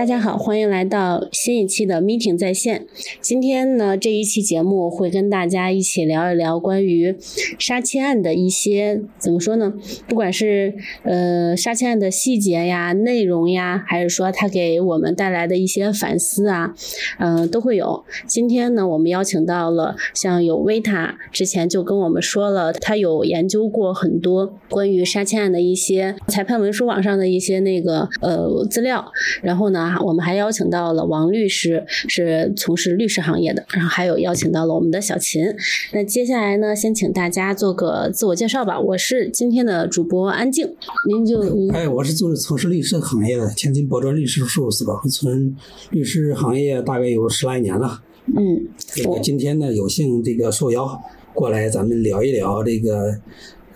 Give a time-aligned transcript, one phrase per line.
[0.00, 2.86] 大家好，欢迎来到新一期的 Meeting 在线。
[3.20, 7.14] 今天呢，这一期节目会跟大家一起聊一聊关于
[7.58, 9.74] 杀妻案的一些怎么说呢？
[10.08, 16.74] 不管是呃杀妻案的细节呀、内容呀，还是说它给我们带来的一些反思啊，
[17.18, 18.02] 嗯、都会有。
[18.26, 29.12] 今天呢，我们邀请到了像有维塔，之前就跟我们说了，他有研究过很多关于杀妻案的一些裁判文书网上的一些那个呃资料。
[29.42, 35.44] 然后呢，我们还邀请到了王律师，是从事律师行业的，然后还有邀请到了我们的小秦。
[35.92, 38.78] 那接下来呢，先请大家做个自我介绍吧。
[38.78, 40.74] 我是今天的主播安静，
[41.08, 45.56] 您就您哎，我是做从事律师行业的，天津博专律师事务所，从
[45.90, 48.02] 律师行业大概有十来年了。
[48.36, 51.00] 嗯，这个今天呢，有幸这个受邀
[51.34, 53.16] 过来，咱们聊一聊这个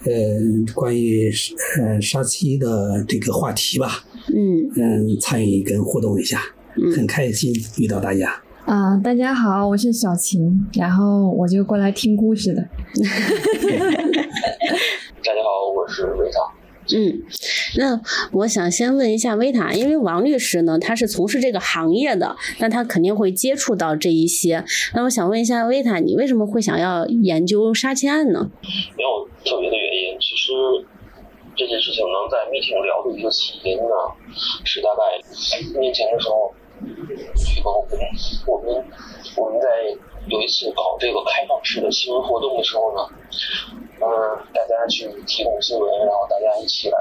[0.05, 1.33] 呃关于
[1.81, 4.05] 呃杀妻的这个话题吧。
[4.29, 6.41] 嗯嗯，参与跟互动一下，
[6.95, 8.43] 很嗯开心遇到大家。
[8.65, 12.63] 啊、大家好，我是小琴，然后我就过来听故事的。
[15.23, 16.39] 大家好，我是维塔。
[16.95, 17.23] 嗯，
[17.79, 18.01] 那
[18.33, 24.65] 我想先问一下维塔，因为王律师呢，他是从事这个行业的，那他肯定会接触到这一些。
[24.95, 28.51] 那我想问一下维塔，你为什么会想要研究杀妻案呢？
[28.97, 30.53] 没有特别的原因，其实
[31.57, 33.95] 这件事情能在 meeting 聊的一个起因呢，
[34.65, 35.03] 是大概
[35.61, 36.53] 一年前的时候，
[37.37, 37.71] 这个
[38.51, 38.85] 我们
[39.37, 39.69] 我们在
[40.27, 43.09] 有一次搞这个开放式的新闻活动的时候呢，
[44.01, 44.09] 嗯、
[44.53, 46.99] 大家去提供新闻，然后大家一起来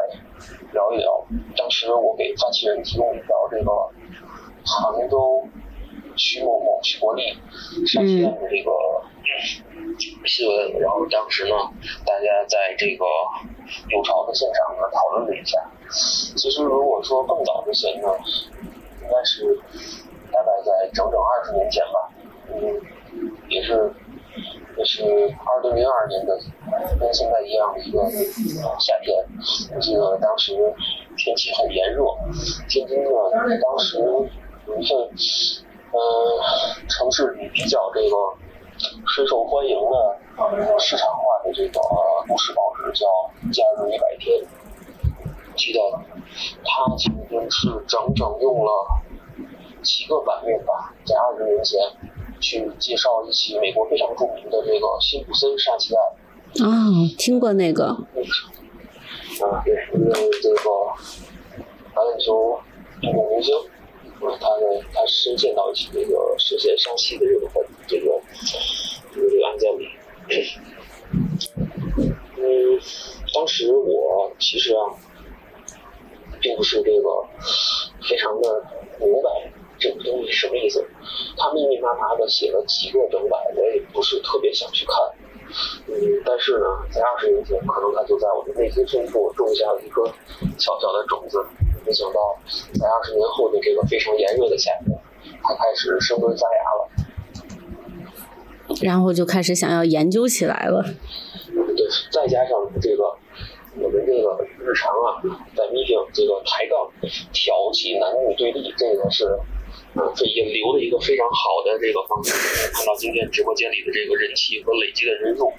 [0.72, 1.26] 聊一聊。
[1.58, 3.72] 当时我给发起人提供一条这个
[4.66, 5.44] 杭州
[6.16, 7.24] 徐某某徐国立
[7.88, 8.72] 杀妻案的这个。
[10.26, 11.56] 新闻，然后当时呢，
[12.06, 13.06] 大家在这个
[13.90, 15.60] 有巢的现场呢讨论了一下。
[16.36, 18.08] 其实如果说更早之前呢，
[19.02, 19.60] 应该是
[20.32, 22.10] 大概在整整二十年前吧，
[22.50, 22.82] 嗯，
[23.50, 23.94] 也是
[24.78, 26.40] 也是二零零二年的，
[27.00, 28.10] 跟现在一样的一个
[28.80, 29.16] 夏天。
[29.76, 30.54] 我记得当时
[31.18, 32.04] 天气很炎热，
[32.68, 33.10] 天津呢
[33.62, 34.00] 当时
[34.68, 34.98] 有一份
[35.92, 36.42] 呃
[36.88, 38.16] 城市里比较这个
[39.08, 43.06] 深受欢迎的市场化的这个呃都市报纸叫
[43.54, 44.36] 《假日一百天》，
[45.56, 45.80] 记得
[46.64, 48.72] 它曾经是整整用了
[49.82, 51.80] 几个版面吧，在二十年前
[52.40, 56.04] 去介绍一起美国非常著名的这个辛普森杀妻案。
[56.62, 56.70] 哦，
[57.18, 57.98] 听过那个，啊，
[59.66, 60.60] 对，因为这个
[61.94, 62.60] 橄榄球
[63.02, 63.56] 运动明星，
[64.32, 67.50] 他的他深陷到一起这个涉嫌杀妻的这个
[67.88, 68.22] 这个
[69.14, 69.88] 这个案件里。
[72.38, 72.80] 嗯，
[73.34, 74.92] 当时我其实啊，
[76.42, 77.26] 并不是这个
[78.08, 78.66] 非常的
[79.00, 80.86] 明白这个东西什么意思。
[81.38, 84.96] 他密密麻麻的写了几个整版，我也不是特别想去看。
[85.88, 85.94] 嗯，
[86.26, 90.06] 但是呢，在二十年前，可能他就在我的内心深处种下了一颗
[90.58, 91.46] 小小的种子。
[91.86, 92.36] 没想到，
[92.80, 94.98] 在二十年后的这个非常炎热的夏天，
[95.42, 96.90] 它开始生根发芽了。
[98.82, 100.84] 然后就开始想要研究起来了。
[101.54, 103.04] 对，再加上这个
[103.78, 105.22] 我们这个日常啊，
[105.56, 106.90] 在 meeting 这个抬杠、
[107.32, 109.38] 挑起男女对立，这个是
[109.96, 112.34] 嗯这引流的一个非常好的这个方式。
[112.74, 115.52] 看到今天直播间里的这个人气和累积的人数，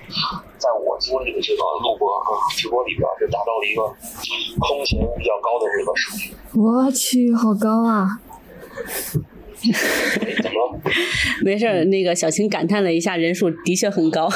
[0.58, 3.82] 在我经历的这个录播啊直播里边是达到了一个
[4.58, 6.34] 空前比较高的这个数据。
[6.58, 8.20] 我去，好高啊！
[10.42, 10.80] 怎么了？
[11.42, 14.28] 没事，那个小青感叹了一下，人数的确很高。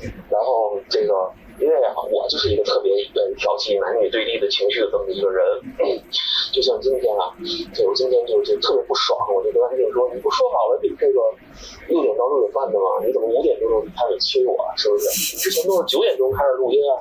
[0.00, 1.12] 然后这个，
[1.62, 5.40] 因为啊，我就是一个特别愿意挑起男女对立的情绪的这么一个人。
[5.78, 5.86] 嗯，
[6.52, 7.30] 就像今天啊，
[7.72, 11.18] 就我今天就就特别不爽，我就跟安静说，你不说好了你这个
[11.88, 12.98] 六点到六点半的吗？
[13.06, 14.74] 你怎么五点多钟就开始催我啊？
[14.76, 15.36] 是不是？
[15.38, 17.00] 之前都是九点钟开始录音啊，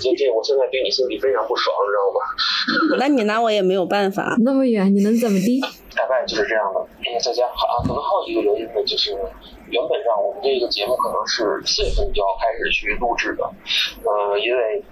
[0.00, 2.18] 这这我现在对你心里非常不爽，你知道吗？
[3.02, 4.36] 那你拿我也没有办法。
[4.44, 5.60] 那么远，你能怎么地？
[5.96, 6.80] 大概就是这样的。
[6.80, 9.16] 嗯，再加啊，可能还有一个原因呢，就是
[9.68, 13.44] 原本上我们这个节目可能是四月份就要开始去录制的，
[14.04, 14.82] 呃，因为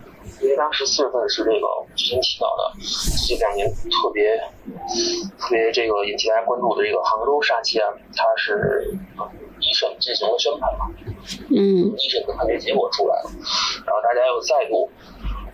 [0.41, 2.75] 因为当时四月份是这个我们之前提到的
[3.29, 4.37] 这两年特别
[5.38, 9.31] 特别这个引起大家关注的这个杭州杀妻案，它是呃
[9.61, 10.91] 一审进行了宣判嘛，
[11.50, 13.31] 嗯一审的判决结果出来了，
[13.87, 14.91] 然后大家又再度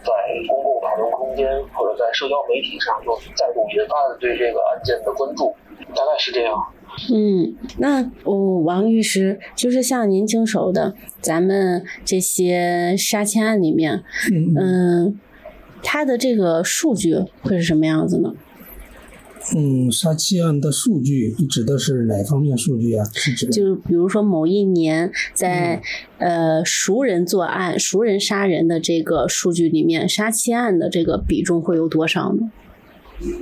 [0.02, 0.12] 在
[0.48, 5.54] 公共讨论空间或者在社交媒体上又再度引发了对这个案件的关注，
[5.94, 6.56] 大概是这样。
[7.12, 15.20] 嗯，那我、王律师就是像您经手的咱们这些杀妻案里面，嗯嗯，
[15.82, 18.34] 它的这个数据会是什么样子呢？
[19.56, 23.04] 嗯，杀妻案的数据，你指的是哪方面数据啊？
[23.14, 25.80] 是指就比如说某一年在、
[26.18, 32.50] 呃熟人作案、熟人杀人的这个数据里面，杀妻案的这个比重会有多少呢？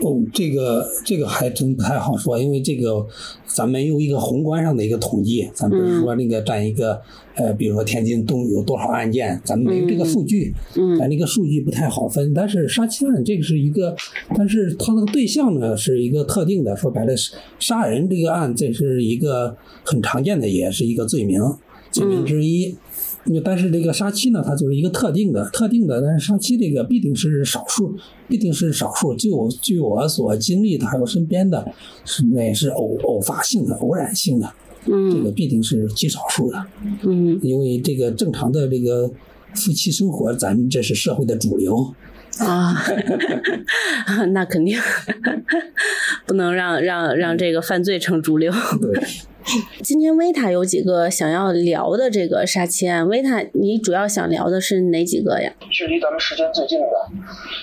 [0.03, 3.07] 哦，这个这个还真不太好说，因为这个
[3.47, 7.01] 咱们有一个宏观上的一个统计，咱不是说那个占一个、
[7.37, 12.35] 呃，比如说天津东有多少案件，咱们没有这个数据，嗯咱这个数据不太好分。
[12.35, 13.95] 但是杀妻案这个是一个，
[14.35, 17.15] 但是它那个对象呢是一个特定的，说白了，
[17.61, 21.41] 杀人这个案这是一个很常见的，也是一个罪名
[21.93, 22.67] 罪名之一。
[22.71, 22.88] 那
[23.45, 27.95] 但是这个杀妻呢，它就是一个特定的、特定的，但是杀妻这个必定是少数，
[28.27, 29.15] 必定是少数。
[29.15, 31.67] 据我据我所经历的，还有身边的，
[32.05, 34.51] 是那是偶偶发性的、偶然性的，
[34.87, 36.65] 嗯这个嗯必定是极少数的。
[37.03, 39.11] 嗯因为这个正常的这个
[39.55, 41.95] 夫妻生活，咱们这是社会的主流。
[42.41, 42.75] 啊，
[44.33, 44.79] 那肯定
[46.27, 48.53] 不能让让让这个犯罪成主流。
[48.53, 49.03] 对，
[49.83, 55.53] 今天维塔有几个想要聊的这个杀妻案，维塔你主要想聊的是哪几个呀？
[55.71, 56.87] 距离咱们时间最近的，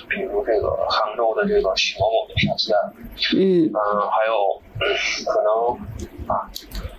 [0.09, 2.93] 比如这个杭州的这个许某某的杀妻案，
[3.37, 3.71] 嗯嗯，
[4.09, 4.85] 还有、嗯
[5.25, 5.77] 可能
[6.27, 6.49] 啊，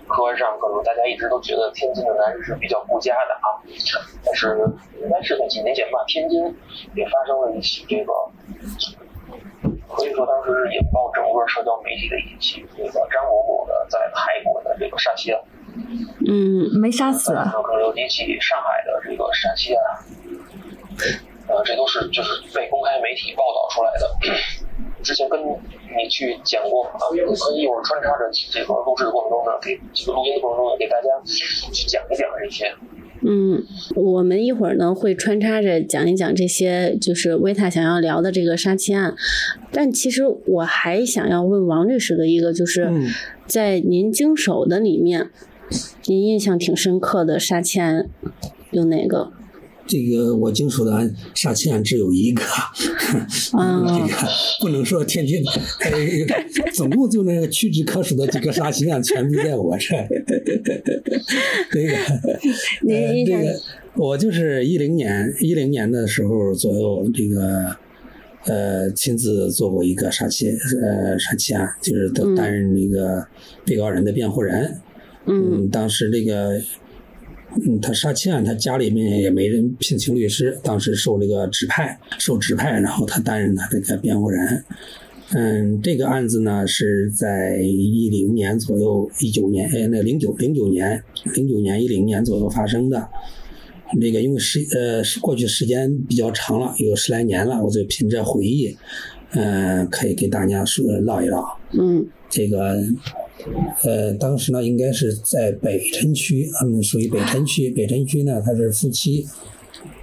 [0.06, 3.58] 客观上可能大家一直都觉得天津的男人是比较顾家的啊，
[4.24, 4.56] 但是
[5.02, 6.42] 应该是在几年前吧，天津
[6.94, 8.12] 也发生了一起这个，
[9.88, 15.42] 可以说当时是引爆整个社交媒体的一起这个张某某的在泰国的这个杀妻案，
[16.26, 19.84] 嗯没杀死再加上可能有几起上海的这个杀妻案，
[21.48, 24.10] 呃，这都是就是被公开媒体报道出来的。
[25.02, 27.16] 之前跟你去讲过啊，可
[27.54, 32.72] 以一会儿穿插着这个录制的过程中呢，给这个录音的过程中呢，给大家去讲一讲这些。
[33.22, 33.64] 嗯，
[33.96, 39.16] 我们一会儿呢会穿插着讲一讲这些，就是维塔想要聊的这个杀妻案。
[39.72, 43.08] 但其实我还想要问王律师的一个，就是嗯
[43.46, 45.30] 在您经手的里面，
[46.04, 48.08] 您印象挺深刻的杀妻案
[48.70, 49.32] 有哪个？
[49.86, 52.42] 这个我经手的案杀妻案只有一个，
[53.52, 54.28] 啊 这个
[54.60, 55.42] 不能说天津，
[55.80, 55.90] 呃，
[56.72, 60.08] 总共就那个屈指可数的几个杀妻案全部在我这儿。
[61.70, 61.94] 这个，
[63.24, 63.54] 这个
[63.94, 67.76] 我就是一零年一零年的时候左右，这个
[68.46, 70.48] 呃亲自做过一个杀妻
[70.82, 73.26] 呃杀妻案，就是担担任那个
[73.64, 74.80] 被告人的辩护人。
[75.28, 76.52] 嗯嗯，当时这个，
[77.64, 84.64] 嗯，他杀妻案，他家里面也没人聘请律师，当时受这个指派，受指派，然后他担任他这个辩护人。
[85.34, 91.02] 嗯，这个案子呢是在一零年左右，一九年，哎，那零九零九年，
[91.34, 93.08] 零九年一零年左右发生的。
[93.98, 98.76] 那个因为时呃是过去时间比较长了，有十来年了，我就凭着回忆，
[99.30, 101.44] 嗯、可以给大家说唠一唠。
[101.72, 102.76] 嗯这个
[103.82, 107.70] 呃，当时呢，应该是在北辰区，他们属于北辰区。
[107.70, 109.26] 北辰区呢，他是夫妻，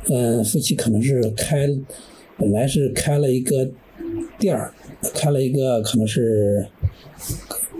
[0.09, 1.67] 嗯、夫妻可能是开，
[2.37, 3.69] 本来是开了一个
[4.37, 4.73] 店儿，
[5.15, 6.65] 开了一个可能是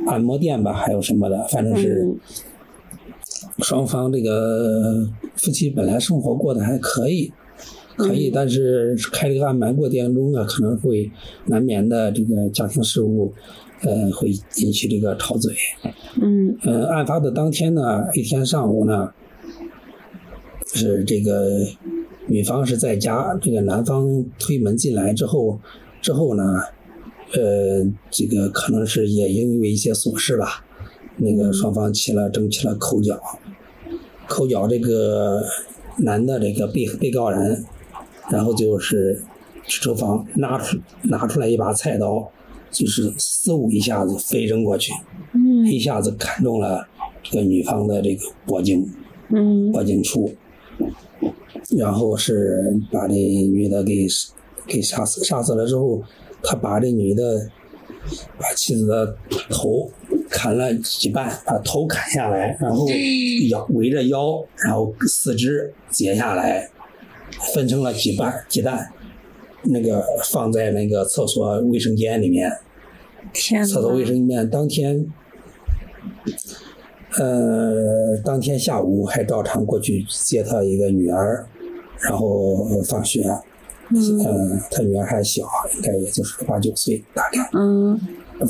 [0.07, 2.19] 按摩店吧，还有什么的，反正是嗯
[3.59, 7.31] 双方这个夫妻本来生活过得还可以，
[7.95, 11.09] 可以，嗯但是开这个按摩过程中呢，可能会
[11.45, 13.31] 难免的这个家庭事务，
[13.83, 15.53] 呃，会引起这个吵嘴。
[16.21, 19.11] 嗯呃，案发的当天呢，一天上午呢，
[20.73, 21.59] 是这个
[22.27, 25.59] 女方是在家，这个男方推门进来之后，
[26.01, 26.61] 之后呢，
[27.33, 30.63] 呃，这个可能是也因为一些琐事吧，
[31.17, 33.19] 那个双方起了争起了口角，
[34.27, 35.43] 口角这个
[35.97, 37.65] 男的这个被被告人，
[38.31, 39.21] 然后就是
[39.67, 42.31] 厨房拿出拿出来一把菜刀，
[42.73, 44.91] 就是嗖一下子飞扔过去。
[45.33, 46.85] 嗯一下子砍中了
[47.23, 48.85] 这个女方的这个脖颈
[49.29, 50.31] 嗯脖颈处，
[51.77, 54.05] 然后是把这女的给
[54.67, 56.03] 给杀死，杀死了之后，
[56.43, 57.49] 他把这女的
[58.37, 59.15] 把妻子的
[59.49, 59.89] 头
[60.29, 62.85] 砍了几半，把头砍下来，然后
[63.49, 66.69] 腰围着腰，然后四肢截下来，
[67.55, 68.91] 分成了几半几段，
[69.63, 72.51] 那个放在那个厕所卫生间里面。
[73.31, 75.05] 天厕所卫，生间当天，
[77.17, 81.45] 呃，当天下午还照常过去接他一个女儿，
[81.99, 83.23] 然后呃放学，
[83.91, 85.43] 嗯呃，他女儿还小，
[85.75, 87.49] 应该也就是八九岁大概。
[87.53, 87.99] 嗯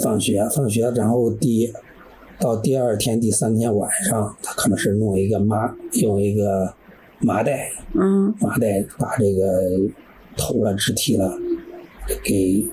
[0.02, 1.72] 放学，放学，然后第
[2.40, 6.74] 到第二天、第三天晚上，他可能是弄一个麻，用一个
[7.20, 9.80] 麻袋，嗯麻袋把这个
[10.36, 11.38] 头了、肢体了
[12.24, 12.66] 给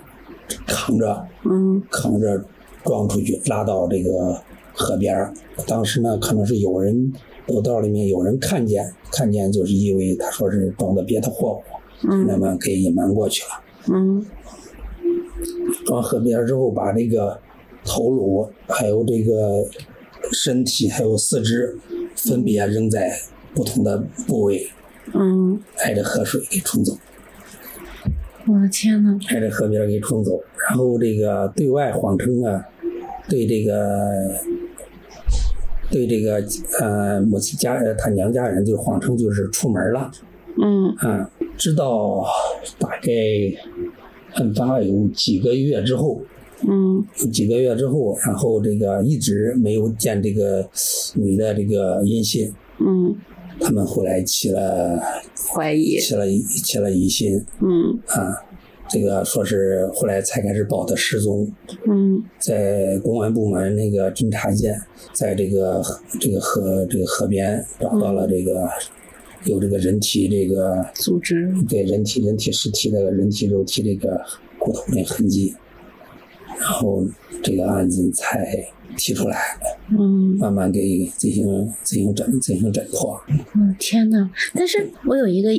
[0.66, 2.45] 扛着，嗯扛着
[2.85, 4.40] 装出去，拉到这个
[4.73, 5.33] 河边儿。
[5.66, 7.12] 当时呢，可能是有人
[7.47, 11.62] 楼道里面有人看见，看见就是因为他说是装的别的货物，
[12.02, 13.49] 那嗯么给隐瞒过去了。
[13.92, 14.25] 嗯
[15.87, 17.38] 装河边儿之后，把这个
[17.85, 19.66] 头颅、还有这个
[20.33, 21.76] 身体、还有四肢，
[22.14, 23.11] 分别扔在
[23.54, 24.69] 不同的部位，
[25.14, 26.92] 嗯，挨着河水给冲走，
[28.47, 30.40] 我的天呐，挨着河边给冲走。
[30.68, 32.64] 然后这个对外谎称啊，
[33.28, 34.30] 对这个
[35.90, 36.42] 对这个
[36.80, 40.11] 呃母亲家呃他娘家人就谎称就是出门了
[40.62, 42.25] 嗯啊，直到
[42.78, 43.12] 大概
[44.35, 46.20] 案发有几个月之后，
[46.68, 50.68] 嗯几个月之后，然后这个一直没有见这个
[51.14, 53.14] 女的这个音信，嗯，
[53.61, 55.00] 他们后来起了
[55.52, 56.25] 怀疑，起了
[56.64, 57.99] 起了疑心嗯。
[58.07, 58.35] 啊，
[58.88, 61.50] 这个说是后来才开始报的失踪，
[61.87, 62.23] 嗯。
[62.38, 64.81] 在公安部门那个侦查间，
[65.12, 65.83] 在这个
[66.19, 68.69] 这个河这个河边找到了这个
[69.45, 74.21] 有这个人体这个组织，对人体人体尸体的人体肉体这个
[74.59, 75.55] 骨头的痕迹，
[76.59, 77.05] 然后
[77.43, 79.38] 这个案子才提出来，
[79.90, 83.20] 嗯慢慢给进行进行诊进行诊破。
[83.54, 84.30] 嗯，天呐！
[84.54, 85.50] 但是我有一个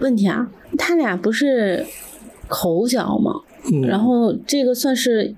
[0.00, 1.86] 问题啊，他俩不是
[2.48, 3.32] 口角吗？
[3.72, 5.34] 嗯，然后这个算是，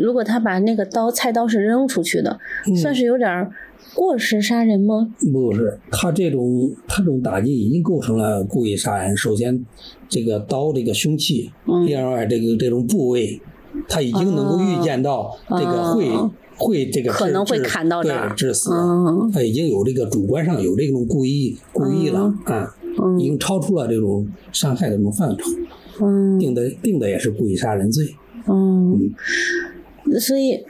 [0.00, 3.52] 如果他把那个刀菜刀是扔出去的，嗯算是有点儿
[3.94, 5.12] 过失杀人吗？
[5.32, 9.14] 不是他这种他这种打击已经构成了故意杀人。
[9.16, 9.66] 首先，
[10.08, 13.38] 这个刀这个凶器，嗯第二这个这种部位，
[13.86, 18.70] 他已经能够预见到这个会、哦会这个可能会砍到这儿致死。
[18.72, 25.44] 嗯他已经有这个主观上有这种故意故意了、啊，已嗯经超出了这种伤害的这种范畴，
[26.04, 28.14] 嗯定的定的也是故意杀人罪。
[28.46, 28.98] 嗯，
[30.20, 30.62] 所以。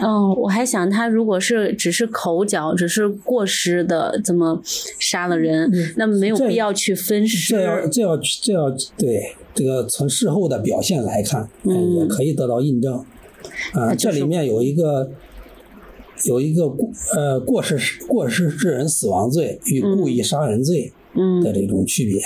[0.00, 4.60] 哦，我还想他如果是只是口角，只是过失的这么
[4.98, 7.54] 杀了人，那么没有必要去分尸。
[7.54, 8.68] 这要这要这要
[8.98, 9.22] 对
[9.54, 12.94] 这个从事后的表现来看，嗯呃也可以得到印证。
[12.94, 13.04] 啊、
[13.86, 15.08] 那就是这里面有一个
[16.24, 22.20] 有一个过呃过失过失致人死亡罪与故意杀人罪嗯的这种区别。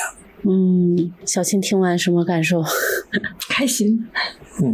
[0.46, 2.62] 嗯，小青听完什么感受？
[3.48, 4.06] 开心。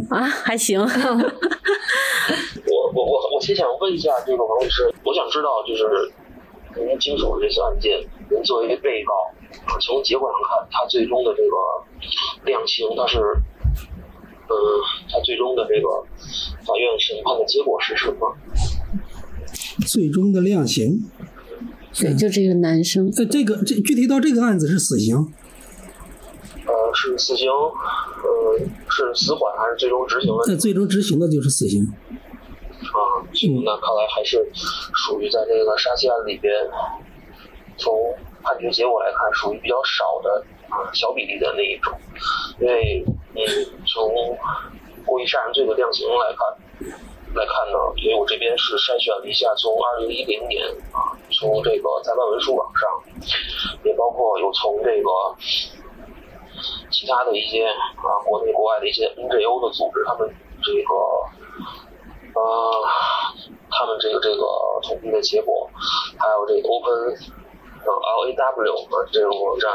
[0.09, 0.79] 啊，还行。
[0.83, 0.87] 我
[2.93, 6.11] 我我我先想问一下这个王律师，我想知道就是
[6.75, 7.97] 您经手的这次案件，
[8.29, 9.13] 您作为被告，
[9.65, 11.55] 啊从结果上看，他最终的这个
[12.45, 14.55] 量刑，他是，呃，
[15.09, 15.87] 他最终的这个
[16.67, 18.35] 法院审判的结果是什么？
[19.85, 21.03] 最终的量刑，
[21.93, 23.11] 对，就这个男生。
[23.17, 25.15] 呃，这个这具体到这个案子是死刑，
[26.65, 28.59] 呃，是死刑，呃，
[28.89, 30.43] 是死缓还是最终执行的？
[30.47, 31.83] 那最终执行的就是死刑。
[32.81, 32.99] 啊，
[33.63, 36.53] 那看来还是属于在这个杀妻案里边，
[37.77, 37.93] 从
[38.43, 41.93] 判决结果来看，属于比较少的啊小比例的那一种。
[42.59, 43.41] 因为你，
[43.87, 44.11] 从
[45.05, 46.93] 故意杀人罪的量刑来看
[47.33, 52.89] 来看呢，因为我这边是筛选了一下，从二零一零年啊，从这个裁判文书网上，
[53.83, 55.09] 也包括有从这个
[56.91, 60.27] 其他的一些啊国内国外的一些 NGO 的组织，他们
[60.61, 60.91] 这个
[62.35, 62.41] 呃，
[63.71, 64.43] 他们这个这个
[64.83, 65.69] 统计的结果，
[66.19, 67.15] 还有这个 Open
[67.79, 67.91] 呃
[68.27, 69.71] LAW 啊这种网站，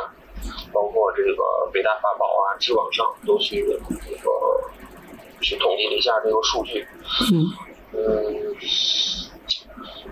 [0.72, 4.30] 包括这个北大法宝啊、知网上都去这个
[5.40, 6.86] 去统计了一下这个数据。
[7.32, 7.46] 嗯
[7.92, 8.56] 嗯，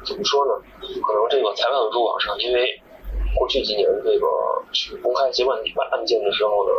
[0.04, 0.52] 怎么说呢？
[0.80, 2.80] 可能这个裁判文书网上，因为
[3.36, 4.26] 过去几年这个
[4.72, 5.58] 去公开结案
[5.92, 6.70] 案件的时候呢，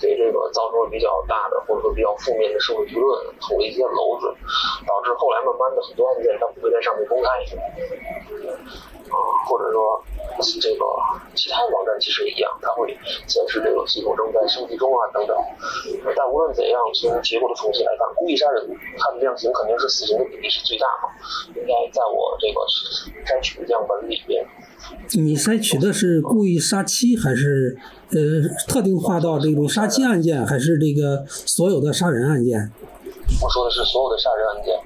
[0.00, 4.26] 给这个造成了比较大的或者说比较负面的社会舆论，捅了一些篓子，
[4.86, 7.28] 导致后来慢慢的很多案件它不会在上面公开。
[9.06, 9.16] 啊，
[9.48, 10.02] 或者说
[10.60, 10.84] 这个
[11.34, 15.36] 其他网站其实也一样，它会显示这个系统正在升级中啊等等。
[16.16, 21.08] 但无论怎样，从结构的统计来看，故意杀人它的量刑肯定是死刑的比例是最大嘛。
[21.54, 22.60] 应该在我这个
[23.24, 24.44] 摘取的样本里边，
[25.12, 27.76] 你筛取的是故意杀妻，还是
[28.10, 28.18] 呃
[28.68, 32.70] 特定划到这种杀妻案件，还是这个所有的杀人案件？
[33.42, 34.80] 我说的是所有的杀人案件，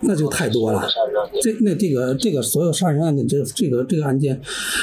[0.00, 0.92] 那就太多了所有的。
[0.92, 1.40] 杀人案件。
[1.42, 4.40] 这那这个这个所有杀人案件，这这个这个案件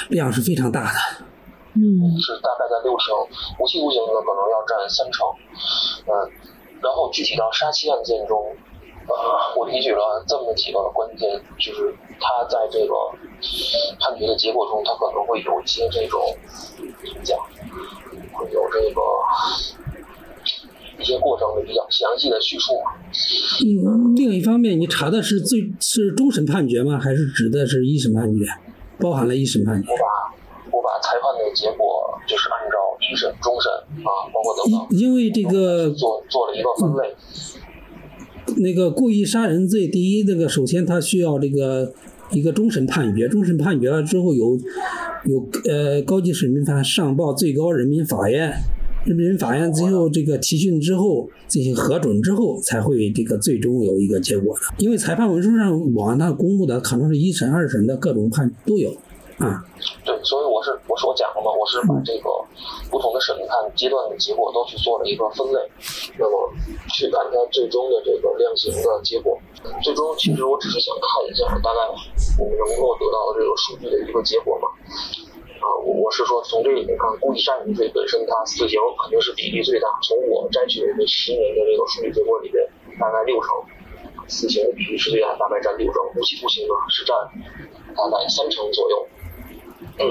[0.10, 1.26] 量是非常大的。
[1.74, 1.80] 嗯
[2.20, 3.16] 是大概在六成，
[3.60, 5.26] 无期徒刑的可能要占三成，
[6.04, 6.12] 嗯，
[6.82, 8.38] 然后具体到杀妻案件中，
[9.08, 9.16] 呃，
[9.56, 12.94] 我提举了这么几个关键，就是他在这个
[14.00, 16.20] 判决的结果中，他可能会有一些这种
[16.78, 17.40] 怎么讲，
[18.34, 19.02] 会有这个
[21.02, 22.74] 一些过程的比较详细的叙述。
[23.66, 27.00] 嗯，另一方面，你查的是最是终审判决吗？
[27.00, 28.46] 还是指的是一审判决？
[29.00, 29.90] 包含了一审判决？
[29.92, 32.78] 我把我把裁判的结果就是按照
[33.12, 33.72] 一审、终审
[34.06, 37.16] 啊，包括等等，因为这个做做了一个分类。
[38.58, 41.94] 那个故意杀人罪，第一，那个首先他需要这个
[42.32, 44.58] 一个终审判决，终审判决了之后有
[45.26, 48.54] 有呃高级审民法上报最高人民法院，
[49.04, 54.62] 人民法院最后这个提讯之后进行核准之后，才会这个最终有一个结果的。
[54.78, 58.94] 因为裁判文书上网上公布的可能是一审、二审的各种判都有
[59.40, 59.66] 啊。
[60.06, 62.30] 对，所以我是我是我讲了嘛，我是把这个
[62.92, 65.58] 不同的审判阶段的结果都去做了一个分类，
[66.20, 66.54] 那么
[66.94, 69.36] 去看它最终的这个量刑的结果。
[69.82, 71.80] 最终其实我只是想看一下大概
[72.38, 74.70] 我们能够得到的这个数据的一个结果嘛。
[75.62, 79.88] 啊，我是说从这里面看，故意杀人罪本身它死刑肯定是比例最大。
[80.02, 82.66] 从我摘取的这十年的这个数据结果里边，
[83.00, 83.50] 大概六成
[84.28, 87.16] 死刑的比例是最大，大概占六成，无期徒刑呢是占
[87.96, 89.08] 大概三成左右。
[90.00, 90.08] 嗯，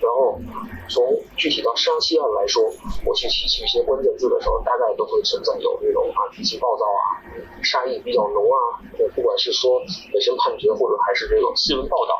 [0.00, 0.40] 然后
[0.88, 1.04] 从
[1.36, 2.64] 具体到杀妻案来说，
[3.04, 7.22] 我去提取一些关键字的时候，大概都会存在有这种啊脾气暴躁啊，
[7.62, 8.82] 杀意比较浓啊，
[9.14, 9.78] 不管是说
[10.12, 12.14] 本身判决或者还是这个新闻报道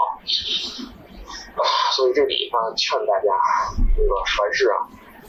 [1.56, 1.62] 啊，
[1.96, 3.26] 所以这里啊劝大家
[3.96, 4.76] 这个凡事啊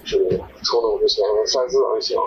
[0.03, 0.17] 是
[0.63, 2.17] 冲动之前三思而行。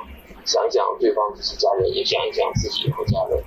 [0.47, 3.43] 想一想对方自己家人，也想一想自己和家人。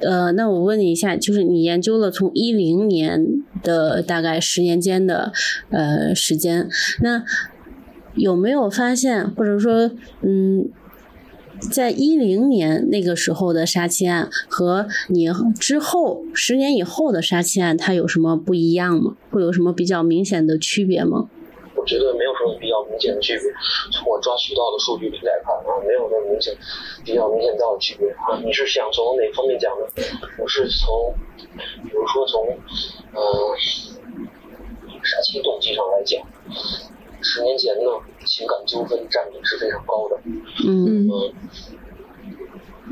[0.00, 5.32] 呃，那我问你一下，就是你研究了从一零年的大概十年间的
[5.70, 6.68] 呃时间，
[7.00, 7.24] 那
[8.12, 9.90] 有没有发现，或者说，
[10.20, 10.70] 嗯，
[11.70, 15.28] 在一零年那个时候的杀妻案和你
[15.58, 19.16] 之后十年以后的杀妻案，它有什么不一样吗？
[19.30, 21.28] 会有什么比较明显的区别吗？
[21.74, 23.42] 我觉得没有什么比较明显的区别。
[23.90, 26.54] 从我抓取到的数据里来看啊，没有那么明显、
[27.04, 28.38] 比较明显到的区别啊。
[28.44, 29.86] 你是想从哪方面讲呢？
[30.38, 31.12] 我是从，
[31.82, 32.46] 比如说从，
[33.14, 33.56] 呃，
[35.02, 36.22] 杀妻动机上来讲，
[37.20, 37.90] 十年前呢，
[38.32, 40.18] 情感纠纷占比是非常高的。
[40.66, 41.34] 嗯嗯。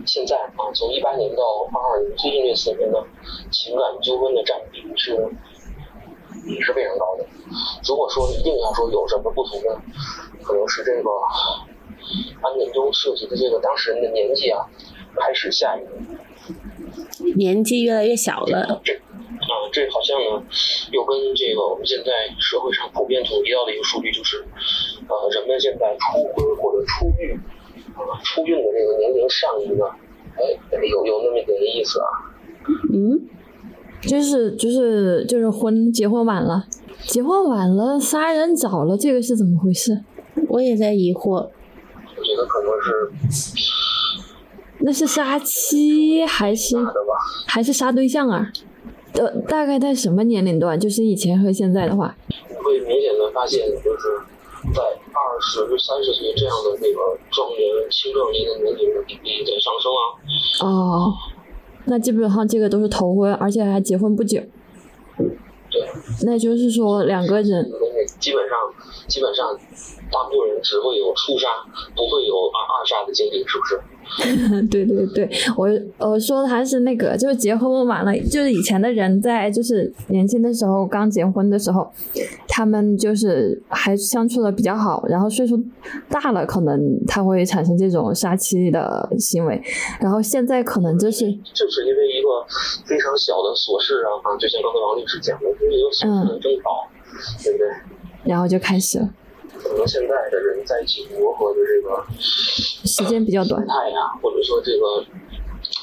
[0.05, 2.99] 现在啊，从一八年到二二年，最近这四年呢，
[3.51, 5.17] 情感纠纷的占比是。
[6.47, 7.27] 也是非常高的。
[7.87, 9.83] 如果说一定要说有什么不同呢，
[10.43, 11.11] 可能是这个
[12.41, 14.65] 案件中涉及的这个当事人的年纪啊
[15.17, 15.83] 开始下移，
[17.37, 18.81] 年纪越来越小了。
[18.83, 18.99] 这
[19.39, 20.43] 啊，这好像呢
[20.91, 24.43] 又跟这个我们现在社会上普遍统一到的一个数据，就是
[25.07, 27.39] 呃人们现在初婚或者初育
[27.95, 29.85] 啊初孕的这个年龄上移呢，
[30.37, 30.43] 哎
[30.83, 32.07] 有有那么一点意思啊。
[32.93, 33.29] 嗯。
[34.03, 36.65] 就是就是就是婚结婚晚了，
[37.07, 40.03] 结婚晚了杀人早了，这个是怎么回事？
[40.49, 41.33] 我也在疑惑。
[41.33, 42.73] 我觉得可能
[43.31, 43.53] 是。
[44.79, 46.79] 那是杀妻还是
[47.47, 48.51] 还是杀对象啊？
[49.15, 50.79] 呃，大概在什么年龄段？
[50.79, 52.17] 就是以前和现在的话。
[52.63, 54.21] 会明显的发现，就是
[54.75, 60.03] 在二十三十岁这样的那个壮年青壮年的年龄的比例在上升啊。
[60.67, 61.15] 哦。
[61.87, 64.41] 那基本上这个都是头婚，而且还结婚不久。
[65.71, 65.89] 对。
[66.25, 67.71] 那就是说两个人。
[68.19, 68.59] 基本上，
[69.09, 69.57] 基本上，
[70.11, 71.49] 大部分人只会有初杀，
[71.97, 73.81] 不会有二二杀的经历，是不是？
[74.71, 75.69] 对对对，我
[75.99, 81.91] 我说的还是那个，就是结婚晚了，就是以前的人在就是年轻的时候刚结婚的时候，
[82.49, 85.63] 他们就是还相处的比较好，然后岁数
[86.09, 89.63] 大了，可能他会产生这种杀妻的行为，
[90.01, 92.29] 然后现在可能就是就是因为一个
[92.87, 96.89] 非常小的琐事啊，啊，就像刚才王律师讲的，就是一个小事的争吵，
[97.45, 97.67] 对不对？
[98.25, 99.09] 然后就开始了。
[99.63, 105.05] 可能现在的人在一起磨合的这个时间比较短，态呀，或者说这个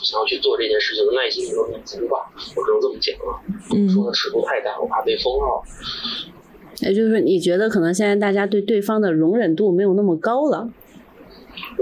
[0.04, 3.40] 想要去做这件事情的耐心没有那么足吧，我只能这么讲了。
[3.76, 5.64] 嗯，说的尺度太大，我怕被封号。
[6.82, 10.70] 也就是你觉得可能现在大家对对方的容忍度没有那么高了？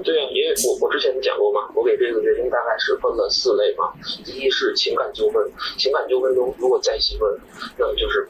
[0.04, 3.92] 对啊，因为我我之前讲过嘛，我给这个决定大概是分了四类嘛。
[4.24, 5.44] 第一是情感纠纷，
[5.78, 7.28] 情感纠纷中如果再细分，
[7.78, 8.28] 那么就是。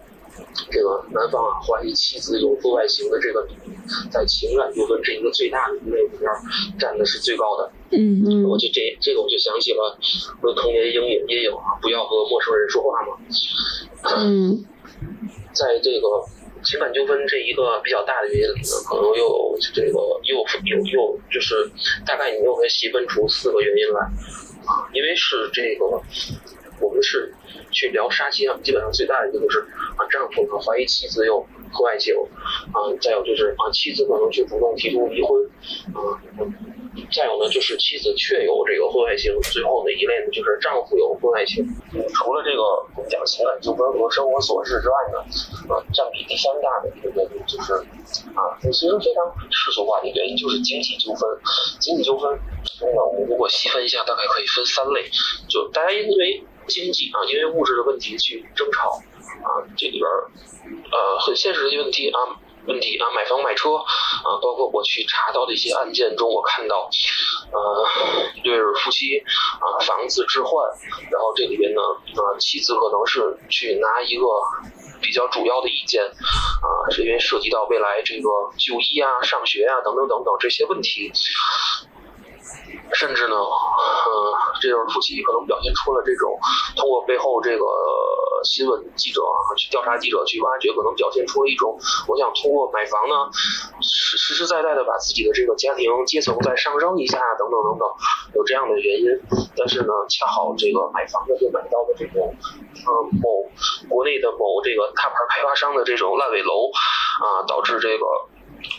[0.69, 3.47] 这个男方啊怀疑妻子有婚外情的这个
[4.09, 6.29] 在情感纠纷这一个最大的一类里边
[6.79, 7.71] 占的是最高的。
[7.91, 9.97] 嗯嗯，我就这这个我就想起了
[10.41, 13.17] 我的童年阴影阴影啊，不要和陌生人说话嘛。
[14.03, 14.65] 嗯，
[15.53, 16.07] 在这个
[16.63, 21.69] 情感纠纷这一个比较大的原因里呢，可能又有这个又又又就是
[22.05, 24.01] 大概你又可以细分出四个原因来
[24.65, 25.85] 啊，因为是这个
[26.81, 27.33] 我们是。
[27.75, 29.59] 去聊杀妻案，基本上最大的一个就是
[29.97, 32.15] 啊，丈夫呢怀疑妻子有婚外情，
[32.71, 35.35] 啊，再有就是啊，妻子可能去主动提出离婚，
[35.91, 36.15] 啊，
[37.11, 39.29] 再有呢，就是妻子确有这个婚外情。
[39.51, 41.67] 最后呢，一类呢，就是丈夫有婚外情。
[42.15, 42.63] 除了这个
[43.09, 45.19] 讲情感纠纷和生活琐事之外呢，
[45.75, 47.73] 啊，占比第三大的一个原因就是
[48.39, 49.19] 啊，其实非常
[49.51, 51.27] 世俗化的原因就是经济纠纷。
[51.79, 52.31] 经济纠纷
[52.79, 55.03] 中呢，我们如果细分一下，大概可以分三类。
[55.49, 58.91] 就大家因为经济啊，因为物质的问题去争吵
[59.43, 60.03] 啊，这里边
[60.91, 62.19] 呃很现实的一些问题啊。
[62.67, 66.89] 问题啊，买房买车啊，包括我去查到的一些案件中，我看到，
[67.53, 67.87] 呃，
[68.33, 70.65] 一对夫妻啊，房子置换，
[71.11, 74.25] 然后这里边呢，啊，妻子可能是去拿一个
[74.99, 81.11] 比较主要的意见，啊，是因为涉及到未来这个就医啊、上学啊等等等等这些问题。
[82.93, 84.11] 甚至呢，呃，
[84.61, 86.37] 这对夫妻可能表现出了这种
[86.77, 87.65] 通过背后这个
[88.43, 89.21] 新闻记者，
[89.57, 93.29] 去调查记者去挖掘，可能表现出了一种我想通过买房呢，
[93.81, 97.87] 实实实在在的把自己的这个家庭阶层再上升一下等等等等，
[98.35, 99.09] 有这样的原因。
[99.57, 102.33] 但是呢，恰好这个买房的就买到的这种，
[102.85, 103.43] 呃，某
[103.89, 106.69] 国内的某这个大牌开发商的这种烂尾楼
[107.19, 108.05] 啊，导致这个。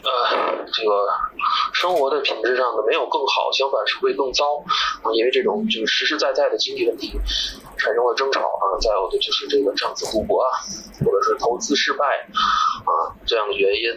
[0.03, 1.09] 呃，这个
[1.73, 4.45] 生活的品质上呢没有更好，相反是会更糟
[5.03, 7.13] 啊，因为这种就是实实在在的经济问题
[7.77, 10.47] 产生了争吵啊，再有的就是这个丈夫赌博啊，
[11.05, 13.91] 或者是投资失败啊这样的原因，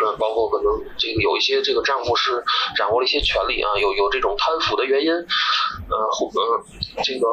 [0.00, 2.44] 嗯，包括可能这个有一些这个丈夫是
[2.76, 6.64] 掌握了一些权利啊，有有这种贪腐的原因，呃，或呃
[7.04, 7.26] 这个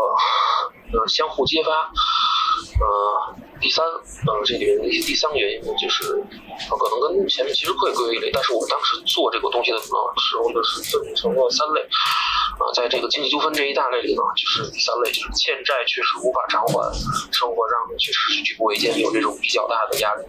[0.93, 3.46] 呃相互揭发，呃。
[3.59, 9.89] 第三，呃，这里面的一些第三个原因呢，就是，可能跟前面其实可以归为一类，但是我当时做这个东西的时
[10.37, 16.93] 候呢，是分成了三类，啊，在这个经济纠纷这一大类里呢，就是第三类，就是欠债确实无法偿还，
[17.31, 20.23] 生活上呢确实是举步维艰，有这种比较大的压力。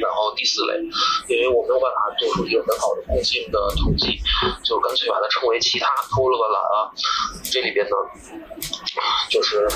[0.00, 0.74] 然后第四类，
[1.28, 4.18] 因为我没有办法做出一个很好的共性的统计，
[4.64, 6.90] 就干脆把它称为其他，偷了个懒啊。
[7.44, 7.96] 这里边呢，
[9.30, 9.68] 就是。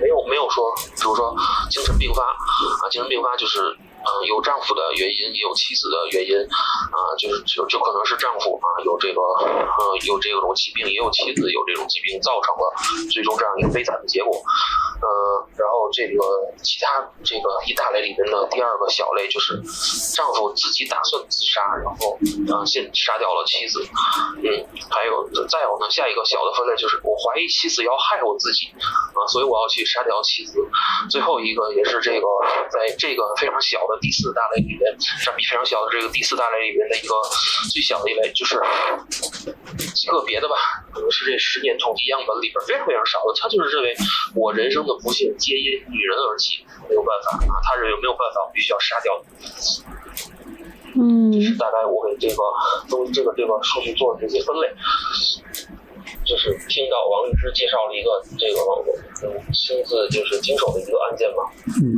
[0.00, 1.34] 没有没有说，比如说
[1.70, 3.76] 精神病发啊，精神病发就是。
[4.06, 12.70] 嗯，有丈夫的原因，也有妻子的原因，啊，就是就就可能是丈夫啊有这个，呃，有这种疾病，也有妻子有这种疾病，造成了
[13.10, 14.30] 最终这样一个悲惨的结果。
[15.00, 15.06] 呃，
[15.56, 16.22] 然后这个
[16.62, 19.60] 其他这个一大类里面的第二个小类就是
[20.14, 23.84] 丈夫自己打算自杀，然后啊先杀掉了妻子。
[24.40, 24.46] 嗯，
[24.88, 30.58] 还有再有呢，下一个小的分类就是我怀疑妻子要害我自己，啊，所以我要去杀掉妻子。
[31.10, 32.26] 最后一个也是这个，
[32.70, 33.98] 在这个非常小的。
[34.00, 34.80] 第四大类里面
[35.24, 37.14] 占比非常小的这个第四大类里面的一个
[37.72, 38.54] 最小的一类，就是
[40.06, 40.54] 个别的吧，
[40.92, 43.96] 可能是这十年统计样本里边非常非常少的，他就是认为
[44.36, 49.26] 我人生的不幸皆因女人而起，没有办法啊，他认为没有办法，我必须要杀掉你
[50.98, 52.42] 嗯，这是大概我给这个
[52.88, 54.70] 都这个这个数据做的这些分类。
[56.24, 58.58] 就是听到王律师介绍了一个这个
[59.26, 61.42] 嗯亲自就是经手的一个案件嘛，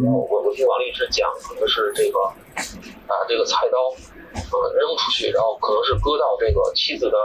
[0.03, 3.93] 然后我我听王律师讲，可能是这个啊这个菜刀
[4.35, 7.17] 呃扔出去，然后可能是割到这个妻子的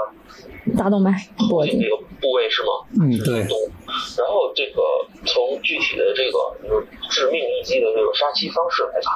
[0.78, 1.12] 大动脉
[1.50, 2.70] 部那个部位是吗？
[3.02, 3.40] 嗯，对。
[4.18, 4.82] 然后这个
[5.26, 6.38] 从具体的这个
[7.10, 9.12] 致命一击的这个杀妻方式来看，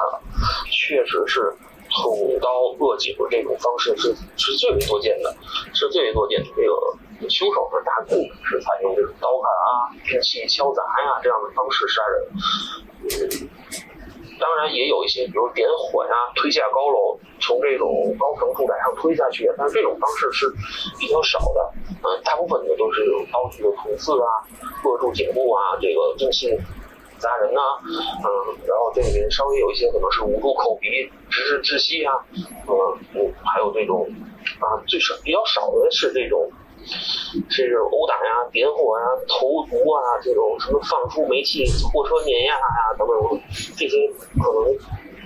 [0.70, 1.52] 确实是
[1.90, 5.34] 捅刀扼颈这种方式是是最为多见的，
[5.74, 6.98] 是最为多见的这个。
[7.28, 12.16] 凶手呢，大部分是采用这种刀砍啊、兵器敲砸呀这样的方式杀人。
[14.38, 20.48] 当然也有一些，比如点火呀、推下高楼、从这种高层住宅上推下去，但是这种方式是
[20.98, 21.72] 比较少的。
[22.02, 24.26] 嗯，大部分的都是刀具的捅刺啊、
[24.84, 26.56] 扼住颈部啊、这个兵器
[27.18, 27.60] 砸人呐。
[27.84, 28.26] 嗯，
[28.66, 30.88] 然后这里面稍微有一些可能是捂住口鼻、
[31.28, 32.14] 直至窒息啊。
[32.34, 34.08] 嗯，还有这种
[34.60, 36.50] 啊，最少比较少的是这种。
[37.50, 43.40] 是殴打呀、点火呀、投毒啊，这种什么放出煤气、货车碾压呀等等，
[43.76, 44.08] 这些
[44.40, 44.74] 可能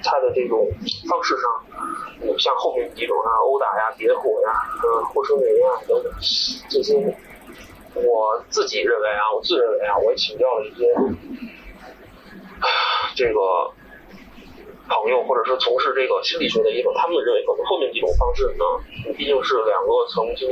[0.02, 0.66] 他的这种
[1.08, 4.50] 方式上，像后面几种啊，殴打呀、点火呀、
[4.82, 6.12] 呃货车碾压等等，
[6.68, 6.98] 这些
[7.94, 10.92] 我自己认为啊，我自认为啊，我也请教了一些
[13.14, 13.70] 这个
[14.88, 18.64] 朋友，或者是从事这个心理学的一种，他们认为可能后面几种方式呢，
[19.16, 20.48] 毕竟是两个曾经。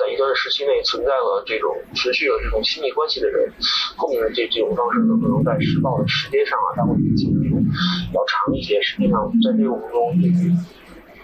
[0.00, 3.52] 在一段时期内存在了这种持续的这种亲密关系的人，
[3.96, 7.60] 后面的这这种方式呢，可能在施暴的时间上啊，它会比前一种
[8.14, 8.80] 要长一些。
[8.80, 10.50] 实际上，在这个过程中，对于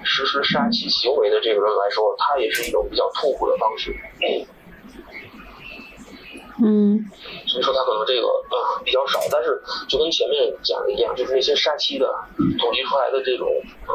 [0.04, 3.96] 实施杀妻行为的这个人来说，他也是一种比较痛苦的方式。
[6.64, 6.96] 嗯
[7.46, 12.06] 所以说他可能这个嗯比较少，但是就跟前面讲的一样，就是那些杀妻的
[12.58, 13.46] 统计出来的这种
[13.86, 13.94] 呃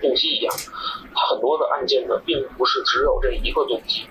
[0.00, 0.54] 动机一样，
[1.14, 4.06] 他很多的案件呢，并不是只有这一个动机，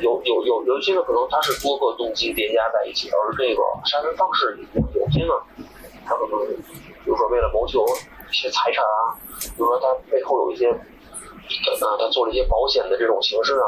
[0.00, 5.34] 有有有有一些呢可能它是多个动机叠加在一起，而这个杀人方式有有些呢，
[6.04, 6.46] 他可能
[7.04, 7.84] 比如说为了谋求
[8.30, 10.72] 一些财产啊，比如说他背后有一些。
[11.46, 13.66] 呃，他做了一些保险的这种形式啊，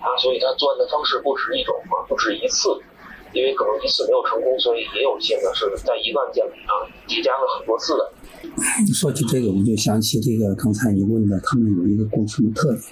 [0.00, 2.70] 啊，所以他作案的方式不止一种啊，不止一次，
[3.32, 6.72] 因为可能一次没有成功，所以也有一些呢是在一个案件里啊
[7.06, 8.12] 叠加了很多次的。
[8.92, 12.82] 说起这个，我就想起这个刚才你问的，他们有一个共同的特点。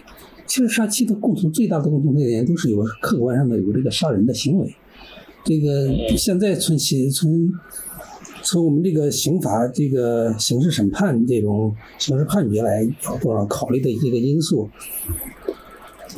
[0.47, 4.75] 其实杀妻的共同最大的共同特点都是有客观上的有这个杀人的行为。
[5.45, 7.51] 这个现在从其从
[8.43, 12.87] 从我们这个刑法这个刑事审判这种刑事判决来
[13.21, 14.69] 多少考虑的一个因素，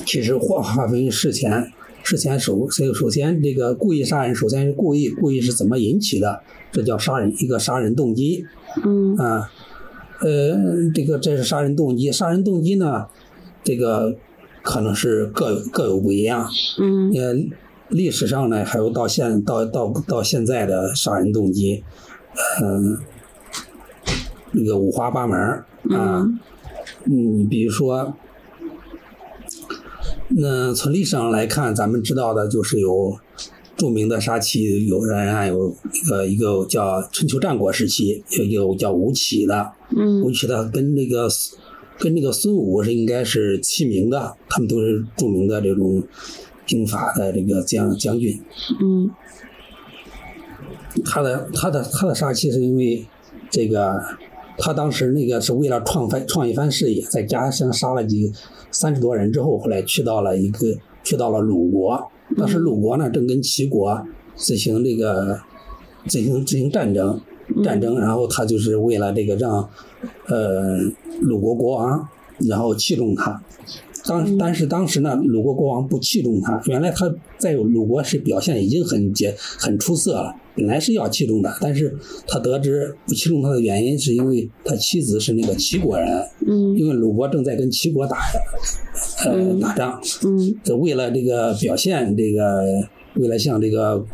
[0.05, 1.71] 其实划划分事前
[2.03, 6.41] 事前首首首先这个故意杀人，首先是故意，故意是怎么引起的？
[6.73, 8.45] 这叫杀人一个杀人动机。
[8.85, 9.51] 嗯啊，
[10.21, 13.07] 呃，这个这是杀人动机，杀人动机呢，
[13.63, 14.17] 这个
[14.63, 16.49] 可能是各有各有不一样。
[16.81, 17.35] 嗯呃，
[17.89, 21.85] 历史上呢，还有到现到到到现在的杀人动机，
[22.63, 22.99] 嗯、
[24.53, 26.23] 那个五花八门儿啊。
[26.23, 26.41] 嗯
[27.07, 28.15] 嗯，比如说，
[30.29, 33.19] 那从历史上来看，咱们知道的就是有
[33.77, 41.29] 著名的杀妻，有人啊有一个一个叫春秋战国时期，有一个叫吴起的，嗯吴嗯起的跟那个
[41.99, 46.03] 跟那个孙武是应该是齐名的，他们都是著名的这种
[46.67, 48.39] 兵法的这个将将军。
[48.81, 49.11] 嗯
[51.03, 53.07] 他的他的他的杀妻是因为
[53.51, 54.01] 这个，
[54.59, 58.33] 他当时那个是为了创番创一番事业，在家乡杀了几
[58.71, 65.41] 三十多人之后，后来去到了一个去到了鲁国，当时鲁国呢正跟齐国进行这个
[66.07, 67.21] 进行进行战争
[67.63, 69.69] 战争，然后他就是为了这个让
[70.29, 70.79] 呃
[71.21, 72.09] 鲁国国王
[72.49, 73.43] 然后器重他。
[74.07, 76.61] 当但是当时呢，鲁国国王不器重他。
[76.67, 86.07] 原来他在鲁国是表现已经很杰很出色了，本来是要器重的，但是他得知不器重他的原因，是因为他妻子是那个齐国人，
[86.47, 86.77] 嗯。
[86.77, 88.19] 因为鲁国正在跟齐国打
[89.25, 90.55] 呃嗯打仗，嗯。
[90.63, 92.63] 这为了这个表现这个，
[93.15, 94.05] 为了向这个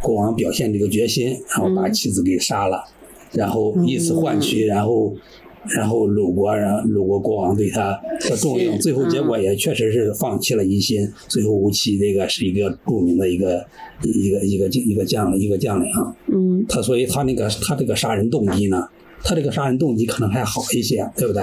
[0.00, 2.84] 国王表现这个决心，然后把妻子给杀了，
[3.32, 5.12] 然后以此换取，然后
[5.68, 7.98] 然后鲁国然鲁国国王对他
[8.28, 13.64] 的重用，最后结果也确实是放弃了疑心，最后吴起这个是一个著名的一个
[14.02, 18.88] 一个一个一个将一个将领啊，嗯他所以他那个他这个杀人动机呢，
[19.22, 21.42] 他这个杀人动机可能还好一些，对不对？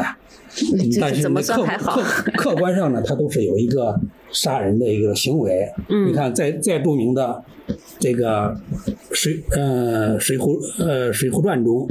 [0.99, 3.99] 但是这怎么呢客客客观上呢，他都是有一个
[4.32, 5.72] 杀人的一个行为。
[5.89, 7.44] 嗯你看，在再著名的
[8.00, 8.56] 这个
[9.12, 11.89] 水呃水浒呃水浒传中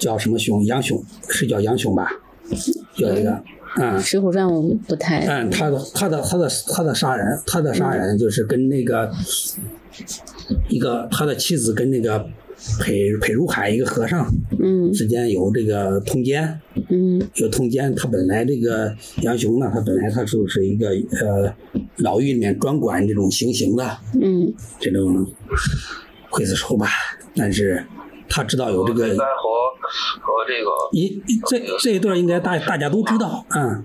[0.00, 0.64] 叫什么熊？
[0.64, 2.10] 杨雄是叫杨雄吧？
[2.96, 3.42] 有一个
[3.78, 3.98] 嗯。
[4.00, 9.10] 《水浒传》我不太嗯，他的他的他的他的杀人，他的杀人就是跟那个
[10.68, 12.26] 一个他的妻子跟那个
[12.80, 14.26] 裴裴如海一个和尚
[14.58, 14.92] 嗯。
[14.92, 17.20] 之间有这个通奸，嗯。
[17.36, 17.94] 有通奸。
[17.94, 20.88] 他本来这个杨雄呢，他本来他就是一个
[21.20, 21.54] 呃
[21.98, 24.52] 牢狱里面专管这种行刑的嗯。
[24.78, 25.26] 这种
[26.30, 26.86] 刽子手吧，
[27.34, 27.84] 但是
[28.28, 29.50] 他知道有这个应该和
[30.20, 33.84] 和这个一这这一段应该大大家都知道，嗯，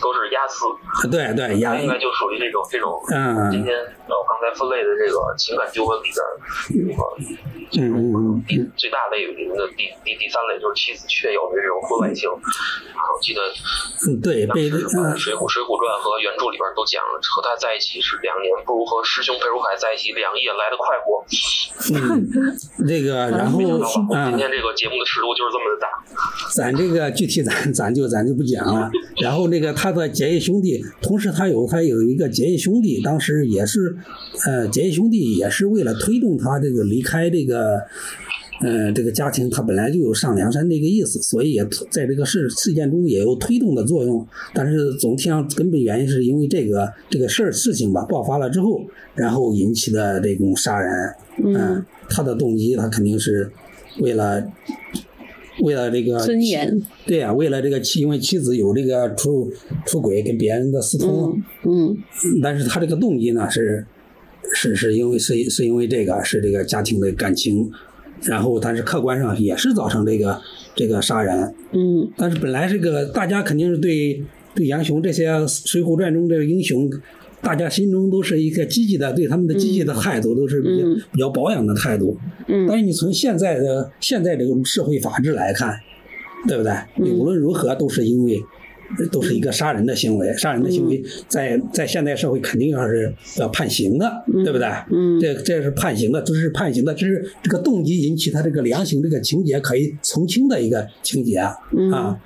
[0.00, 0.64] 都是押司，
[1.10, 3.50] 对对，应该就属于这种这种嗯。
[3.50, 7.02] 今天呃我刚才分类的这个情感纠纷里边这个
[7.72, 8.29] 嗯嗯嗯。
[8.46, 13.40] 第最大类别的第第第三类就是妻子确有的这种婚外情，啊，我记得
[14.08, 14.80] 嗯，对被水
[15.34, 21.24] 浒水浒传》和原著里边都讲了，和他在一起是两年，不如和师兄裴如海在一起两夜来的快活。
[21.92, 22.24] 嗯，
[22.86, 23.68] 这个然后今
[24.12, 25.88] 嗯，天这个节目的尺度就是这么的大。
[26.54, 28.90] 咱这个具体咱咱就咱就不讲了。
[29.22, 33.96] 然后那个他的结义兄弟，同时他有他有一个结义兄弟，当时也是，
[34.46, 37.80] 呃，结义兄弟也是为了推动他这个离开这个。
[38.60, 44.26] 呃，这个家庭他本来就有上梁山这个意思，所以也在这个事事件中也有推动的作用。
[44.54, 48.82] 但是总体上根本原因是因为这个这个事儿事情吧爆发了之后，
[49.14, 50.92] 然后引起的这种杀人。
[51.42, 53.50] 嗯，他的动机他肯定是
[54.00, 54.46] 为了
[55.62, 59.50] 为了这个尊严对呀、为了这个妻，因为妻子有这个出
[59.86, 61.96] 出轨跟别人的私通，嗯
[62.42, 63.86] 但是他这个动机呢是
[64.52, 67.70] 是是因为是是因为这个是这个家庭的感情，
[68.22, 70.40] 然后但是客观上也是造成这个
[70.74, 74.22] 这个杀人，嗯但是本来这个大家肯定是对
[74.54, 76.90] 对杨雄这些《水浒传》中这个英雄
[77.40, 82.16] 大家心中都是一个积极的，对他们的积极的态度都是比较、嗯比较保养的态度。
[82.48, 85.74] 嗯但是你从现在的现在这种社会法治来看，
[86.46, 86.72] 对不对？
[86.96, 88.40] 你无论如何都是因为。
[89.10, 94.66] 都是一个杀人的行为，杀人的行为在在现代社会肯定要是要判刑的，对不对？
[94.90, 95.18] 嗯。
[95.20, 101.40] 这这是判刑的，这是判刑的，这是这个动机引起他这个量刑这个情节可以从轻的一个情节
[101.76, 101.90] 嗯。
[101.90, 102.20] 啊。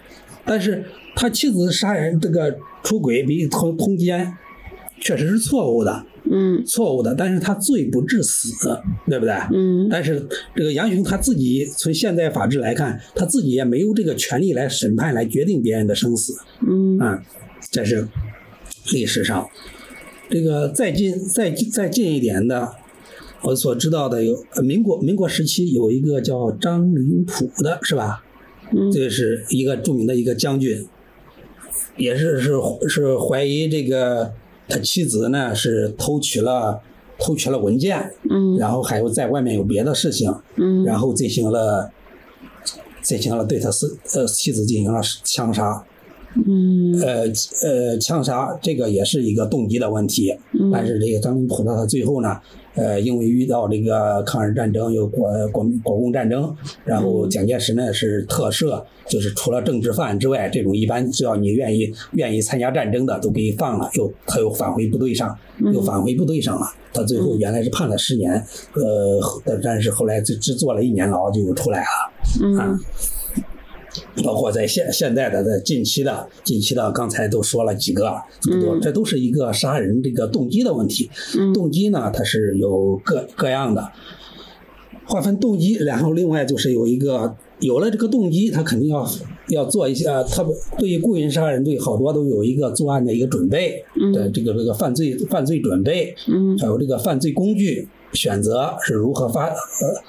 [0.46, 0.84] 但是
[1.16, 4.36] 他妻子杀人这个出轨比通通奸，
[5.00, 7.14] 确实是错误的，嗯错误的。
[7.14, 8.50] 但是他罪不至死，
[9.06, 9.34] 对不对？
[9.52, 16.34] 嗯但是这个杨雄他自己从现代法治来看，他自己也没有这个权利来审判、来决定别人的生死。
[16.66, 17.22] 嗯啊，
[17.70, 18.08] 这是
[18.92, 19.48] 历史上。
[20.30, 22.74] 这个再近再再近一点的，
[23.42, 28.24] 我所知道的有呃民国民国时期有一个叫张灵甫的，是吧？
[28.72, 30.86] 嗯这是一个著名的一个将军，
[31.98, 32.54] 也是是
[32.88, 34.32] 是怀疑这个
[34.68, 36.80] 他妻子呢是偷取了
[37.18, 38.56] 偷取了文件，嗯。
[38.56, 40.84] 然后还有在外面有别的事情，嗯。
[40.84, 41.90] 然后进行了
[43.02, 45.84] 进行了对他是呃妻子进行了枪杀。
[46.46, 46.98] 嗯。
[47.00, 47.24] 呃
[47.62, 50.70] 呃，枪杀这个也是一个动机的问题，嗯。
[50.72, 52.40] 但是这个张林普到，他最后呢，
[52.74, 65.36] 呃，因为遇到这个抗日战争，有国国国共战争，然后蒋介石呢是特赦，就是除了政治犯之外，这种一般只要你愿意愿意参加战争的都给放了，又他又返回部队上，
[65.72, 66.66] 又返回部队上了。
[66.92, 68.32] 他最后原来是判了十年，
[68.74, 72.58] 呃，但但是后来只只坐了一年牢就出来了。
[72.58, 72.66] 啊。
[72.66, 72.80] 嗯
[74.24, 78.80] 包括在现现在的在近期的近期的，刚才都说了几个，这么多，嗯。
[78.80, 81.10] 这都是一个杀人这个动机的问题。
[81.38, 81.52] 嗯。
[81.52, 83.90] 动机呢，它是有各各样的，
[85.06, 89.08] 划分动机，然后另外就是有一个有了这个动机，他肯定要
[89.48, 94.12] 要做一些，呃特别对于故意杀人罪，好多都有一个作案的一个准备，嗯。
[94.12, 96.58] 的这个这个犯罪犯罪准备，嗯。
[96.58, 100.02] 还有这个犯罪工具选择是如何发呃呃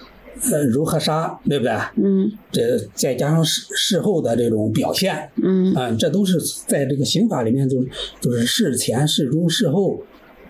[0.71, 1.73] 如何杀，对不对？
[1.95, 7.83] 嗯这再加上事事后的这种表现，嗯啊，这都是在这个刑法里面就
[8.21, 9.99] 就是事前、事中、事后，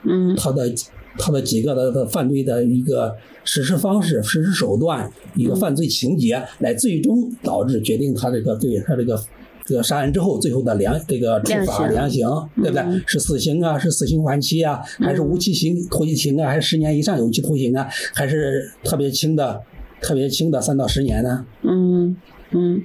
[0.03, 0.73] 嗯他的
[1.17, 9.21] 他的几个的的犯罪的一个实施方式、实施手段、一个犯罪情节，来最终导致决定他这个对他这个。
[9.67, 12.83] 这个杀人之后，最后的量这个处罚量量刑，对不对？
[12.83, 19.59] 嗯是死刑啊，是死刑缓期啊，还是无期刑徒刑啊，还是十年以上有期徒刑啊，还是特别轻的、
[20.05, 21.45] 特别轻的三到十年呢？
[21.63, 22.15] 嗯
[22.51, 22.83] 嗯，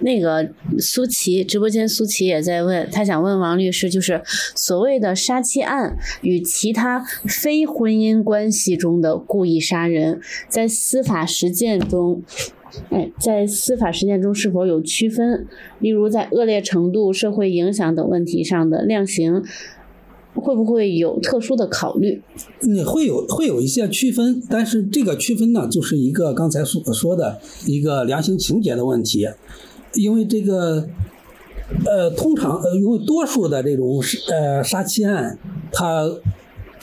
[0.00, 4.22] 那个苏琪直播间，苏琪也在问，他想问王律师，就是
[4.56, 12.22] 所谓的杀妻案与其他非婚姻关系中的故意杀人，在司法实践中。
[12.88, 15.46] 哎，在司法实践中是否有区分？
[15.78, 19.44] 例如，在恶劣程度、社会影响等问题上的量刑，
[20.34, 22.22] 会不会有特殊的考虑？
[22.60, 29.28] 你会有会有一些区分，但是这个区分呢，就是一个刚才所说的一个量刑情节的问题，
[29.94, 30.88] 因为这个，
[31.84, 35.38] 呃，通常呃，因为多数的这种呃杀妻案，
[35.70, 36.08] 它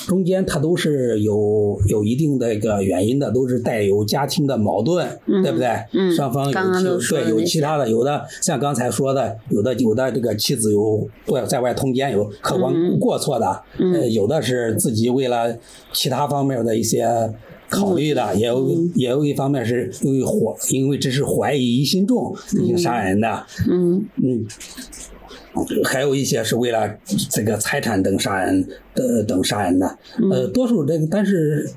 [0.07, 5.67] 中间它都是有有一定的一个原因的，都是带有家庭的矛盾，嗯对不对？
[5.93, 13.93] 嗯双方有对有其他的，有的像刚才说的，有的有的这个妻子有外在外通奸，有客观嗯过错的，嗯。
[13.93, 15.55] 呃，有的是自己为了
[15.93, 17.07] 其他方面的一些
[17.69, 18.91] 考虑的，也有嗯。
[18.95, 24.05] 也有一方面是因为怀，因为这是怀疑疑心重进行杀人的，嗯。
[24.23, 24.45] 嗯，
[25.83, 26.89] 还有一些是为了
[27.29, 29.97] 这个财产等杀人的等杀人的，
[30.31, 31.69] 呃，多数这个但是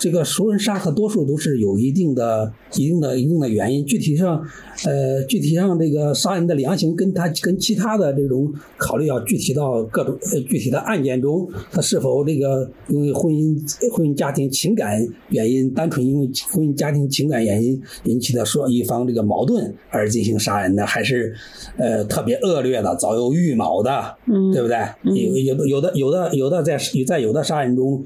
[0.00, 3.84] 这个熟人杀，和多数都是有一定的、一定的、一定的原因。
[3.84, 4.42] 具体上，
[4.84, 13.56] 呃，具体上这个杀人的量刑跟他跟其他的这种考虑要具体到各种呃具体的案件中，他是否这个因为婚姻
[13.92, 15.00] 婚姻家庭情感
[15.30, 21.34] 原因，单纯因为婚姻家庭情感原因引起的说一方这个矛盾而进行杀人的，还是
[21.78, 23.90] 呃特别恶劣的、早有预谋的，
[24.26, 24.76] 嗯对不对？
[25.04, 28.04] 有有的有的有的有的在在有的杀人中，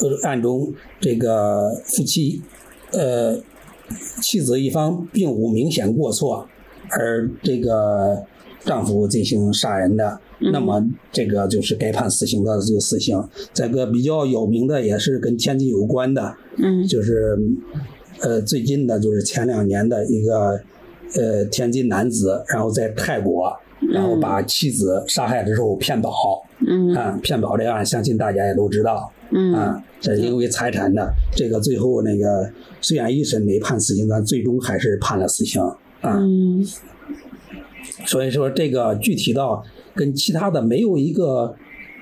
[0.00, 2.42] 呃案中这个夫妻，
[2.92, 3.38] 呃
[4.20, 6.46] 妻子一方并无明显过错，
[6.90, 8.24] 而这个
[8.64, 10.20] 丈夫进行杀人的，
[10.52, 13.22] 那么这个就是该判死刑的就死刑。
[13.52, 17.38] 这个比较有名的也是跟天津有关的，嗯就是
[18.20, 20.60] 呃最近的就是前两年的一个
[21.16, 23.52] 呃天津男子，然后在泰国，
[23.92, 26.12] 然后把妻子杀害之后骗保，
[26.66, 26.94] 嗯。
[26.94, 29.52] 啊，骗保这个案相信大家也都知道，嗯。
[29.54, 32.50] 啊，这是因为财产的，这个最后那个
[32.80, 35.62] 虽然一审没判死刑，但最终还是判了死刑
[36.00, 36.18] 啊。
[36.18, 36.66] 嗯。
[38.06, 41.54] 所以说这个具体到跟其他的没有一个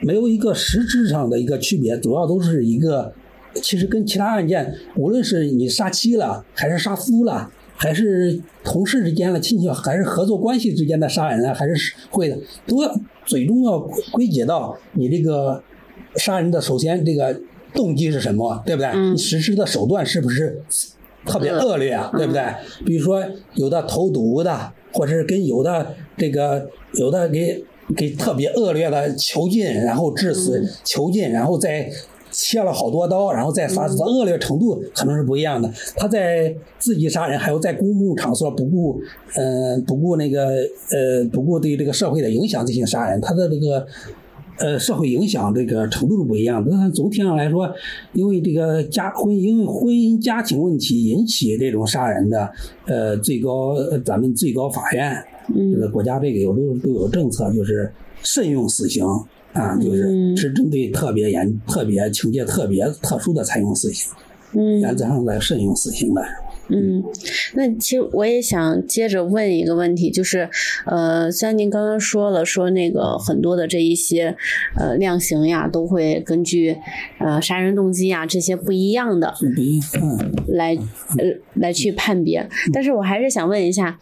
[0.02, 3.12] 没有一个实质上的一个区别，主要都是一个，
[3.54, 12.94] 其实跟其他案件，无论是你杀妻了，还是杀夫了，还是同事之间的亲戚，还是合作关系之间的杀人啊，还是会的，都要
[13.28, 13.78] 最终要
[14.10, 15.62] 归结到你这个
[16.16, 17.38] 杀人的首先这个
[17.74, 18.88] 动机是什么，对不对？
[18.94, 20.62] 嗯你实施的手段是不是
[21.26, 22.42] 特别恶劣啊，对不对？
[22.86, 23.22] 比如说
[23.54, 27.62] 有的投毒的，或者是跟有的这个有的给
[27.94, 31.90] 给特别恶劣的囚禁，然后致死囚禁，然后再
[32.40, 35.68] 切了好多刀，然后再杀死，他恶劣程度可能是不一样的。
[35.96, 39.00] 他在自己杀人，还有在公共场所不顾，
[39.34, 40.46] 呃，不顾那个
[40.92, 43.86] 呃，不顾对这个社会的影响进行杀人，他的这个。
[44.60, 46.68] 呃，社会影响这个程度是不一样的。
[46.72, 47.72] 但总体上来说，
[48.12, 52.50] 因为这个家婚姻因为婚姻家庭问题引起这种杀人的，
[52.84, 55.16] 呃，最高呃咱们最高法院，
[55.46, 57.88] 这个嗯国家这个有都都有政策，就是
[58.24, 59.06] 慎用死刑
[59.58, 60.36] 啊，就是嗯。
[60.36, 64.10] 是针对特别严、特别情节特别特殊的才用死刑，
[64.52, 64.80] 嗯。
[64.80, 66.22] 原则上来慎用死刑的。
[66.70, 67.02] 嗯，
[67.54, 70.50] 那其实我也想接着问一个问题，就是，
[70.84, 74.36] 呃，虽然您刚刚说了，说那个很多的这一些，
[74.76, 76.76] 呃，量刑呀，都会根据，
[77.20, 80.74] 呃，杀人动机呀这些不一样的是不一样，来，
[81.16, 82.46] 呃，来去判别。
[82.70, 83.98] 但是我还是想问一下，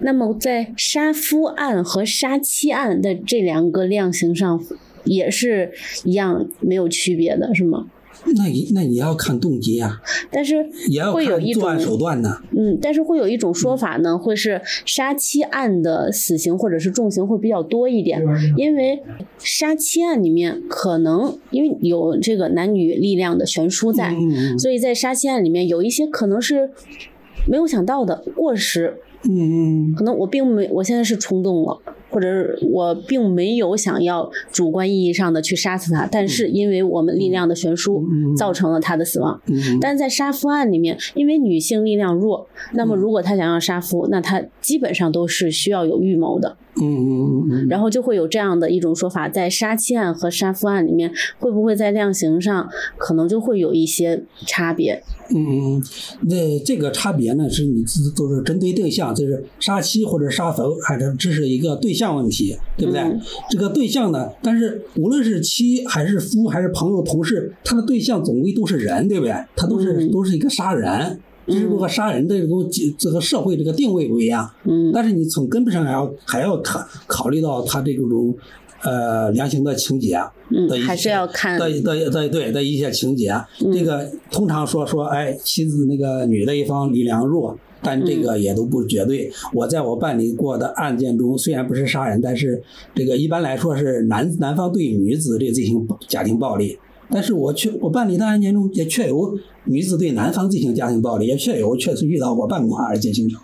[0.00, 4.62] 那么在杀夫案和杀妻案的这两个量刑上，
[5.04, 5.72] 也是
[6.04, 7.86] 一样没有区别的，是吗？
[8.36, 10.56] 那你那也要看动机啊，但是
[10.88, 12.42] 也要会有一种看作案手段呢。
[12.50, 18.20] 嗯，但是会有一种说法呢，会是杀妻案的死刑或者是重刑会比较多一点，
[18.56, 19.00] 因为
[19.38, 24.12] 杀妻案里面可能因为有这个男女力量的悬殊在，
[24.58, 26.70] 所以在杀妻案里面有一些可能是
[27.46, 28.96] 没有想到的过失，
[29.30, 31.78] 嗯可能我并没，我现在是冲动了，
[32.10, 39.40] 或者是我并没有想要主观意义上的去杀死他，但是因为我们力量的悬殊嗯嗯造成了他的死亡。
[39.46, 55.02] 嗯但在杀夫案里面，因为女性力量弱，那么如果她想要杀夫，那她基本上都是需要有预谋的，嗯嗯嗯然后就会有这样的一种说法，在杀妻案和杀夫案里面，会不会在量刑上可能就会有一些差别？
[55.34, 55.82] 嗯嗯，
[56.22, 63.00] 那这个差别呢，是你自都是针对对象，就是杀妻或者杀夫，还是这是一个对象问题，对不对？
[63.00, 63.20] 嗯
[63.50, 69.34] 这个对象呢，但是无论是妻还是夫还是朋友同事，他的对象总归都是人，对不对？
[69.56, 71.18] 他都是、嗯都是一个杀人，
[71.48, 74.48] 只不过杀人的这种这个社会这个定位不一样。
[74.64, 78.34] 嗯但是你从根本上还要还要考考虑到他这种
[78.82, 83.32] 呃量刑的情节的嗯，还是要看的的的对的一些情节。
[83.64, 89.30] 嗯这个通常说说，哎，妻子那个女的一方力量弱，但这个也都不绝对。
[89.52, 92.62] 我在我办理过的案件中，虽然不是杀人，但是
[92.94, 96.78] 这个一般来说是男男方对女子这进行家庭暴力。
[97.10, 103.40] 但是我确我办理的案件中也确有女子对男方进行家庭暴力，也确有确实遇到过办公案件形成。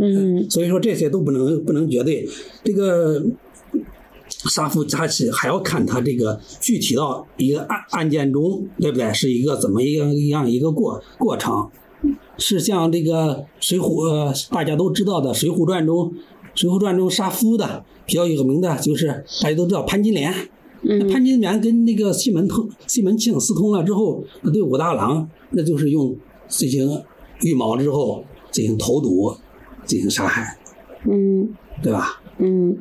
[0.00, 2.28] 嗯 所以说这些都不能不能绝对。
[2.64, 3.24] 这个
[4.28, 9.12] 杀夫杀妻还要看他这个具体到一个案案件中，对不对？
[9.14, 11.70] 是一个怎么样一样一个过过程？
[12.38, 16.10] 是像这个水浒，呃，大家都知道的《水浒传》中，
[16.54, 20.32] 《水浒传》中杀夫的比较有名的就是大家都知道潘金莲。
[20.86, 26.14] 嗯潘金莲跟那个西门通、西门庆私通了之后，那对武大郎那就是用
[26.46, 27.02] 进行
[27.40, 29.34] 预谋之后进行投毒，
[29.86, 30.58] 进行杀害，
[31.10, 31.48] 嗯
[31.82, 32.20] 对吧？
[32.36, 32.76] 嗯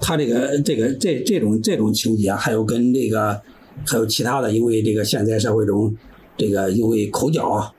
[0.00, 3.40] 他这个这个这这种这种情节，还有跟这个
[3.86, 5.96] 还有其他的，因为这个现在社会中，
[6.36, 7.72] 这个因为口角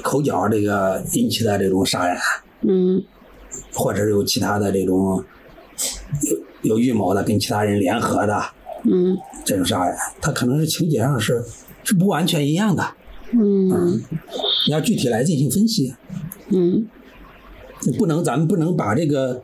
[0.00, 2.16] 口角这个引起的这种杀人，
[2.62, 3.02] 嗯。
[3.74, 5.22] 或者是有其他的这种
[6.62, 8.42] 有有预谋的跟其他人联合的
[8.84, 9.16] 嗯。
[9.44, 11.44] 这种杀人，他可能是情节上是
[11.84, 12.82] 是不完全一样的，
[13.32, 14.00] 嗯。
[14.66, 15.94] 你要具体来进行分析，
[16.48, 16.86] 嗯。
[17.84, 19.42] 你不能咱们不能把这个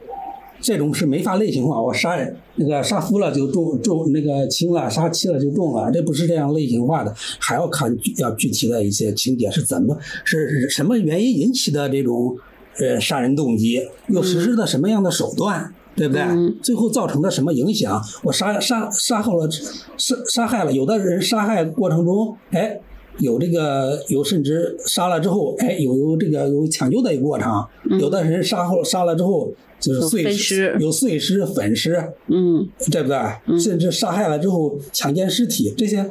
[0.61, 12.37] 这种是没法类型化，我杀人那个杀夫了就重重那个轻了，杀妻了就重了，这不是这样类型化的，还要看具要具体的一些情节是怎么是是什么原因引起的这种
[12.79, 15.75] 呃杀人动机，又实施的什么样的手段。
[15.97, 16.23] 对不对？
[16.23, 18.01] 嗯最后造成的什么影响？
[18.23, 19.51] 我杀杀杀后了，
[19.97, 22.79] 杀杀害了，有的人杀害过程中，哎，
[23.19, 27.67] 有这个有甚至杀了之后，哎，有有这个有抢救的一个过程，
[27.99, 33.59] 有的人杀后杀了之后就是碎尸有碎尸、粉尸，嗯对不对？
[33.59, 36.09] 甚至杀害了之后强奸尸体，这些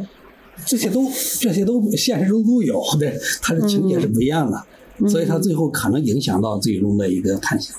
[0.66, 1.04] 这些都
[1.40, 7.76] 这些都现实中都有，对，他的情节是不一样的，所以他最后可能影响到最终的一个判刑。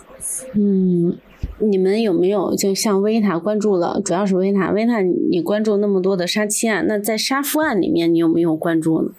[0.55, 1.16] 嗯
[1.61, 9.11] 你们有没有就像维塔关注了，主要是维塔，维塔你关注那么多的杀妻案，那在杀夫案里面你有没有关注呢？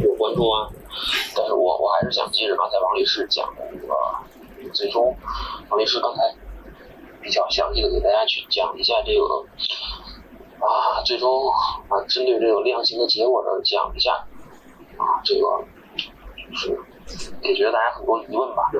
[0.00, 0.68] 有关注啊，
[1.34, 3.88] 但是我我还是想接着刚才王律师讲的那个，
[4.72, 5.16] 最终
[5.68, 6.22] 王律师刚才
[7.20, 9.24] 比较详细的给大家去讲一下这个
[10.64, 11.28] 啊，最终
[11.88, 14.12] 啊针对这个量刑的结果呢讲一下
[14.96, 15.40] 啊这个
[16.50, 16.78] 就是
[17.42, 18.70] 解决大家很多疑问吧。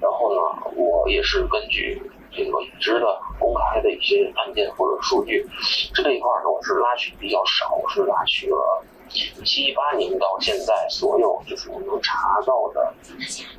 [0.00, 0.40] 然后呢，
[0.76, 3.06] 我也是根据这个已知的
[3.38, 5.46] 公开的一些案件或者数据，
[5.94, 8.84] 这一块呢我是拉取比较少，是拉取了。
[9.42, 12.92] 七八年到现在，所有就是我能查到的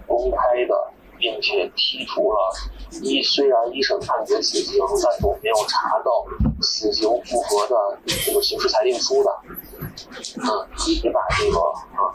[0.06, 2.38] 公开的，并且提出了
[3.04, 6.26] 一虽然一审判决死刑，但是我没有查到
[6.62, 9.32] 死刑符合的这个刑事裁定书的。
[10.38, 11.60] 嗯，你把这个
[11.94, 12.10] 啊，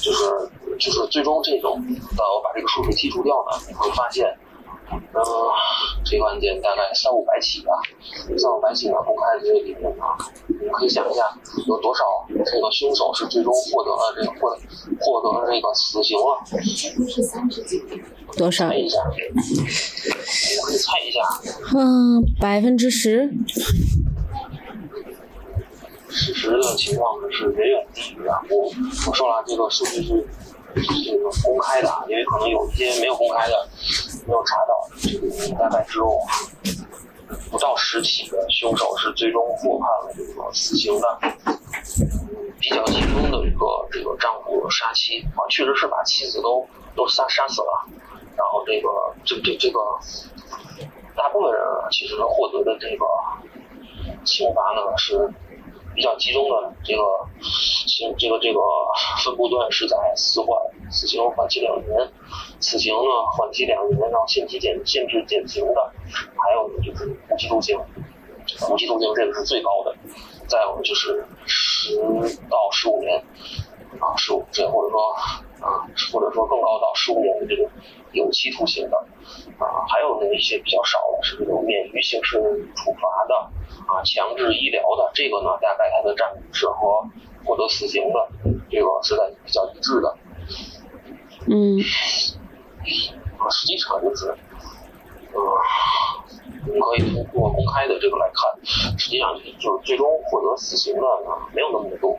[0.00, 4.38] 就是就是最终这种，呃，把这个数据剔除掉呢，你会发现。
[4.92, 5.02] 嗯，
[6.04, 7.72] 这个案件大概三五百起吧，
[8.38, 10.14] 三五百起呢，公开的这个里面啊，
[10.46, 11.22] 你们可以想一下，
[11.66, 14.56] 有多少这个凶手是最终获得了这个获
[15.00, 16.38] 获得了这个死刑了？
[18.36, 18.68] 多少？
[18.68, 19.18] 猜一下，你
[20.62, 21.20] 可以猜一下。
[21.76, 23.28] 嗯，百分之十。
[26.08, 28.70] 事实的情况是远远低于啊，我
[29.08, 30.24] 我说了，这个数据是。
[30.76, 33.66] 这个公开的，因为可能有一些没有公开的，
[34.26, 34.88] 没有查到。
[34.98, 36.20] 这个大概只有
[37.50, 41.18] 不到十起的凶手是最终获判了这个死刑的，
[42.60, 47.86] 比较集中的一个这个丈夫杀妻啊，确实是把妻子都都杀杀死了。
[48.36, 48.88] 然后这个
[49.24, 49.80] 这这这个
[51.16, 53.06] 大部分人其实获得的这个
[54.24, 55.32] 刑罚呢是。
[55.96, 57.02] 比较集中的这个
[57.40, 58.60] 刑，这个这个
[59.24, 60.48] 分布段是在死缓、
[60.90, 62.12] 死刑缓期两年，
[62.60, 65.92] 死刑呢缓期两年，然后限期减限制减刑的，
[66.36, 67.78] 还有呢就是无期徒刑，
[68.70, 69.96] 无期徒刑这个是最高的，
[70.46, 71.98] 再有就是十
[72.50, 73.16] 到十五年，
[73.98, 75.00] 啊十五这或者说
[75.66, 77.66] 啊或者说更高到十五年的这种
[78.12, 78.98] 有期徒刑的，
[79.58, 82.38] 啊还有呢一些比较少的是这种免于刑事
[82.76, 83.50] 处罚的。
[83.86, 87.06] 啊，强制医疗的这个呢，大概它的占比是和
[87.44, 88.28] 获得死刑的
[88.68, 90.16] 这个是在比较一致的。
[91.48, 91.78] 嗯。
[93.38, 94.28] 啊，实际上就是，
[95.32, 95.40] 呃，
[96.66, 102.18] 我们可以通过公开的这个来看，实际上就是最终获得死刑的呢，没有那么多，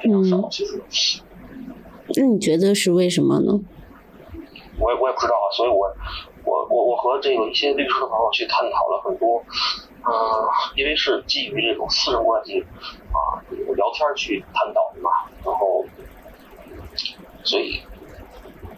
[0.00, 0.82] 非常少，其实。
[2.16, 3.60] 那你觉得是为什么呢？
[4.80, 5.94] 我也我也不知道啊，所以我
[6.44, 9.42] 我我我和这个一些律师的朋友去探讨了很多。
[10.06, 10.10] 嗯，
[10.76, 12.60] 因为是基于这种私人关系
[13.12, 13.42] 啊，
[13.74, 15.10] 聊天去探讨的嘛，
[15.44, 15.84] 然后，
[17.44, 17.82] 所以，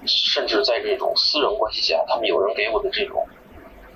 [0.06, 3.24] 甚至在这种私人关系下，他们有人给我的这种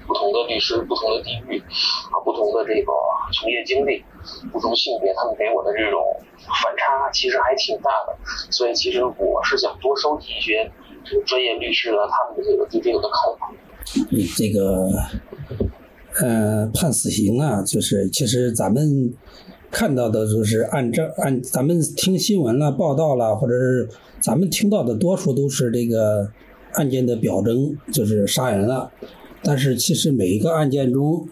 [0.07, 1.59] 不同的律师、不同的地域
[2.13, 2.93] 啊、不同的这个
[3.33, 4.05] 从业经历、
[4.53, 6.05] 不同性别，他们给我的这种
[6.63, 8.17] 反差其实还挺大的。
[8.53, 10.71] 所以，其实我是想多收集一些
[11.05, 13.51] 这个专业律师的他们的这个对这个的看法。
[14.13, 14.89] 嗯这个。
[16.21, 19.13] 呃，判死刑啊，就是其实咱们
[19.71, 23.89] 看到的就是按照按咱们听新闻了、报道了，或者是
[24.21, 26.29] 咱们听到的多数都是这个
[26.75, 28.93] 案件的表征，就是杀人了。
[29.45, 31.29] 但是其实每一个案件中，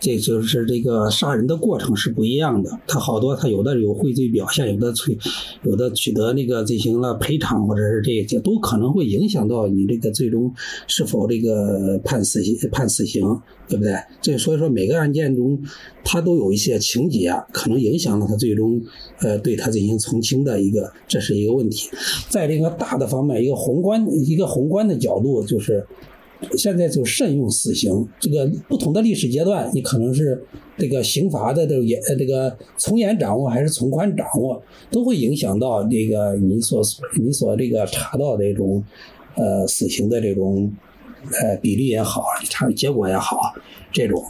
[0.00, 2.70] 这就是这个杀人的过程是不一样的。
[2.86, 5.18] 他好多他有的有悔罪表现，有的取
[5.62, 10.50] 有的取得那个进行了赔偿，或者是这些都可能会影响到你这个最终
[10.86, 13.22] 是否这个判死刑判死刑，
[13.68, 13.94] 对不对？
[14.22, 15.62] 这所以说每个案件中，
[16.02, 18.80] 他都有一些情节啊可能影响了他最终
[19.20, 21.90] 呃对他进行从轻的一个，这是一个问题。
[22.30, 25.86] 在这个大的方面，一个宏观一个宏观的角度就是。
[26.56, 30.42] 现在就慎用死刑，这个不同的历史阶段，你可能是
[30.78, 36.82] 这个刑罚的这个严这个从严掌握还是从宽掌握，都会影响到这个你所
[37.18, 38.82] 你所这个查到的这种
[39.36, 40.72] 呃死刑的这种
[41.40, 43.54] 呃比例也好，查结果也好，
[43.92, 44.22] 这种。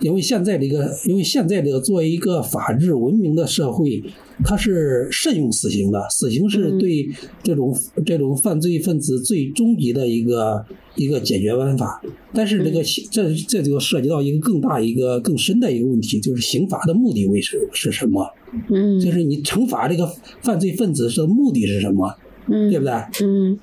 [0.00, 4.02] 因为现在这个，因为现在这个作为一个法治文明的社会，
[4.44, 6.04] 它是慎用死刑的。
[6.10, 7.08] 死刑是对
[7.42, 7.74] 这种
[8.04, 10.64] 这种犯罪分子最终极的一个
[10.96, 12.00] 一个解决办法。
[12.32, 18.28] 但是这个这这就涉及到一个更大一个更深的一个问题，就是刑罚的目的为是是什么？
[18.68, 20.10] 嗯，就是你惩罚这个
[20.42, 22.14] 犯罪分子的目的是什么？
[22.48, 22.92] 嗯，对不对？
[23.22, 23.58] 嗯，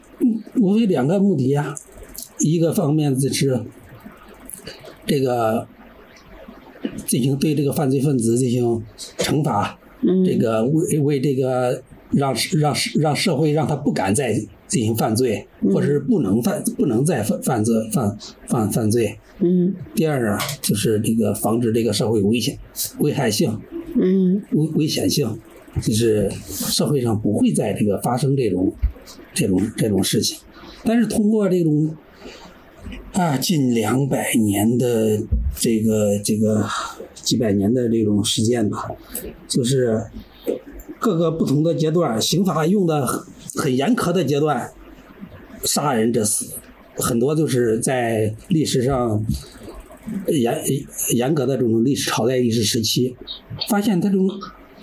[0.62, 1.76] 无非两个目的呀，
[2.40, 3.62] 一个方面就是
[5.06, 5.68] 这个。
[7.08, 8.82] 进行对这个犯罪分子进行
[9.18, 9.78] 惩罚，
[10.24, 11.82] 这个为为这个
[12.12, 14.34] 让让让社会让他不敢再
[14.68, 18.18] 进行犯罪，或者是不能犯不能再犯犯罪犯
[18.48, 19.18] 犯犯罪。
[19.40, 22.58] 嗯第二呢，就是这个防止这个社会危险
[23.00, 23.60] 危害性
[24.00, 25.40] 嗯危危险性，
[25.82, 28.72] 就是社会上不会再这个发生这种
[29.34, 30.38] 这种这种事情。
[30.84, 31.96] 但是通过这种
[33.14, 35.22] 啊近两百年的
[35.58, 36.66] 这个这个
[37.14, 38.90] 几百年的这种实践吧，
[39.48, 40.04] 就是
[41.00, 43.24] 各个不同的阶段，刑法用的很
[43.56, 44.72] 很严苛的阶段，
[45.64, 46.56] 杀人者死，
[46.96, 49.26] 很多就是在历史上
[50.28, 50.62] 严
[51.14, 53.16] 严格的这种历史朝代历史时期，
[53.70, 54.30] 发现他这种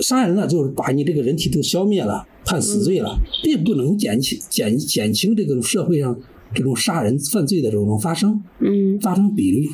[0.00, 6.18] 杀人了，就是把你这个人体都消灭了，判死罪了，并不能减轻减减轻这个社会上
[6.54, 8.98] 这种杀人犯罪的这种发生嗯。
[9.00, 9.68] 发生比例。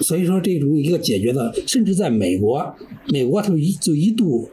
[0.00, 2.74] 所以说，这种一个解决的，甚至在美国，
[3.12, 4.48] 美国它一就一度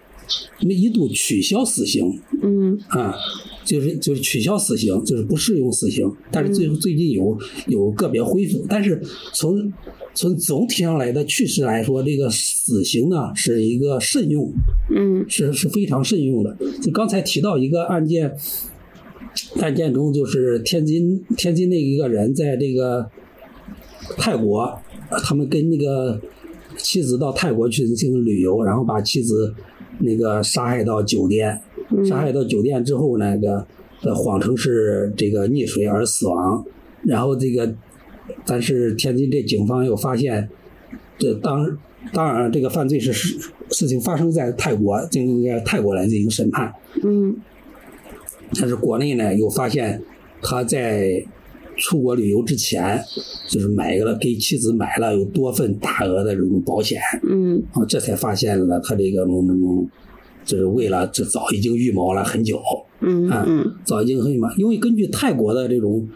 [0.61, 2.77] 那一度取消死刑，嗯。
[2.89, 3.15] 啊，
[3.63, 9.01] 就是就是取消死刑，就是不适用死刑，但是最最近有有个别恢复，但是
[9.33, 9.71] 从
[10.13, 14.51] 从总体上来的趋势来说，这个死刑呢是一个慎用，
[14.93, 15.25] 嗯。
[15.29, 16.57] 是是非常慎用的。
[16.81, 18.35] 就刚才提到一个案件，
[19.61, 23.09] 案件中就是天津天津那一个人在这个
[24.17, 24.61] 泰国，
[25.09, 26.19] 呃他们跟那个
[26.77, 29.53] 妻子到泰国去进行旅游，然后把妻子
[29.99, 31.59] 那个杀害到酒店，
[32.07, 33.65] 杀害到酒店之后，那个
[34.03, 36.65] 呃谎称是这个溺水而死亡，
[37.03, 37.73] 然后这个
[38.45, 40.49] 但是天津这警方又发现，
[41.17, 41.77] 这当
[42.13, 43.37] 当然这个犯罪是事
[43.69, 46.73] 事情发生在泰国，就应该泰国来进行审判，
[47.03, 47.35] 嗯
[48.53, 50.01] 但是国内呢又发现
[50.41, 51.23] 他在
[51.75, 52.99] 出国旅游之前，
[53.47, 57.61] 就是买了给妻子买了有多份大额的这种保险，嗯。
[57.73, 59.89] 啊，这才发现了他这个种种种，
[60.43, 62.63] 就是为了这早已经预谋了很久，啊
[63.01, 63.29] 嗯。
[63.29, 66.09] 嗯早已经很预谋，因为根据泰国的这种，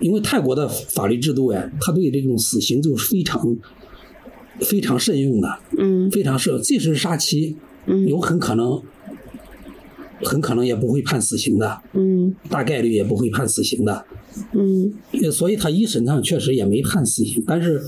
[0.00, 3.56] 因为泰国的法律制度呀，他对这种死刑就是非常
[4.60, 6.10] 非常慎用的，嗯。
[6.10, 8.06] 非常慎，即使是杀妻，嗯。
[8.06, 8.80] 有很可能
[10.22, 12.34] 很可能也不会判死刑的，嗯。
[12.48, 14.04] 大概率也不会判死刑的。
[14.52, 14.92] 嗯。
[15.22, 17.80] 呃所以他一审上确实也没判死刑，但是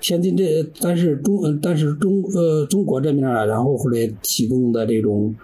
[0.00, 5.34] 天津这，但是中，呃但是中呃中国这面然后后来提供的这种，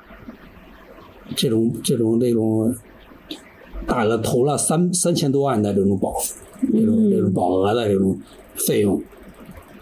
[1.37, 2.75] 这种这种这种，
[3.87, 6.15] 大额投了三三千多万的这种保，
[6.73, 8.19] 这种这种保额的这种
[8.55, 9.03] 费用，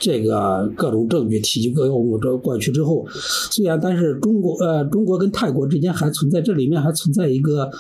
[0.03, 3.07] 这个各种证据提供过这过去之后，
[3.51, 7.71] 虽然但是中国呃中国跟泰国之间还存在这里面还存在一个。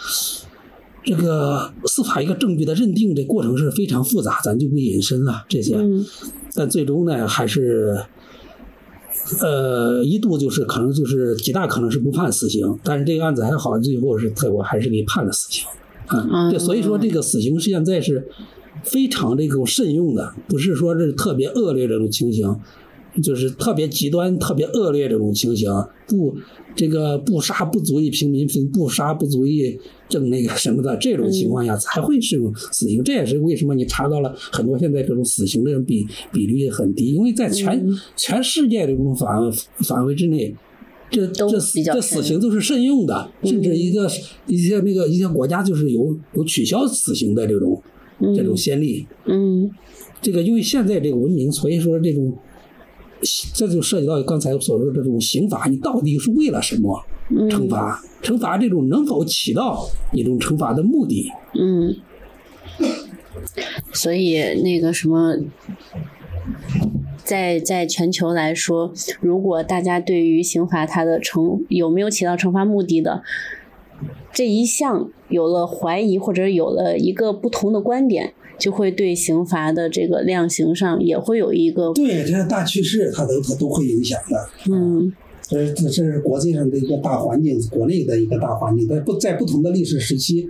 [1.04, 5.74] 这个司法一个证据的认定，这过程是非常复杂，咱就不引申了这些。
[5.74, 6.06] 嗯
[6.54, 7.98] 但最终呢，还是，
[9.40, 15.66] 呃，一度就是可能就是极大可能是不判死刑，但是这个案子还好，最后是泰国还是给判了死刑。
[16.06, 18.28] 啊，这所以说这个死刑现在是
[18.85, 22.57] 非常这种慎用的，不是说是特别恶劣这种情形，
[23.22, 25.70] 就是特别极端、特别恶劣这种情形，
[26.07, 26.37] 不
[26.74, 29.78] 这个不杀不足以平民愤，不杀不足以
[30.09, 33.03] 正那个什么的这种情况下才会适用死刑。
[33.05, 39.28] 这也是为什么你查到了很多现在这种死刑的比比率很低，因为在全、嗯全世界这种范
[39.80, 40.55] 范围之内。
[41.11, 44.11] 这这这死刑都是慎用的，甚至一个
[44.47, 47.83] 一些那个一些国家就是有有取消死刑的这种
[48.34, 49.06] 这种先例。
[49.26, 49.70] 嗯
[50.20, 52.32] 这个因为现在这个文明，所以说这种，
[53.54, 58.00] 这就涉及到刚才所说的这种刑罚，你到底是为了什么嗯惩罚？
[58.22, 61.28] 惩罚这种能否起到一种惩罚的目的？
[61.58, 61.96] 嗯，
[63.92, 65.36] 所以那个什么，
[67.24, 73.24] 在在全球来说，如果大家对于刑罚它的惩有没有起到惩罚目的的
[74.33, 84.49] 这一项有了怀疑，或者有了一个不同的观点，就会对刑罚的这个量刑上也会有一个对，这是大趋势，它都它都会影响的。
[84.70, 85.12] 嗯
[85.43, 90.49] 这是这是国际上的一个大环境，国内的一个大环境，在不在不同的历史时期，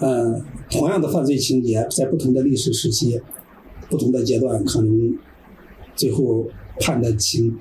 [0.00, 3.20] 呃，同样的犯罪情节，在不同的历史时期、
[3.88, 5.16] 不同的阶段，可能
[5.94, 6.48] 最后
[6.80, 7.56] 判的刑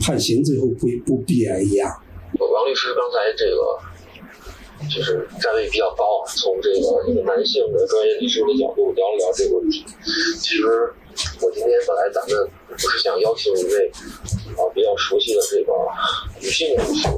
[0.00, 1.88] 判刑最后不不必然一样。
[2.40, 3.78] 王律师刚才这个
[4.90, 9.84] 就是站位比较高，从这个一个男性的专业律师的角度聊了聊这个问题。
[10.40, 10.92] 其实
[11.40, 13.90] 我今天本来咱们不是想邀请一位
[14.56, 15.72] 啊比较熟悉的这个
[16.40, 17.08] 女性律师，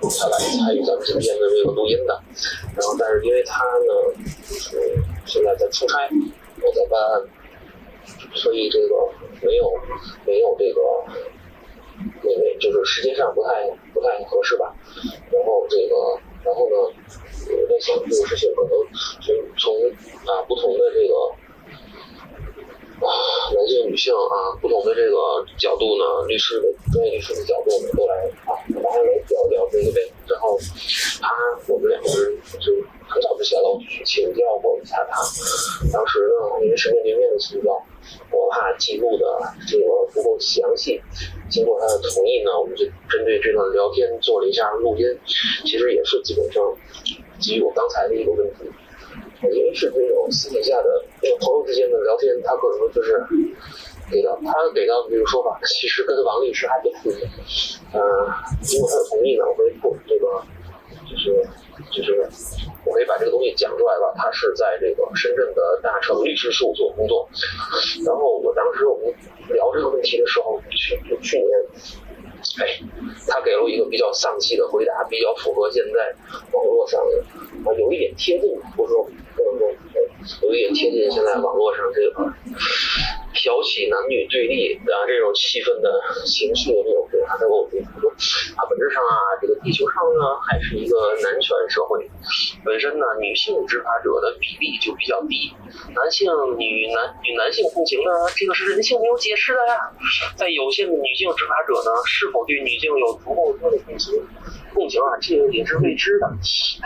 [0.00, 2.20] 她来参与咱们今天的这个录音的，
[2.76, 6.08] 然后但是因为她呢就是现在在出差，
[6.62, 7.22] 我在办案，
[8.34, 8.94] 所以这个
[9.42, 9.72] 没有
[10.26, 10.80] 没有这个
[12.22, 13.50] 那个就是时间上不太
[13.94, 14.74] 不太合适吧。
[15.30, 15.94] 然后这个，
[16.48, 16.76] 然后呢，
[17.44, 18.72] 我在想这个事情可能
[19.20, 19.76] 从从
[20.24, 21.12] 啊不同的这个
[23.04, 23.12] 啊
[23.52, 28.14] 男性女性啊不同的这个角度呢，律师的专业律师的角度呢，都来
[28.48, 30.00] 啊，大家来聊聊这个呗。
[30.26, 30.56] 然后
[31.20, 31.28] 他
[31.68, 32.72] 我们两个人就
[33.06, 35.20] 很早之前了，我去请教过一下他。
[35.92, 37.76] 当时呢，因为是面对面的请教，
[38.30, 39.24] 我怕记录的
[39.66, 41.00] 这个不够详细。
[41.48, 45.06] 经过他的同意呢，我们就针对这段聊天做了一下录音。
[45.64, 46.62] 其实也是基本上
[47.38, 48.64] 基于我刚才的一个问题，
[49.42, 50.88] 因为是这种私底下的
[51.40, 53.24] 朋友之间的聊天，他可能就是
[54.10, 57.12] 给到他给到的这个说法，其实跟王律师还不同。
[57.92, 58.00] 嗯、
[58.62, 60.42] 经过他的同意呢，我会做这个
[61.08, 61.48] 就是
[61.92, 62.28] 就是
[62.84, 64.12] 我可以把这个东西讲出来吧。
[64.16, 67.28] 他是在这个深圳的大成律师事务所工作。
[68.04, 69.14] 然后我当时我们
[69.54, 71.50] 聊这个问题的时候，去去年，
[72.60, 72.80] 哎，
[73.26, 76.14] 他给了我一个比较丧气的回答，比较符合现在
[76.52, 77.24] 网络上的，
[77.64, 79.04] 啊，有一点贴近，或者说
[79.36, 79.74] 不能说，
[80.42, 82.32] 有一点贴近现在网络上这个
[83.34, 85.88] 挑起男女对立啊这种气氛的
[86.26, 87.28] 情绪的这种回答。
[87.28, 88.10] 他跟我说，他说
[88.56, 92.08] 啊，本质上啊，这个地球上呢还是一个男权社会，
[92.64, 95.52] 本身呢女性执法者的比例就比较低，
[95.94, 96.26] 男性
[96.58, 99.92] 与男与男性共情呢，这个是人性没有解释的呀。
[100.34, 104.14] 在有限的女性执法者呢，是否对女性有足够多的共情？
[104.78, 106.30] 共情啊，这个也是未知的。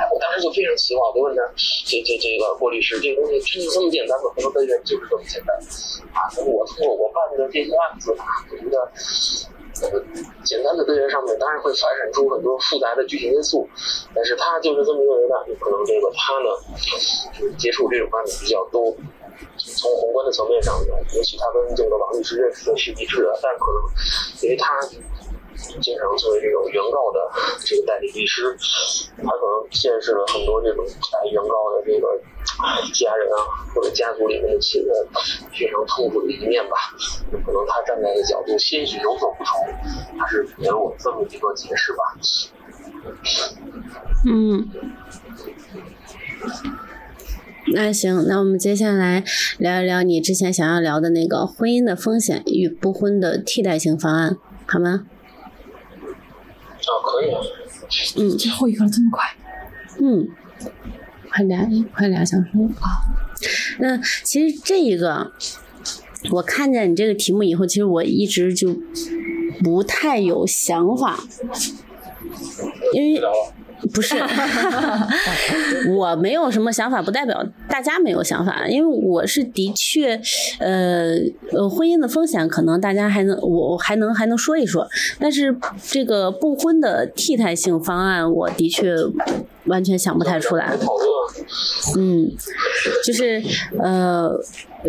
[0.00, 1.44] 哎，我当时就非常奇怪，我就问他，
[1.84, 4.32] 这这这个郭律师，这个东西真的这么简单吗？
[4.34, 5.52] 他说根源就是这么简单
[6.16, 6.24] 啊。
[6.40, 8.80] 我通过我办的这些案子，我觉得。
[9.80, 9.88] 呃，
[10.44, 13.66] 简单的根源上面当然会发展出很多复杂的具体因素，
[14.14, 18.94] 但是他就是这么认为的，有可能这个他呢，就是接触这种案子比较多，
[19.56, 23.80] 从宏观的层面上呢，也许他跟这个王律师认识的是一致的，但可能
[24.42, 24.78] 因为他
[25.80, 27.18] 经常作为这种原告的
[27.64, 28.56] 这个代理律师，
[29.16, 32.20] 他可能见识了很多这种哎原告的这个
[32.92, 33.38] 家人啊
[33.74, 34.94] 或者家族里面的亲人
[35.50, 36.76] 非常痛苦的一面吧，
[37.30, 39.60] 可能他站在的角度些许有所不同，
[40.18, 41.98] 他是给了我这么一个解释吧。
[44.26, 44.68] 嗯，
[47.74, 49.24] 那行，那我们接下来
[49.58, 54.36] 聊一聊你之前想要聊的那个婚姻的风险与不婚的替代性方案，
[54.66, 55.06] 好吗？
[56.90, 57.40] 啊，可以啊。
[58.16, 59.24] 嗯最后一个了，这么快？
[60.00, 60.28] 嗯，
[61.30, 62.44] 快俩快俩小时
[62.80, 63.04] 啊。
[63.78, 65.32] 那其实这一个，
[66.30, 68.76] 我看见你这个题目以后，其实我一直就
[69.62, 71.18] 不太有想法，
[72.94, 73.20] 因为。
[73.92, 74.16] 不是，
[75.96, 78.66] 我没有什么想法，不代表大家没有想法。
[78.68, 80.20] 因为我是的确，
[80.58, 81.14] 呃
[81.52, 84.86] 呃，婚姻的风险可能大家还能，我还能还能说一说，
[85.18, 88.94] 但是这个不婚的替代性方案，我的确
[89.64, 90.76] 完全想不太出来。
[91.96, 92.30] 嗯，
[93.04, 93.42] 就是
[93.78, 94.30] 呃，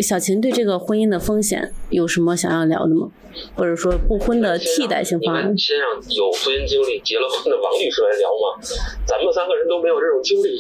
[0.02, 3.10] 小琴对这个婚姻的风险有什么想要聊的吗？
[3.56, 5.58] 或者说不婚的替代性方案？
[5.58, 8.62] 先让有婚姻经历、结了婚的王律师来聊吗，
[9.06, 10.60] 咱们三个人都没有这种经历。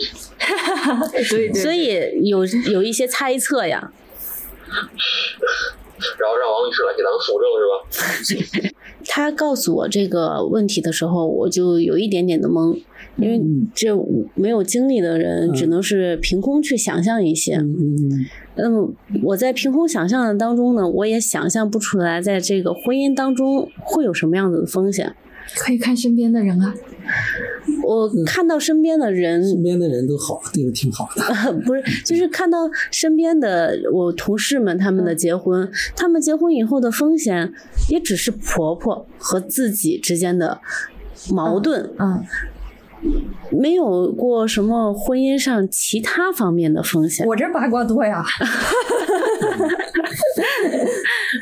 [1.29, 3.91] 对对所以有有一些猜测呀。
[6.19, 7.47] 然后让王律师来给咱们辅证
[8.59, 8.73] 是吧？
[9.07, 12.81] 他告诉我这个问题的时候，我就有一点点的懵，
[13.17, 13.95] 因为嗯这
[14.35, 17.55] 没有经历的人只能是凭空去想象一些。
[17.55, 18.25] 嗯嗯
[18.55, 18.91] 那么
[19.23, 25.15] 我在凭空想象的当中呢，我也想象不出来，在这个婚姻当中会有什么样子的风险。
[25.57, 26.73] 可以看身边的人啊，
[27.85, 31.51] 我看到身边的人，身边的人都好，对我挺好的。
[31.65, 32.59] 不是，就是看到
[32.91, 37.53] 身边的我同事们他们的结婚，他们结婚以后的风险
[37.89, 40.61] 也只是婆婆和自己之间的
[41.29, 42.23] 矛盾，嗯，
[43.51, 47.25] 没有过什么婚姻上其他方面的风险。
[47.27, 48.23] 我这八卦多呀。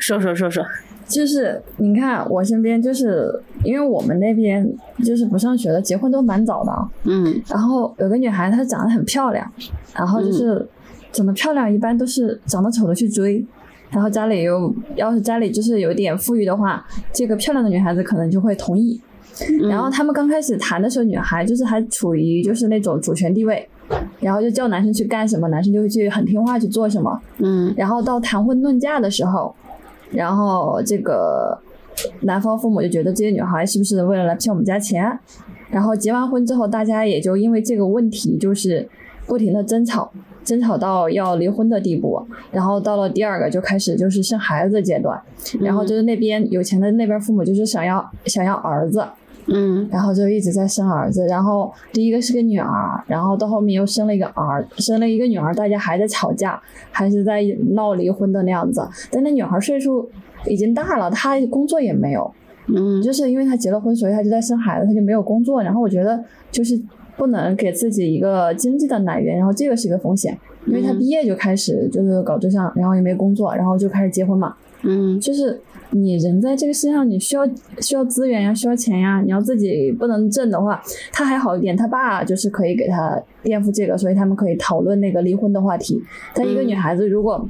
[0.00, 0.64] 说说说说，
[1.06, 3.30] 就是你看我身边，就是
[3.64, 4.66] 因为我们那边
[5.04, 6.88] 就是不上学的，结婚都蛮早的啊。
[7.04, 9.50] 嗯然后有个女孩，她长得很漂亮，
[9.94, 10.66] 然后就是
[11.12, 13.44] 长得漂亮，一般都是长得丑的去追。
[13.90, 18.98] 然后家里又要是家里就是有点富裕的话，这个漂亮的女孩子可能就会同意。
[19.40, 23.66] 嗯然后他们刚开始谈的时候，女孩就是还处于就是那种主权地位，
[24.20, 27.20] 然后就叫男生去干什么，男生就会去很听话去做什么。
[27.38, 29.54] 嗯然后到谈婚论嫁的时候，
[30.10, 31.58] 然后这个
[32.20, 35.18] 男方父母就觉得这些女孩是不是为了来骗我们家钱？
[35.70, 38.86] 然后结完婚之后，大家也就因为这个问题就是
[39.26, 40.12] 不停的争吵，
[40.44, 45.18] 争吵到要离婚的地步，然后到了第二个就开始就是生孩子的阶段，
[45.60, 49.02] 然后就是那边有钱的那边父母就是想要想要儿子，
[49.46, 58.86] 嗯然后就一直在生儿子，然后第一个是个女儿，然后到后面又生了一个儿，生了一个女儿，大家还在吵架，还是在闹离婚的那样子。
[59.10, 60.08] 但那女孩岁数
[60.46, 62.32] 已经大了，她工作也没有，
[62.68, 65.62] 嗯就是因为她结了婚，所以她就在生孩子，她就没有工作。
[65.62, 66.80] 然后我觉得就是
[67.16, 74.54] 不能给自己一个经济的来源，然后这个是一个风险，因为她嗯毕业就开始就是搞对象，然后也没工作，然后就开始结婚嘛。
[74.84, 75.60] 嗯就是
[75.90, 77.42] 你人在这个世界上，你需要
[77.80, 86.02] 需要资源呀，需要钱呀，你要自己不能挣的话，他还好一点，他爸就是可以给他垫付这个，所以他们可以讨论那个离婚的话题。
[86.34, 87.46] 但一个女孩子如果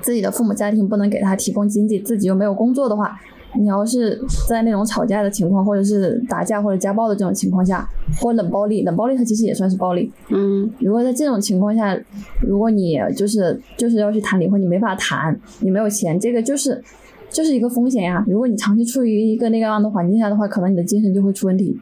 [0.00, 3.20] 自己的父母家庭不能给她提供经济，自己又没有工作的话，
[3.54, 7.88] 你要是在那种吵架的情况，或者是打架或者家暴的这种情况下，
[8.20, 11.98] 或冷暴力，冷暴力它其实也算是暴力，嗯如果在这种情况下，
[12.40, 16.82] 如果你就是就是要去谈离婚，你没法谈，你没有钱，这个就是
[17.30, 18.24] 就是一个风险呀。
[18.28, 21.78] 如果你长期处于一个那个样的环境下的话，可能你的精神就会出问题。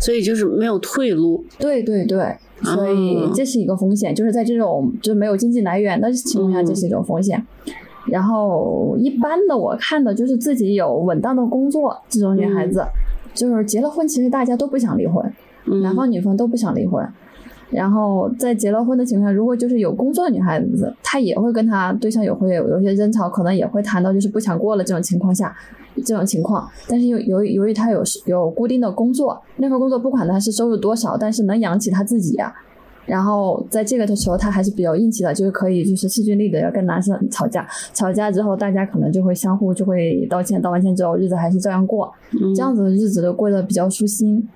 [0.00, 1.44] 所以就是没有退路。
[1.58, 7.44] 对对对，所以啊这是一个风险，就是在这种就是没有经济来源的情况下，嗯这是一种风险。
[8.06, 12.84] 然后一般的我看的就是自己有稳当的工作这种女孩子，
[13.34, 15.24] 就是结了婚，其实大家都不想离婚，
[15.66, 17.06] 嗯男方女方都不想离婚。
[17.70, 25.52] 然后在结了婚的情况下，如果就是有工作的女孩子，她也会跟她对象有会有有些争吵，可能也会谈到就是不想过了这种情况下，
[26.04, 26.68] 这种情况。
[26.86, 32.54] 但是由由于由于她有有固定的工作，那份工作不管她是收入多少，但是能养起她自己呀、
[33.06, 44.48] 然后在这个的时候，他还是比较硬气的，就是可以就是势均力敌要跟男生吵架，吵架之后大家可能就会相互就会道歉，道完歉之后日子还是照样过，嗯这样子的日子都过得比较舒心。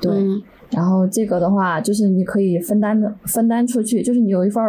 [0.00, 4.62] 对，嗯然后这个的话，就是你可以分担的分担出去，就是你有一份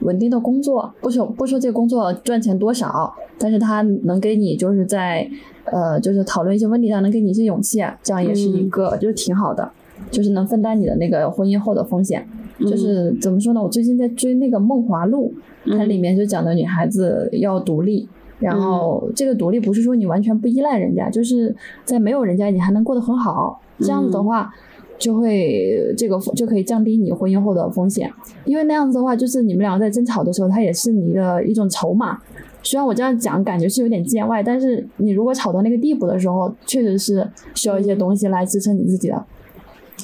[0.00, 5.28] 稳定的工作，不说不说这个工作赚钱多少，但是他能给你就是在
[5.64, 9.68] 呃就是讨论一些问题上能给你一些勇气，这样也是一个、就是挺好的，
[10.10, 12.26] 就是能分担你的那个婚姻后的风险。
[12.60, 13.62] 就是怎么说呢？
[13.62, 15.32] 我最近在追那个《梦华录》，
[15.76, 18.08] 它里面就讲的女孩子要独立。
[18.38, 21.54] 然后这个独立不是说你完全不依赖人家，就是
[21.84, 24.50] 在没有人家你还能过得很好，这样子的话，
[24.98, 28.10] 就会这个就可以降低你婚姻后的风险，
[28.46, 32.18] 因为那样子的话，就是你们两个在争吵的时候，它也是你的一种筹码。
[32.62, 39.22] 虽然我这样讲感觉是有点见外，但是你如果吵到那个地步的时候，确实是需要一些东西来支撑你自己的。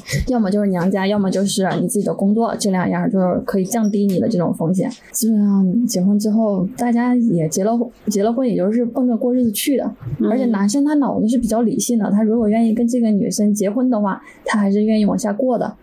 [0.29, 4.91] 要么就是娘家，要么就是你自己的工作，这两样就是可以降低你的这种风险。
[5.13, 9.91] 基本上结婚之后，大家也结了婚，结了婚也就是奔着过日子去的。
[10.31, 15.75] 而且男生他脑子是比较理性的，他如果愿意跟这个女生结婚的话，他还是愿意往下过的。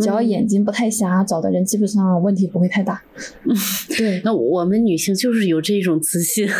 [0.00, 3.00] 只要眼睛不太瞎，找的人基本上问题不会太大。
[3.96, 6.48] 对，那我们女性就是有这种自信。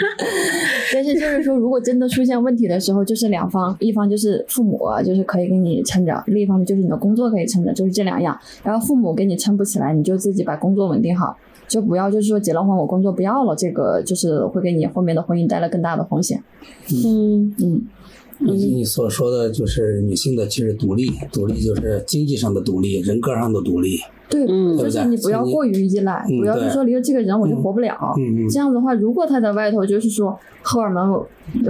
[0.92, 8.36] 但是就是说，如果真的出现问题的时候，就是两方，一方就是父母啊，就是可以给你撑着；另一方面就是你的工作可以撑着，就是这两样。
[8.64, 11.36] 然后父母给你撑不起来，你就自己把工作稳定好，
[11.68, 16.42] 就不要就是说结了婚我工作不要了，这个就是会给你后面的婚姻带来更大的风险。
[17.04, 17.82] 嗯嗯，
[18.40, 23.98] 你你所说的就是女性的其实独立，独立就是经济上的独立，人格上的独立。
[24.28, 28.14] 对，嗯就是你不要过于依赖，嗯不要是说离了这个人我就活不了。
[28.16, 31.12] 嗯嗯这样子的话，如果他在外头就是说荷尔蒙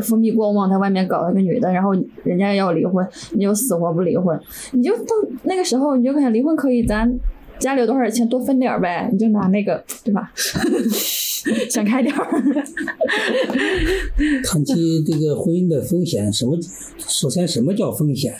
[0.02, 1.92] 分泌过旺，在外面搞了个女的，然后
[2.22, 4.38] 人家要离婚，你就死活不离婚，
[4.72, 5.06] 你就到
[5.44, 7.10] 那个时候你就看离婚可以，咱
[7.60, 10.32] 家里有多少钱多分点儿呗，你就拿那个对吧？
[11.70, 12.26] 想开点儿。
[14.44, 16.58] 谈起这个婚姻的风险，什么？
[16.98, 18.34] 首先，什么叫风险？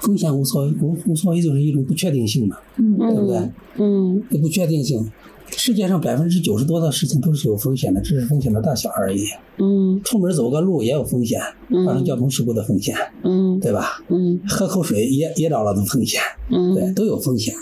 [0.00, 3.38] 风险无所无无所谓，就是一种不确定性嘛，嗯对不对？
[3.78, 5.10] 嗯这不确定性，
[5.56, 9.24] 世界上百分之九十多的事情都是有风险的，只是风险的大小而已。
[9.58, 11.40] 嗯出门走个路也有风险，
[11.86, 12.94] 发生交通事故的风险，
[13.24, 14.02] 嗯对吧？
[14.08, 16.20] 嗯喝口水噎噎着了的风险，
[16.50, 17.54] 嗯对，嗯都有风险。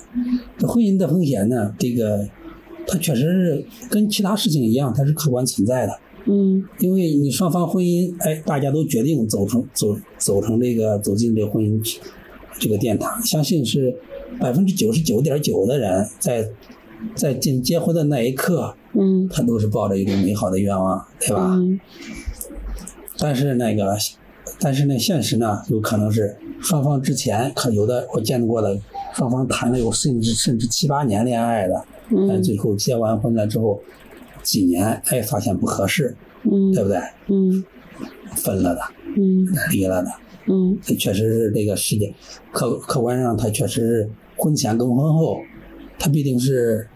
[0.58, 2.28] 这婚姻的风险呢，这个
[2.86, 5.92] 它确实是跟其他事情一样，它是客观存在的。
[6.26, 11.98] 嗯因为你双方婚姻，哎，大家都决定走成走走成这个走进这个婚姻
[12.58, 13.96] 这个殿堂，相信是
[14.40, 16.46] 百分之九十九点九的人在
[17.14, 19.28] 在进结婚的那一刻，嗯。
[19.28, 21.54] 他都是抱着一种美好的愿望，对吧？
[21.54, 21.78] 嗯。
[23.18, 23.96] 但是那个，
[24.60, 28.78] 但是那现实呢，有可能是双方之前可有的我见过的，
[29.14, 33.80] 双方谈了有甚至甚至七八年恋爱的，但嗯最后结完婚了之后，
[34.42, 36.72] 几年哎发现不合适，嗯。
[36.72, 36.98] 对不对？
[37.28, 37.64] 嗯。
[38.34, 38.82] 分了的，
[39.16, 39.46] 嗯。
[39.70, 40.10] 离了的，
[40.46, 40.78] 嗯。
[40.82, 42.12] 这确实是这个世界
[42.52, 45.38] 客客观上，他确实是婚前跟婚后，
[45.98, 46.88] 它必定是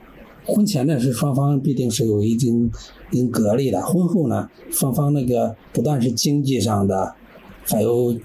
[0.45, 2.71] 婚前呢是双方必定是有一定
[3.11, 7.15] 一定隔离的，婚后呢双方那个不但是经济上的，
[7.65, 8.17] 还有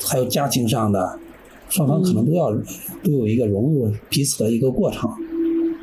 [0.00, 1.18] 还有家庭上的，
[1.68, 2.52] 双方可能都要、
[3.02, 5.10] 都有一个融入彼此的一个过程。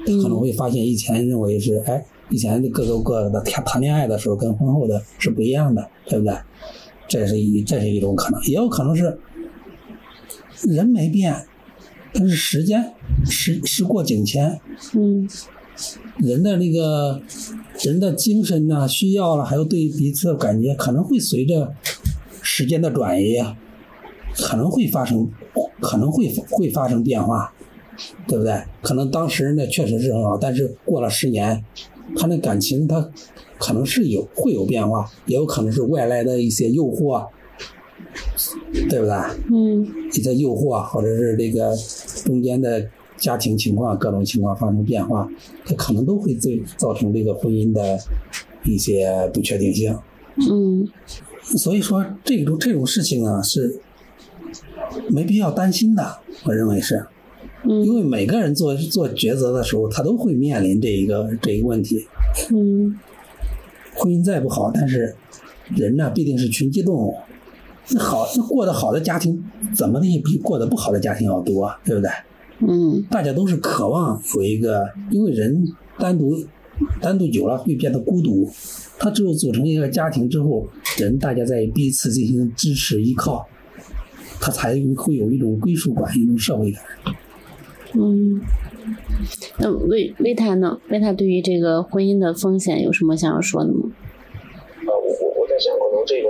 [0.05, 6.35] 可能会发现以前认为是哎，以前各个各个的谈谈恋爱的时候跟婚后的是不一样的，对不对？
[7.07, 9.17] 这是一这是一种可能，也有可能是
[10.63, 11.33] 人没变，
[12.13, 12.93] 但是时间
[13.25, 14.59] 时时过境迁，
[14.93, 15.27] 嗯
[16.17, 17.19] 人的那个
[17.81, 21.73] 人的精神呐、需要了，还有对彼此的感觉，可能会随着
[22.41, 23.43] 时间的转移，
[24.37, 25.27] 可能会发生，
[25.81, 27.51] 可能会会发生变化，
[28.27, 28.61] 对不对？
[28.83, 31.65] 可能当时呢确实是很好，但是过了十年，
[32.15, 33.09] 他那感情他
[33.57, 37.27] 可能是有会有变化，也有可能是外来的一些诱惑，
[38.89, 39.15] 对不对？
[39.51, 41.75] 嗯一些诱惑，或者是这个
[42.25, 42.85] 中间的
[43.17, 45.29] 家庭情况、各种情况发生变化，
[45.65, 47.97] 它可能都会对造成这个婚姻的
[48.63, 49.97] 一些不确定性。
[50.37, 50.87] 嗯
[51.43, 53.79] 所以说，这种这种事情啊是
[55.09, 57.05] 没必要担心的，我认为是，
[57.65, 62.07] 因嗯为每个人做做抉择的时候，他都会面临这一个这一个问题。
[62.51, 62.97] 嗯
[63.95, 65.15] 婚姻再不好，但是
[65.75, 67.15] 人呢必定是群居动物。
[67.91, 69.43] 那好，那过得好的家庭，
[69.75, 72.09] 怎么的也比过得不好的家庭要多，对不对？
[72.65, 75.67] 嗯大家都是渴望有一个，因为人
[75.97, 76.33] 单独
[77.01, 78.49] 单独久了会变得孤独，
[78.97, 80.67] 他只有组成一个家庭之后，
[80.97, 83.45] 人大家在彼此进行支持依靠，
[84.39, 86.81] 他才会有一种归属感，一种社会感。
[87.93, 88.41] 嗯。
[89.59, 90.79] 那维维塔呢？
[90.89, 93.91] 维塔对于这个婚姻的风险有什么想要说的吗？
[94.85, 96.27] 呃，我我我在想，可能这个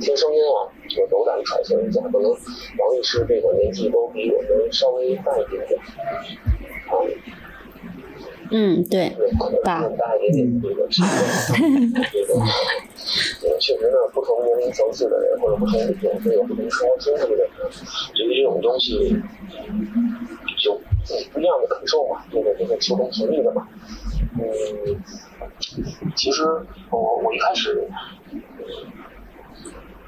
[0.00, 5.80] 听声音啊，我斗胆揣测一下，可能王律师这个年纪都比我们稍微大一点点，
[6.88, 6.92] 啊，
[8.50, 11.14] 嗯，对，可能大更大一点点这个情况，
[12.12, 12.34] 这个，
[13.58, 17.48] 确实呢，不同年龄层次的人或者不同背景会有不同生活经历的人，
[18.14, 19.16] 对于这种东西
[20.64, 23.66] 有自己不一样的感受嘛，这个这个求同存异的嘛，
[24.38, 25.00] 嗯，
[26.14, 26.44] 其实
[26.90, 27.88] 我我一开始。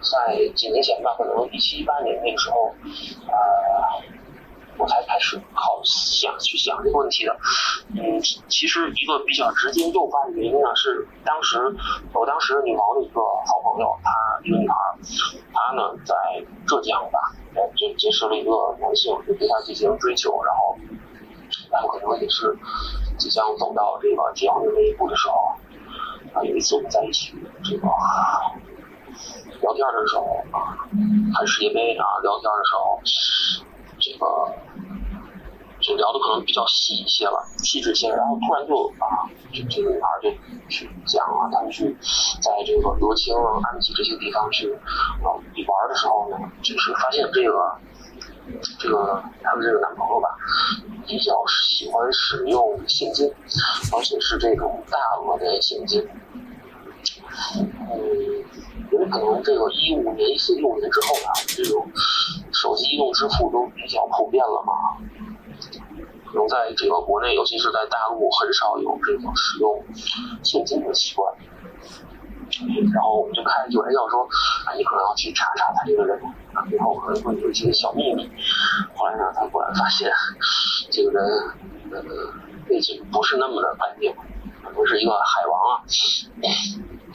[0.05, 2.75] 在几年前吧，可能一七一八年那个时候，
[3.27, 3.35] 呃，
[4.77, 7.37] 我才开始考想去想这个问题的。
[7.97, 11.59] 嗯，其实一个比较直接诱发的原因呢，是当时
[12.13, 14.11] 我当时女毛的一个好朋友，她
[14.45, 14.75] 一个女孩，
[15.53, 16.15] 她呢在
[16.67, 17.19] 浙江吧，
[17.55, 20.77] 呃，就结识了一个男性，就对她进行追求，然后，
[21.71, 22.57] 然后可能也是
[23.17, 25.53] 即将走到这个结婚的那一步的时候，
[26.35, 27.89] 啊，有一次我们在一起这个。
[29.65, 30.77] 聊天的时候啊，
[31.35, 33.01] 看世界杯啊，聊天的时候，
[33.99, 34.27] 这个
[35.81, 38.11] 就聊的可能比较细一些了，细致些。
[38.11, 40.31] 然后突然就啊，就这个女孩就
[40.69, 41.97] 去讲啊，他们去
[42.43, 47.75] 在这个德清、安吉这些地方去啊玩的时候呢，就是发现这个
[48.79, 50.29] 这个他们这个男朋友吧，
[51.07, 53.33] 比较喜欢使用现金，
[53.97, 56.07] 而且是这种大额的现金。
[57.55, 58.45] 嗯，
[59.11, 61.87] 可能这个一五年、一四、一五年之后呢，这种
[62.53, 64.73] 手机移动支付都比较普遍了嘛。
[66.27, 69.85] 可能在这个国内，尤其是在大陆，很少有这种使用
[70.43, 71.33] 现金的习惯。
[72.93, 74.23] 然后我们就开就玩笑说，
[74.67, 76.21] 啊，你可能要去查查他这个人，
[76.53, 78.31] 啊，背后可能会有一些小秘密。
[78.95, 80.09] 后来呢，他果然发现
[80.91, 81.25] 这个人，
[81.91, 82.03] 呃，
[82.69, 84.15] 背景不是那么的干净，
[84.63, 85.83] 可能是一个海王啊。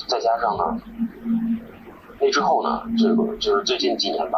[0.08, 0.82] 再加上呢，
[2.22, 4.38] 那之后呢，这个就是最近几年吧，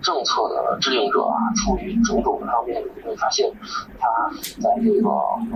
[0.00, 3.48] 政策的制定者啊，出于种种的方面，你会发现
[4.00, 4.08] 他
[4.60, 5.08] 在这个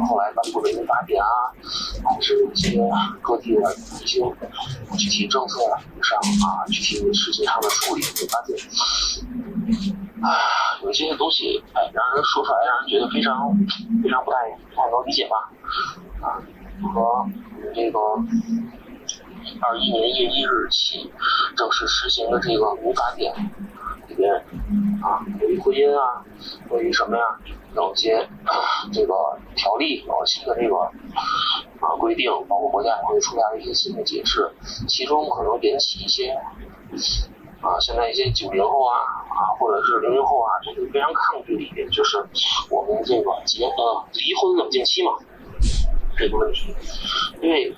[0.07, 1.27] 后来颁布的民法典啊，
[2.05, 2.81] 还是一些
[3.21, 4.21] 各地的一些
[4.97, 5.61] 具体政策
[6.01, 8.57] 上啊，具体事情上的处理，会发现，
[10.23, 10.31] 啊，
[10.83, 13.51] 有些东西，哎，让人说出来，让人觉得非常
[14.03, 14.37] 非常不太
[14.71, 15.51] 不太能理解吧，
[16.21, 16.39] 啊，
[16.93, 17.27] 和
[17.75, 17.99] 这个。
[19.61, 21.11] 二一年一月一日起
[21.57, 23.33] 正式实行的这个民法典
[24.09, 24.35] 里边
[25.03, 26.23] 啊，关于婚姻啊，
[26.69, 27.23] 关于什么呀，
[27.75, 28.29] 有一些
[28.93, 30.77] 这个条例有新的这个
[31.81, 34.51] 啊规定，包括国家也会出台一些新的解释，
[34.89, 36.31] 其中可能引起一些
[37.61, 38.99] 啊现在一些九零后啊
[39.31, 42.19] 啊或者是零零后啊，就是非常抗拒的一点，就是
[42.71, 45.13] 我们这个结呃离婚冷静期嘛
[46.17, 46.75] 这个问题，
[47.41, 47.75] 因为。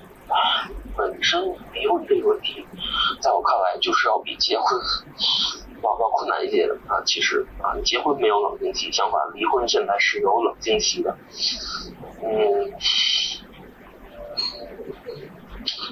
[0.99, 1.41] 本身
[1.71, 2.67] 离婚这个问题，
[3.21, 4.77] 在我看来就是要比结婚
[5.81, 7.01] 要要困难一些的啊。
[7.05, 11.17] 其实啊，结婚没有冷静期，相反，离婚现在是有冷静期的。
[12.21, 12.73] 嗯，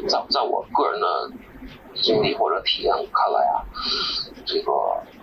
[0.10, 1.32] 在在我个人的
[2.02, 3.64] 经历或者体验看来啊，
[4.46, 4.72] 这个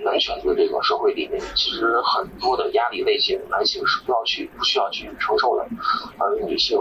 [0.04, 5.66] 男权的这个社会里面，其实很多的压力类型，男性是不要去不需要去承受的，
[6.18, 6.78] 而女性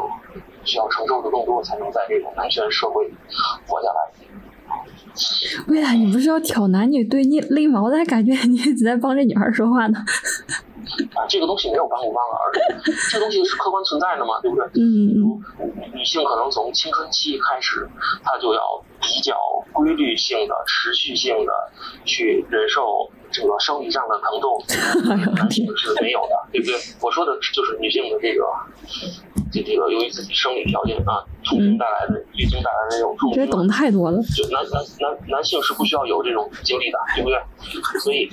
[0.64, 3.12] 需要承受的更多，才能在这种男权社会
[3.68, 4.12] 活下来。
[5.68, 7.82] 未来你不是要挑男女对立立吗？
[7.82, 10.00] 我咋感觉你一直在帮这女孩说话呢？
[11.16, 12.60] 啊，这个东西没有帮不帮啊，而且
[13.12, 14.66] 这东西是客观存在的嘛，对不对？
[14.76, 15.42] 嗯嗯
[15.94, 17.88] 女性可能从青春期开始，
[18.24, 18.62] 她就要
[19.02, 19.36] 比较
[19.72, 21.54] 规律性的、持续性的
[22.06, 24.64] 去忍受这个生理上的疼痛，
[25.36, 26.76] 男性是没有的，对不对？
[27.02, 28.46] 我说的就是女性的这个，
[29.52, 34.22] 这这个由于自己生理条件啊，痛经带来的、月经带来的这种痛经啊，你这懂太多了。
[34.38, 37.42] 就男男男男性是不需要有这种经历的，对不对？
[38.00, 38.30] 所以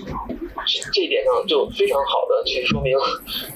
[0.92, 2.92] 这一点上就非常好的去说明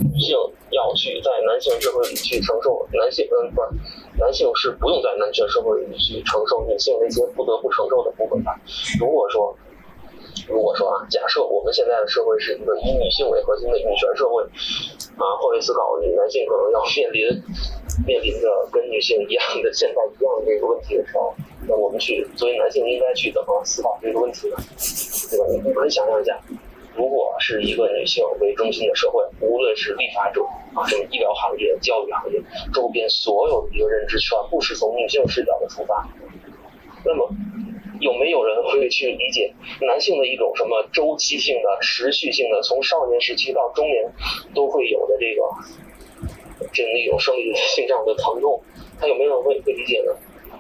[0.00, 0.34] 女性
[0.70, 3.68] 要去在男性社会里去承受男性嗯不是
[4.16, 8.50] 男性是不用在男权社会里去承受女性那些不得不承受的部分的。
[8.98, 9.54] 如果说
[10.48, 14.42] 如果说啊，假设我们现在的社会是一个以女性为核心的女权社会，
[15.16, 17.42] 啊，换位思考，女男性可能要面临
[18.06, 21.34] 面临着跟女性一样的现在一样的这个问题的时候，
[21.68, 24.56] 那我们去作为男性应该去怎么思考这个问题呢？
[25.30, 25.44] 对吧？
[25.64, 26.38] 你可以想象一下，
[26.94, 30.42] 如果是一个女性为中心的社会，无论是立法者
[30.74, 36.06] 啊，什么医疗行业、教育行业，周边所有的一个认知全部是从女性视角的出发，
[37.04, 37.28] 那么。
[38.04, 39.50] 有没有人会去理解
[39.80, 44.12] 男性的一种什么周期性的、持续性的，从少年时期到中年
[44.54, 48.62] 都会有的这个这样的一种生理性上的疼痛？
[49.00, 50.12] 他有没有人会会理解呢？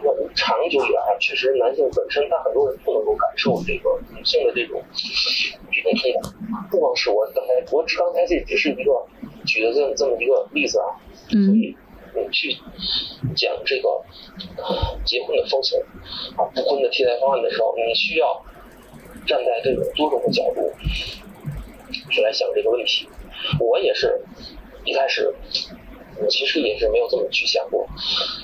[0.02, 4.82] 那长久以来，确实男性本身，他很多人不能够感受这个女性的这种
[5.70, 6.28] 这种痛苦。
[6.70, 9.06] 不光是我刚才，我只刚才这只是一个
[9.44, 10.96] 举的这么这么一个例子啊，
[11.28, 11.76] 所以。
[12.16, 12.56] 你去
[13.34, 14.04] 讲这个
[15.04, 15.80] 结婚的风险
[16.36, 18.44] 啊，不婚的替代方案的时候，你需要
[19.26, 20.72] 站在这种多种的角度
[22.10, 23.08] 去来想这个问题。
[23.60, 24.20] 我也是
[24.84, 25.34] 一开始，
[26.20, 27.86] 我其实也是没有这么去想过，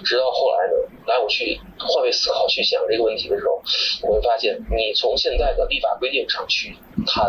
[0.04, 0.74] 直到后来呢，
[1.06, 3.62] 来我去换位思考去想这个问题的时候，
[4.02, 6.74] 我会发现，你从现在的立法规定上去
[7.06, 7.26] 谈，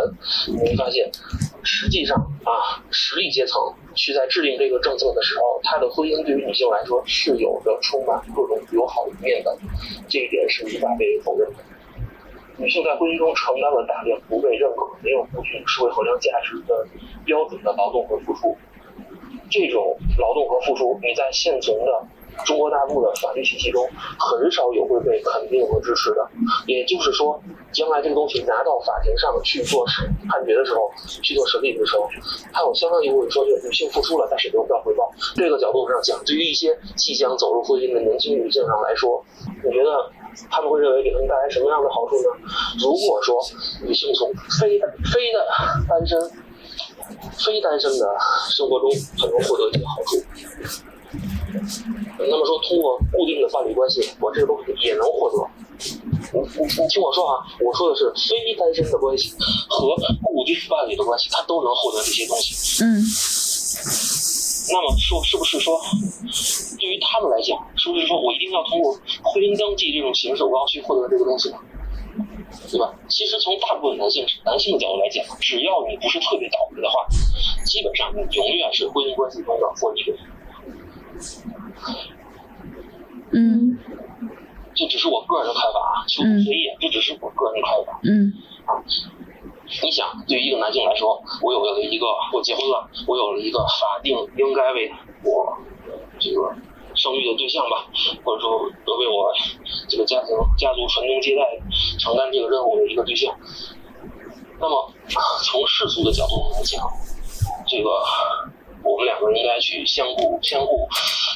[0.47, 1.09] 你会发现。
[1.63, 3.61] 实际上啊，实力阶层
[3.93, 9.55] 去在制定这个政策的时候，他的婚姻对于女性来说是有着充满各种友好一面的，
[10.09, 11.57] 这一点是无法被否认的。
[12.57, 16.87] 女性在婚姻中承担了大量不被认可、没有不具社会衡量价值的
[17.25, 18.57] 标准的劳动和付出，
[19.51, 22.07] 这种劳动和付出，你在现存的。
[22.45, 23.85] 中国大陆的法律体系中
[24.17, 26.25] 很少有会被肯定和支持的，
[26.65, 27.39] 也就是说，
[27.73, 29.85] 将来这个东西拿到法庭上去做
[30.29, 30.89] 判决的时候，
[31.21, 32.07] 去做审理的时候，
[32.53, 35.11] 还有相当一部分说，就女性付出了，但是得不到回报。
[35.35, 39.23] 这个角度上讲，对于一些即将走入婚姻的年轻女性上来说，
[39.63, 39.91] 你觉得
[40.49, 42.29] 他们会认为给他们带来什么样的好处呢？
[42.81, 43.37] 如果说
[43.85, 44.79] 女性从非
[45.13, 45.45] 非的
[45.87, 46.17] 单身、
[47.37, 48.05] 非单身的
[48.49, 48.89] 生活中，
[49.19, 50.23] 可能获得一些好处。
[52.17, 55.35] 那么说，通过固定的伴侣关系，我这个东西也能获得。
[56.33, 59.33] 你你你听我说啊，我说的是非单身的关系
[59.67, 62.83] 和固定伴侣的关系，他都能获得这些东西。
[62.83, 63.03] 嗯。
[64.71, 65.81] 那么说，是不是说，
[66.79, 71.57] 对于他们来讲，是不是说我一定要通过婚姻登记这种形式，我要去获得这个东西呢？
[72.71, 72.93] 对吧？
[73.09, 77.05] 其实从大部分男性男性的角度来讲，只要你不是特别倒霉的话，
[77.65, 80.13] 基本上你永远是婚姻关系中的获益者。
[83.33, 83.77] 嗯，
[84.73, 87.99] 这只是我个人的看法啊，求同随意，这只是我个人的看法。
[88.03, 88.33] 嗯，
[88.65, 88.79] 啊，
[89.83, 94.91] 你想，对于一个男性来说，我有了一个，我结婚了，我有了一个法定应该为
[95.23, 95.57] 我
[96.19, 96.55] 这个
[96.95, 97.85] 生育的对象吧，
[98.23, 98.59] 或者说
[98.97, 99.33] 为我
[99.87, 101.41] 这个家庭家族传宗接代
[101.99, 103.33] 承担这个任务的一个对象，
[104.59, 104.91] 那么
[105.43, 106.81] 从世俗的角度来讲，
[107.67, 107.89] 这个。
[108.83, 110.89] 我们两个人应该去相互相互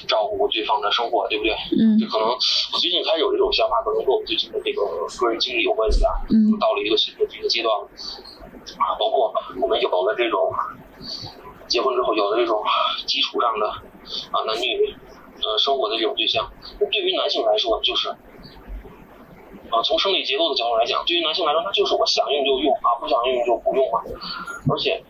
[0.08, 1.54] 照顾对方的生活，对不对？
[1.78, 1.94] 嗯。
[2.00, 6.10] 这可能我最近开始有这种想法，可能跟我最近的这个个人经历有关系啊。
[6.32, 6.58] 嗯。
[6.58, 7.70] 到了一个新的这个阶段
[8.82, 10.52] 啊，包括我们有了这种
[11.68, 12.64] 结婚之后有了这种
[13.06, 13.68] 基础上的
[14.34, 14.96] 啊男女
[15.44, 18.10] 呃生活的这种对象，那对于男性来说就是
[19.70, 24.02] 啊从生理结构的角度来讲，对于男性来说那就是我想用就用啊，不想用就不用嘛，
[24.70, 25.04] 而且。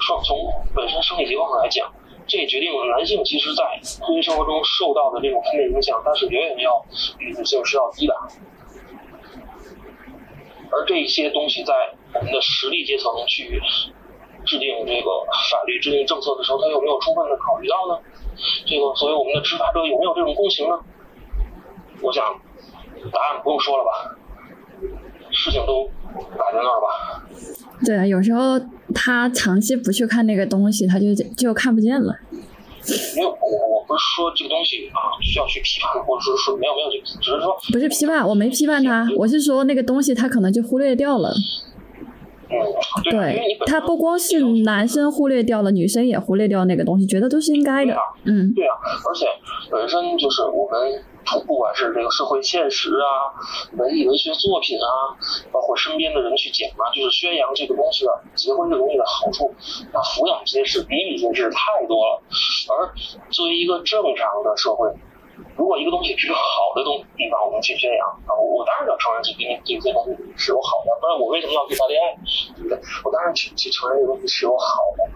[0.00, 0.36] 说从
[0.74, 1.90] 本身生理结构上来讲，
[2.26, 3.62] 这也决定了男性其实，在
[4.04, 6.84] 婚姻生活中受到的这种负面影响，它是远远要
[7.16, 8.14] 比女性是要低的。
[10.72, 11.72] 而这些东西在
[12.14, 13.62] 我们的实力阶层去
[14.44, 15.10] 制定这个
[15.50, 18.00] 法律、制定政策的时候，他有没有充分的考虑到呢？
[18.66, 20.78] 这个作为我们的执法者有没有这种共情呢？
[22.02, 22.24] 我想
[23.12, 24.16] 答案不用说了吧，
[25.30, 25.88] 事情都
[26.36, 27.24] 摆在那儿吧。
[27.86, 28.60] 对啊，有时候
[28.94, 32.14] 他长期不去看那个东西，他就就看不见了。
[33.16, 36.90] 没有我我不是说这个东西啊需要去批判，或者说说没有没有，
[37.20, 41.32] 只是说不是批判，我没批判他，我是说那个东西他可能就忽略掉了。
[42.56, 47.94] 嗯，对他不光是男生忽略掉了，女生也忽略掉那个东西，觉得都是应该的。
[48.24, 48.74] 嗯，对啊，
[49.08, 49.26] 而且
[49.70, 51.02] 本身就是我们
[51.46, 53.32] 不管是这个社会现实啊、
[53.76, 55.16] 文艺文学作品啊，
[55.50, 59.52] 包括身边的人去讲啊，就是宣扬这个东西的结婚这个东西的好处，
[59.92, 62.22] 那，抚养这些事比比皆是，太多了。
[62.68, 62.92] 而
[63.30, 64.88] 作为一个正常的社会，
[65.56, 72.16] 如果一个东西只有好的东地方我们去宣扬啊，我当然要承认这给你这些东西是有好的，不然我为什么要去谈恋爱，
[72.56, 72.78] 对不对？
[73.04, 75.08] 我当然去去承认这个东西是有好的，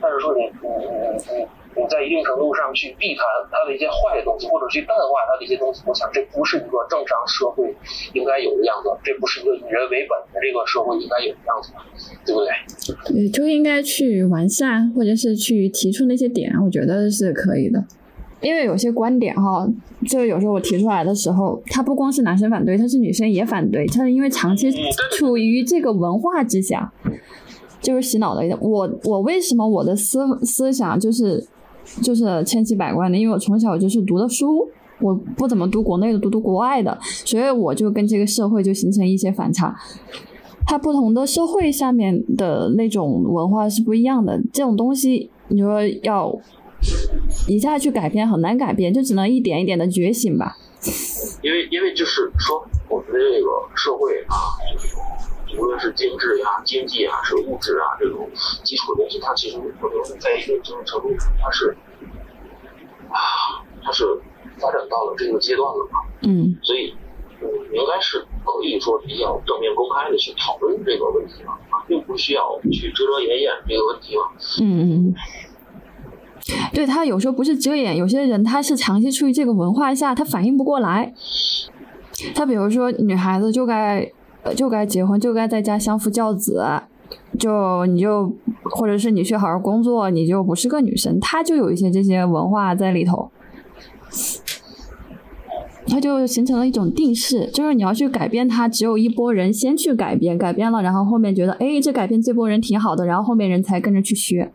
[0.00, 0.94] 但是说你你你
[1.32, 7.74] 你你在一定程度上去避谈它的一些坏的东西，或者去淡化它的一些东西，我想这不是一个正常社会
[8.12, 11.72] 应该有的样子，这不是一个以人为本的这个社会应该有的样子，
[12.24, 12.52] 对不对？
[13.10, 17.82] 对，就应该去完善，或者是去提出那些点，我觉得是可以的。
[18.44, 19.66] 因为有些观点哈，
[20.06, 24.70] 就有时候我提出来的时候，他不光是男生反对，他是女生也反对，他是因为长期
[25.16, 26.92] 处于这个文化之下，
[27.80, 28.42] 就是洗脑的。
[28.60, 31.42] 我我为什么我的思思想就是
[32.02, 33.16] 就是千奇百怪的？
[33.16, 34.68] 因为我从小就是读的书，
[35.00, 39.74] 我不怎么读国内的，读读国外的，所以我就跟这个社会就形成一些反差。
[40.66, 46.34] 它不同的社会下面的那种文化是不一样的，这种东西你说要
[47.48, 50.56] 一下去改变很难改变，就只能一点一点的觉醒吧。
[51.42, 54.34] 因为因为就是说我们的这个社会啊，
[54.72, 54.96] 就是
[55.58, 58.28] 无论是经济呀、经济啊、是物质啊这种
[58.62, 61.76] 基础的东西，它其实可能在一定程度上它是
[63.08, 64.04] 啊，它是
[64.58, 66.94] 发展到了这个阶段了嘛，嗯所以
[67.40, 74.22] 嗯，应该是可以说比较正面公开的去讨论这个问题了，啊，并不需要去遮遮掩掩这个问题嘛。
[74.60, 75.14] 嗯嗯嗯。
[76.72, 81.14] 对他有时候不是遮掩，有些人他是长期处于这个文化下，他反应不过来。
[82.34, 84.06] 他比如说女孩子就该
[84.54, 86.62] 就该结婚，就该在家相夫教子，
[87.38, 88.30] 就你就
[88.62, 93.30] 或者是你去好好工作，你就不是个女生，他就有一些这些文化在里头。
[95.86, 104.52] 他就形成了一种定势，就是你要去改变他，只有一波人先去改变，改变了，然后后面觉得，哎，这改变这波人挺好的，然后后面人才跟着去学。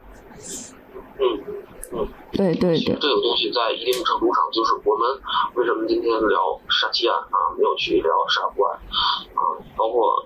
[1.17, 1.58] 嗯。
[2.31, 5.21] 对对对，这个东西在一定程度上，就是我们
[5.55, 8.79] 为什么今天聊杀妻案啊，没有去聊杀夫案
[9.33, 9.41] 啊，
[9.75, 10.25] 包括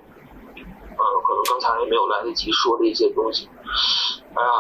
[0.54, 3.48] 呃，可能刚才没有来得及说的一些东西。
[4.36, 4.52] 哎呀，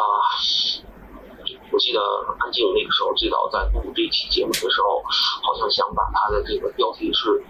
[1.71, 1.99] 我记得
[2.39, 5.03] 安静那个时候最早在录这期节目的时候，
[5.43, 7.43] 好像想把他的这个标题是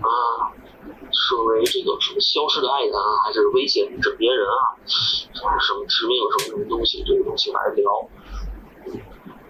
[0.00, 0.50] 啊，
[1.12, 8.08] 设为这个什么消失的爱人啊，还是危险枕边人啊，什么什么致命什么什么东西，这个东西来聊。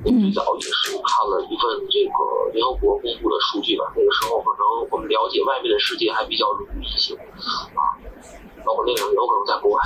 [0.05, 7.15] 最早也是看了一份这个联合国公布的数据吧，那个时候可能我们了解外面的世界还比较容易一些
[7.77, 7.93] 啊，
[8.65, 9.81] 包括那个有可能在国外，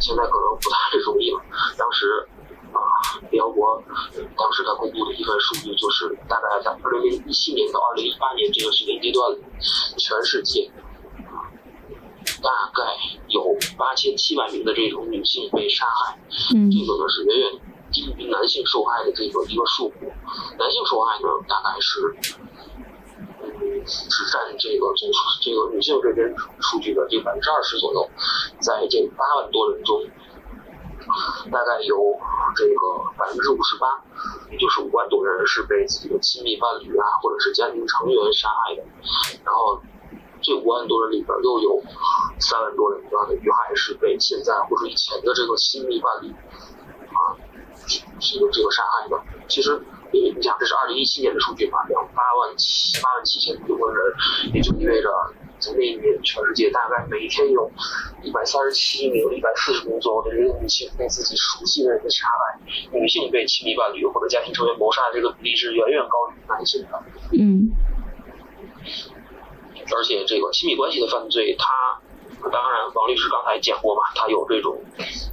[0.00, 1.40] 现在可能不太 容易了。
[1.76, 2.26] 当时
[2.72, 2.80] 啊，
[3.30, 3.82] 联合国
[4.36, 9.30] 当时他公布的一份数据就是，大概在二零一七年到二零一八年这个时间阶段，
[9.98, 10.70] 全世界
[11.28, 11.44] 啊
[12.42, 12.96] 大概
[13.28, 16.18] 有八千七百名的这种女性被杀害，
[16.54, 17.60] 嗯这个呢是远远
[17.92, 20.10] 低于男性受害的这个一个数目，
[20.58, 22.16] 男性受害呢大概是，
[23.42, 28.10] 嗯，只占这个总数这个女性这边数据的这百分之二十左右，
[28.60, 30.02] 在这八万多人中，
[31.52, 31.96] 大概有
[32.56, 34.02] 这个百分之五十八，
[34.58, 38.82] 就是五万多人是被自己的亲密伴侣啊或者是家庭成员杀害的，
[39.44, 39.80] 然后
[40.40, 41.82] 这五万多人里边又有
[42.40, 46.30] 三万多人的女孩是被现在或者以前的这个亲密伴侣
[47.12, 47.36] 啊。
[48.20, 49.16] 这个这个杀害的，
[49.48, 49.80] 其实
[50.12, 54.14] 你你想，这是二零一七年的数据嘛，两八万七八万七千多人，
[54.54, 55.08] 也就意味着
[55.58, 57.70] 在那一年全世界大概每天有
[58.22, 62.60] 一百三十七名、一百四十名左右的这个女性被自己熟悉的人杀害，
[62.92, 67.02] 女性被亲密伴侣或者家庭成员谋杀的这个比例是远远高于男性的。
[67.38, 67.70] 嗯
[69.94, 72.00] 而且这个亲密关系的犯罪，它
[72.50, 74.76] 当然，王律师刚才讲过嘛，他有这种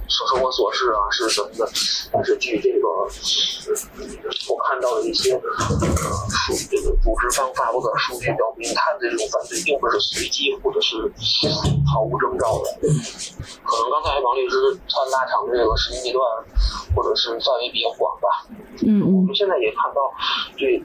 [0.08, 1.68] 生生活琐事啊，是什么的。
[2.12, 10.96] 但是据这个我看到的一些数这个组织方发布的数据表明，他的这种犯罪并不是随机或者是
[11.92, 12.76] 毫无征兆的。
[13.64, 14.56] 可能刚才王律师
[14.88, 16.22] 他拉长的这个时间阶段，
[16.96, 18.46] 或者是范围比较广吧。
[18.82, 20.00] 嗯嗯我们现在也看到，
[20.56, 20.82] 对，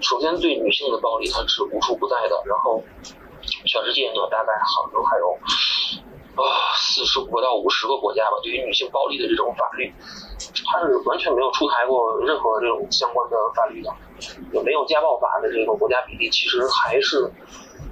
[0.00, 2.82] 首先对女性的暴力它是无处不在的，然后
[3.66, 5.32] 全世界呢大概好像还有
[6.36, 9.92] 啊四十五个到五十个国家吧，对于女性暴力的这种法律，
[10.66, 13.90] 它是完全没有出台过任何这种相关的法律的，
[14.52, 17.20] 也没有家暴法的这个国家比例其实还是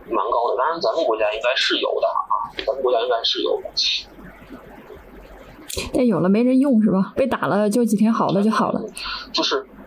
[0.08, 0.56] 蛮高的。
[0.58, 3.70] 当然，咱们国家应该是有的啊，咱们国家应该是有的。
[5.94, 7.14] 但有了没人用是吧？
[7.16, 8.80] 被打了就几天好了就好了。
[9.32, 9.81] 就是，嗯，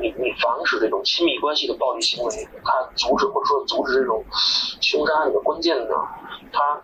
[0.00, 4.24] 你你防止这种亲密关系的暴力行为，它阻止或者说阻止这种
[4.80, 5.94] 凶杀案的关键呢，
[6.52, 6.80] 它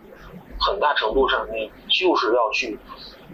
[0.59, 2.77] 很大程度上你就是要去，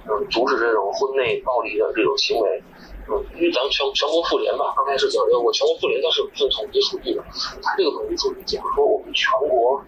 [0.07, 2.64] 嗯，阻止这种婚内暴力的这种行为。
[3.11, 7.23] 嗯，因为咱们全全国妇联吧，刚开始讲这个，我全国妇联它是有统计数据的，
[7.64, 9.81] 它这个统计数据讲说我们全国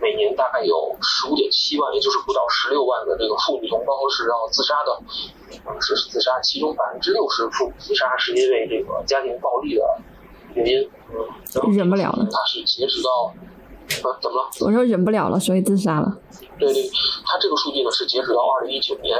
[0.00, 5.02] 每年大概有十五点七万，也就是不到十六万的这个妇女同胞是要自杀的，
[5.66, 9.82] 嗯，是自杀，其中百分之六十妇女自杀是因为这个家庭暴力的
[10.54, 13.34] 原因，嗯，忍不了了它是截止到，
[14.04, 14.48] 呃，怎么了？
[14.60, 16.16] 我说忍不了了，所以自杀了。
[16.58, 16.82] 对对，
[17.24, 19.16] 他这个数据呢是截止到二零一九年，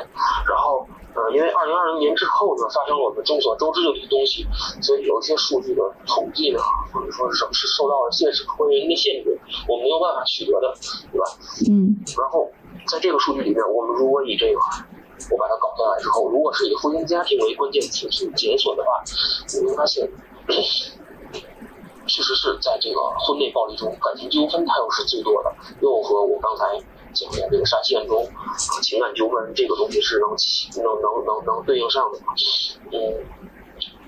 [0.49, 0.87] 然后
[1.19, 4.47] 呃，因为二零二零年之后呢发生了我们众所周知的一个东西，
[4.81, 6.61] 所以有一些数据的统计呢，
[6.93, 9.37] 或者说是受到了现实客观原因的限制，
[9.67, 10.73] 我们没有办法取得的，
[11.11, 11.27] 对吧？
[11.69, 12.47] 嗯然后
[12.87, 14.61] 在这个数据里面，我们如果以这个
[15.33, 19.03] 我把它搞下来之后，如果是以婚姻家庭为关键词去检索的话，
[19.59, 20.09] 你会发现。
[22.11, 26.65] 确实是在这个婚内暴力中，感情纠纷它又是最多的，又和我刚才
[27.15, 28.27] 讲的这个杀妻案中
[28.83, 32.19] 情感纠纷这个东西是能起能能能能对应上的。
[32.93, 33.25] 嗯，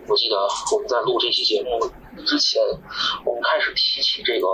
[0.08, 0.36] 我记得
[0.72, 1.78] 我们在录这期节目
[2.24, 2.60] 之前，
[3.24, 4.46] 我们开始提起这个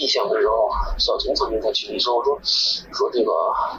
[0.00, 3.32] 印象的时候，小晴曾经在群里说说说这个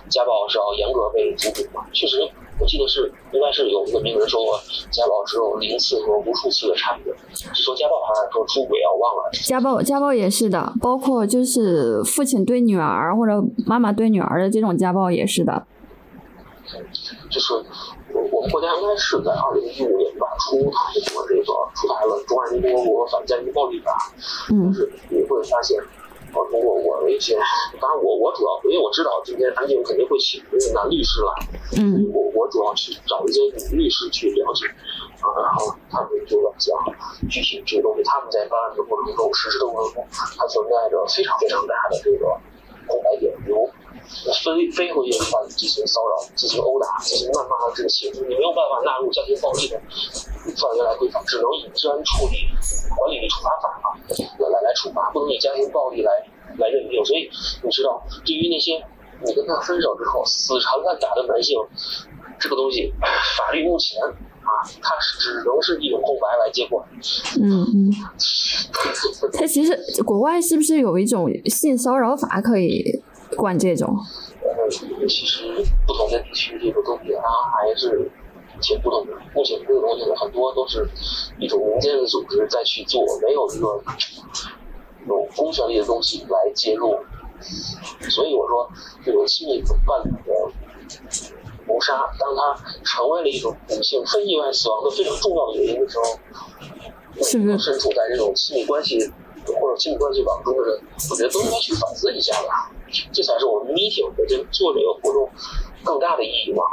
[0.09, 1.79] 家暴是要严格被阻止的。
[1.93, 2.19] 确实，
[2.59, 4.59] 我记得是应该是有一个名人说过，
[4.91, 7.13] 家暴只有零次和无数次的差别。
[7.53, 8.91] 是说家暴还是说出轨啊？
[8.91, 9.29] 我忘了。
[9.31, 15.65] 家暴家暴也是的，包括就是父亲对女儿或者妈妈对女儿的这种家暴也是的。
[17.31, 17.53] 就是
[18.13, 23.91] 我我们国家应该是在二零一五年吧出台过这个出台了《中华人民共和国反家庭暴力法》，
[24.53, 25.81] 嗯就是你会发现，
[26.33, 27.35] 呃，通过我的一些，
[27.79, 32.09] 当然我我主要因为我知道今天安静肯定会请那个男律师来，嗯。
[32.13, 33.41] 我我主要去找一些
[33.71, 34.65] 女律师去了解，
[35.21, 36.73] 啊，然后他们就要讲
[37.29, 40.07] 具体这个东西，他们在办案的过程中、实施的过程中，
[40.37, 42.25] 它存在着非常非常大的这个
[42.87, 43.69] 空白点，比如
[44.43, 49.79] 非非婚姻话语进行骚扰、进行殴打、进行谩骂的这个行为，你没有办法纳入家庭暴力的
[50.57, 52.49] 范围来规范，只能以治安处理
[52.97, 56.11] 管理处罚法啊来来来处罚，不能以家庭暴力来
[56.57, 57.03] 来认定。
[57.05, 57.29] 所以
[57.63, 58.83] 你知道，对于那些
[59.25, 61.57] 你跟他分手之后死缠烂打的男性，
[62.39, 62.91] 这个东西
[63.37, 66.83] 法律目前啊，它是只能是一种空白来接管。
[67.39, 67.91] 嗯嗯，
[69.31, 73.03] 它其实国外是不是有一种性骚扰法可以
[73.35, 73.95] 管这种？
[74.41, 74.69] 呃，
[75.07, 78.09] 其实不同的地区这个东西它还是
[78.61, 79.13] 挺不同的。
[79.33, 80.87] 目前这个东西呢，很多都是
[81.37, 83.81] 一种民间的组织在去做，没有一个
[85.07, 86.95] 有公权力的东西来介入。
[88.09, 88.69] 所以我说，
[89.05, 90.31] 这种亲密伴侣的
[91.65, 98.99] 谋杀，当它成为了一种女性非意外死亡的非常重要的原因的时候，是不是身处在这种亲密关系
[99.45, 102.69] 或者亲密关系网中的人，我觉得都应该去反思一下吧。
[103.11, 104.09] 这才是我们 meeting
[104.51, 105.29] 做这个活动
[105.83, 106.63] 更大的意义吧。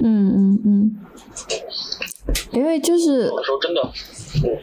[0.00, 0.96] 嗯嗯嗯，
[2.52, 3.82] 因为就是有的时候真的，
[4.44, 4.58] 嗯。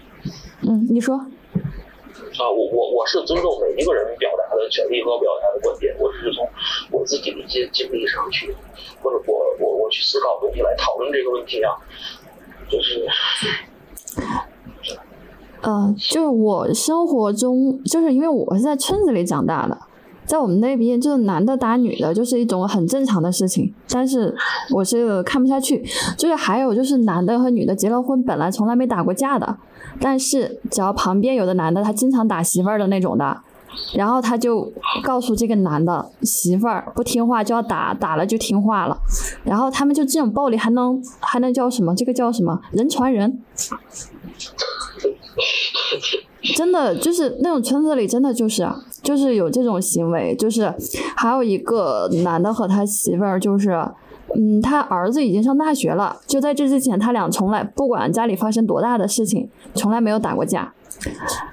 [0.67, 6.47] 嗯，你说，啊，我我我是尊重每一个人表达的权利和表达的观点，我只是从
[6.89, 8.55] 我自己的一些经历上去，
[9.03, 11.75] 或者我我我去思考问题来讨论这个问题啊，
[12.67, 13.05] 就是
[15.61, 19.77] 呃，就是我生活中，就是因为我是在村子里长大的，
[20.25, 23.73] 在我们那边，就是男的打女的，就是一种很正常的事情。
[23.89, 24.35] 但是
[24.71, 25.85] 我是看不下去，
[26.17, 29.57] 就是还有就是男的和女的结了婚，本来从来没打过架的，
[29.99, 33.37] 但是只要旁边有的男的他经常打媳妇儿的那种的，
[33.93, 34.71] 然后他就
[35.03, 38.97] 告诉这个男的媳妇儿不听话就要打，打了就听话了，
[39.43, 41.95] 然后他们就这种暴力还能还能叫什么？
[41.95, 42.59] 这个叫什么？
[42.71, 43.41] 人传人。
[46.55, 48.67] 真的就是那种村子里，真的就是
[49.05, 50.73] 就是有这种行为，就是
[51.15, 53.69] 还有一个男的和他媳妇儿，就是，
[54.35, 60.73] 嗯，他儿子已经上大学了，就在这之前，他俩从来不管家里发生多大的事情，从来没有打过架。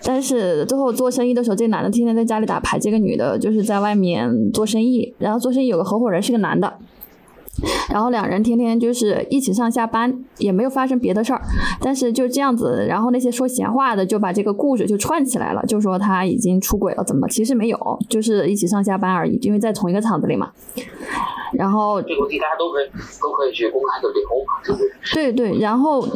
[0.03, 6.73] 但是最后做生意的时候，这男的天天在家里打牌，这个女的就是在外面做生意，然后做生意有个合伙人是个男的。
[7.89, 11.41] 然后两人天天就是一起上下班，也没有发生别的事儿，
[11.81, 17.29] 但是就这样子，然后那些说闲话的就把这个故事就串起来了，就说他已经出轨了，怎么？
[17.29, 20.51] 其实没有，就是一起上下班而已，因为在同一个厂子里嘛。
[21.53, 22.87] 然后这个问题大家都可以
[23.21, 24.81] 都可以去公开的聊嘛？
[25.13, 26.07] 对对，然后。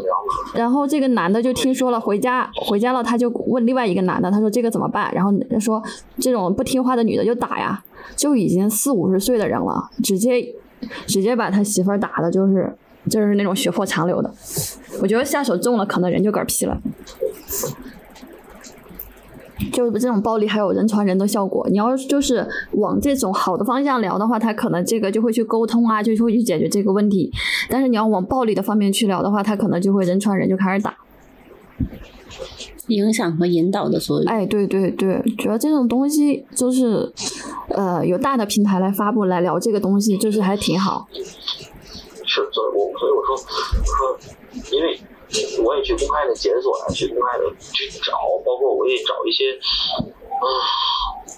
[0.54, 5.12] 然后这个男的就听说了，回家回家了，他就问另外一个男的，他说这个怎么办？
[5.14, 5.82] 然后说
[6.18, 7.82] 这种不听话的女的就打呀，
[8.16, 10.42] 就已经四五十岁的人了，直接
[11.06, 12.72] 直接把他媳妇儿打的，就是
[13.08, 14.32] 就是那种血泊长流的。
[15.00, 16.80] 我觉得下手重了，可能人就嗝屁了。
[19.72, 21.66] 就是这种暴力还有人传人的效果。
[21.70, 27.32] 你要就是往这种好的方向聊的话，他可能这个就会去沟通啊，就会去解决这个问题。
[27.70, 30.96] 但是你要往暴力的方面去聊的话，他可能就会人传人就开始打。
[32.88, 34.32] 影响和引导的作用。
[34.32, 37.12] 哎，对对对，主要这种东西就是，
[37.68, 41.08] 呃，有大的平台来发布来聊这个东西，就是还挺好。
[41.12, 44.18] 是，所以我所以我说我说，
[44.72, 44.98] 因为
[45.64, 48.12] 我也去公开的检索来去公开的去找，
[48.44, 50.46] 包括我也找一些啊、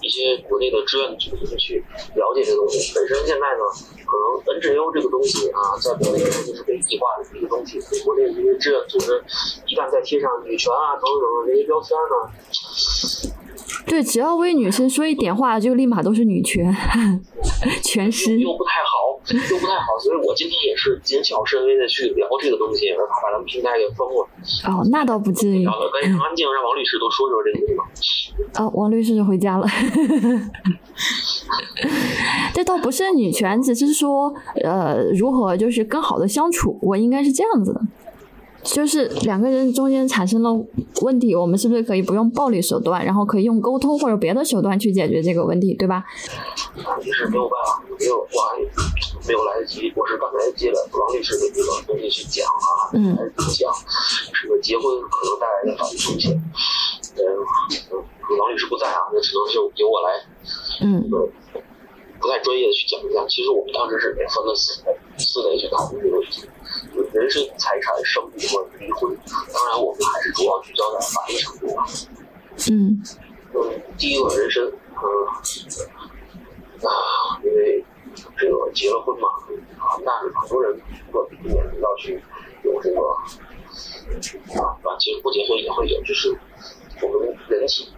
[0.01, 1.83] 一些国内的志愿组织去
[2.15, 2.93] 了解这个东西。
[2.93, 3.63] 本身现在呢，
[4.09, 4.25] 可能
[4.57, 7.79] NGO 这个东西啊，在国内就是被异化的一个东西。
[8.03, 9.23] 国内这些志愿组织
[9.67, 12.15] 一旦再贴上女权啊等等这些标签呢，
[13.85, 16.75] 对，只要为女生说一点话，就立马都是女权，
[17.83, 18.39] 全尸。
[18.39, 24.27] 又不太好，又不太好，所以我今天也是谨小慎微的去聊这个东西，而怕把咱们平台给封了。
[24.67, 25.63] 哦，那倒不至于。
[25.63, 27.87] 然后赶紧安静，让王律师多说说这个地方。
[28.65, 29.67] 哦，王律师回家了。
[32.53, 34.33] 这倒不是女权，只是说，
[34.63, 37.81] 呃，如何就是更好的相处，我应该是这样子的。
[38.63, 40.51] 就是两个人中间产生了
[41.01, 46.03] 问题，我们是不是可以不用暴力手段，然后可以用沟通或者别的手段去解决这个问题，对吧？
[47.03, 48.65] 也是没有办法，没有话也
[49.27, 53.15] 没有来得及，我是刚才接了王律师的这个东西去讲啊，嗯
[53.57, 53.71] 讲
[54.33, 56.31] 这个结婚可能带来的法律风险。
[57.15, 57.21] 嗯，
[57.91, 60.09] 嗯王律师不在啊，那只能就由我来
[60.81, 61.27] 嗯呃
[62.21, 63.25] 不太专业的去讲一下。
[63.27, 66.51] 其实我们当时是分了四类四类去讨论这个问题，就是
[67.13, 69.17] 人身、财产、生育和离婚。
[69.53, 71.85] 当然，我们还是主要聚焦在法律程度啊。
[72.71, 73.01] 嗯
[73.53, 75.27] 嗯，第一个人身，嗯
[76.85, 77.83] 啊，因为
[78.37, 79.27] 这个结了婚嘛，
[79.79, 80.79] 啊，那是很多人
[81.11, 82.21] 会避免要去
[82.63, 82.99] 有这个
[84.59, 86.37] 啊，啊，结不结婚也会有，就是
[87.01, 87.91] 我们人体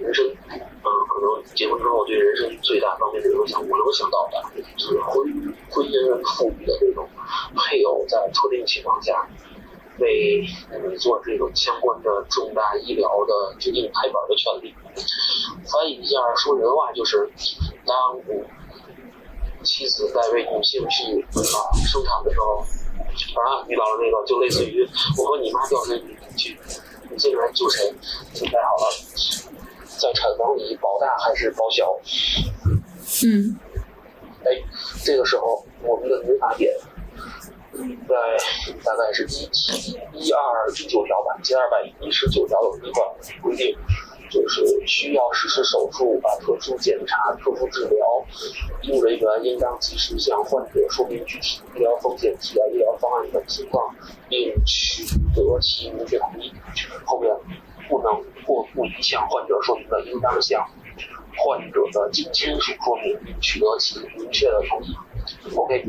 [0.00, 4.42] 人生，嗯，可能结婚之后对人生最大方面的影响，我能想到的
[4.76, 7.08] 就是婚婚姻赋予的这种
[7.54, 9.28] 配偶在特定情况下
[9.98, 10.44] 为
[10.88, 14.74] 你做这种相关的重大医疗的决定拍板的权利。
[15.70, 17.30] 翻译一下说人话就是，
[17.84, 18.18] 当
[19.62, 21.20] 妻子在为女性去
[21.54, 22.64] 啊生产的时候，
[23.42, 26.58] 啊遇到了那个就类似于我和你妈掉水里去，
[27.10, 27.92] 你进来救谁？
[28.32, 28.88] 准备好了，
[30.00, 31.94] 在产房里保大还是保小？
[33.24, 33.58] 嗯
[34.44, 34.56] 哎，
[35.04, 36.72] 这个时候我们的民法典
[38.08, 38.16] 在
[38.82, 43.00] 大概是一七一二一九条吧，第二百一十九条有一个
[43.42, 43.76] 规定，
[44.30, 48.24] 就是需要实施手术啊、特殊检查、特殊治疗，
[48.82, 53.94] 医务人员应当及时向患者说明具体医疗风险、替代医疗方案等情况，
[54.28, 55.04] 并取
[55.34, 56.52] 得其明确同意。
[57.04, 57.30] 后面
[57.88, 60.66] 不能或不宜向患者说明的，应当向
[61.36, 64.92] 患者的近亲属说明，取得其明确的同意。
[65.54, 65.86] OK，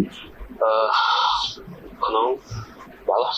[0.60, 0.92] 呃，
[2.00, 2.38] 可能
[3.08, 3.32] 完了，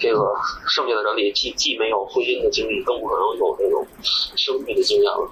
[0.00, 0.34] 这个
[0.66, 3.86] 剩下的人里既既没有婚姻的经历，更不可能有这种
[4.34, 5.30] 生育的经验了。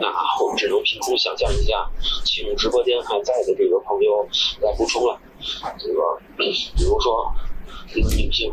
[0.00, 0.08] 那
[0.42, 1.86] 我们只能凭空想象一下，
[2.24, 4.26] 请直播间还在的这个朋友
[4.62, 5.20] 来补充了。
[5.78, 6.50] 这个，比
[6.82, 7.30] 如说，
[7.94, 8.50] 一个女性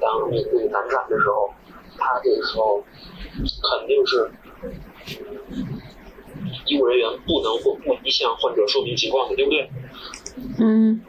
[0.00, 1.52] 当面对难产的时候，
[1.98, 2.82] 她这个时候
[3.78, 4.30] 肯定是
[6.66, 9.70] 医务人员不能或不宜向患者说明情况的，对不对？
[10.58, 11.00] 嗯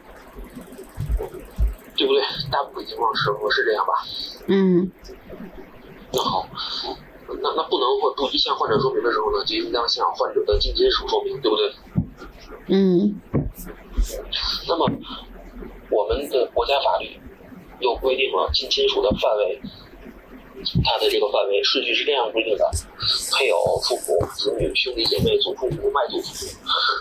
[1.95, 2.21] 对不对？
[2.51, 3.93] 大部分情况是我是这样吧？
[4.47, 4.91] 嗯
[6.11, 6.47] 那好，
[7.27, 11.73] 那那不能或不宜向患者说明的时候呢，就应当向患者的近亲属说明，对不对？
[12.67, 13.21] 嗯
[14.67, 14.89] 那么
[15.89, 17.19] 我们的国家法律
[17.79, 19.61] 又规定了近亲属的范围，
[20.83, 22.69] 它的这个范围顺序是这样规定的：
[23.31, 26.51] 配偶、父母、子女、兄弟姐妹、祖父母、外祖父母、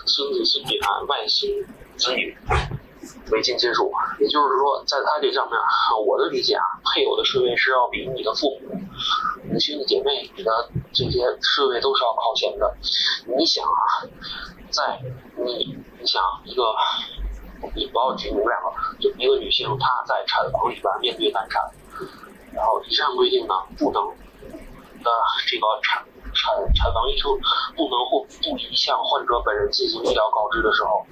[0.05, 1.51] 孙子孙女啊、外孙
[1.95, 2.35] 子女
[3.31, 3.91] 为近亲属。
[4.19, 5.57] 也就是说，在他这上面，
[6.05, 6.63] 我的理解啊，
[6.93, 8.75] 配偶的顺位是要比你的父母、
[9.43, 10.51] 你的兄弟姐妹、你的
[10.91, 12.75] 这些顺位都是要靠前的。
[13.37, 14.05] 你想啊，
[14.69, 14.99] 在
[15.37, 16.73] 你你想一个，
[17.75, 21.61] 你不要举你们两个，就一个女性她在产房里边面对难产，
[22.53, 25.11] 然后以上规定呢不能呃
[25.47, 26.03] 这个产
[26.33, 27.31] 产产房医生
[27.75, 31.05] 不能或不宜向患者本人进行医疗告知的时候，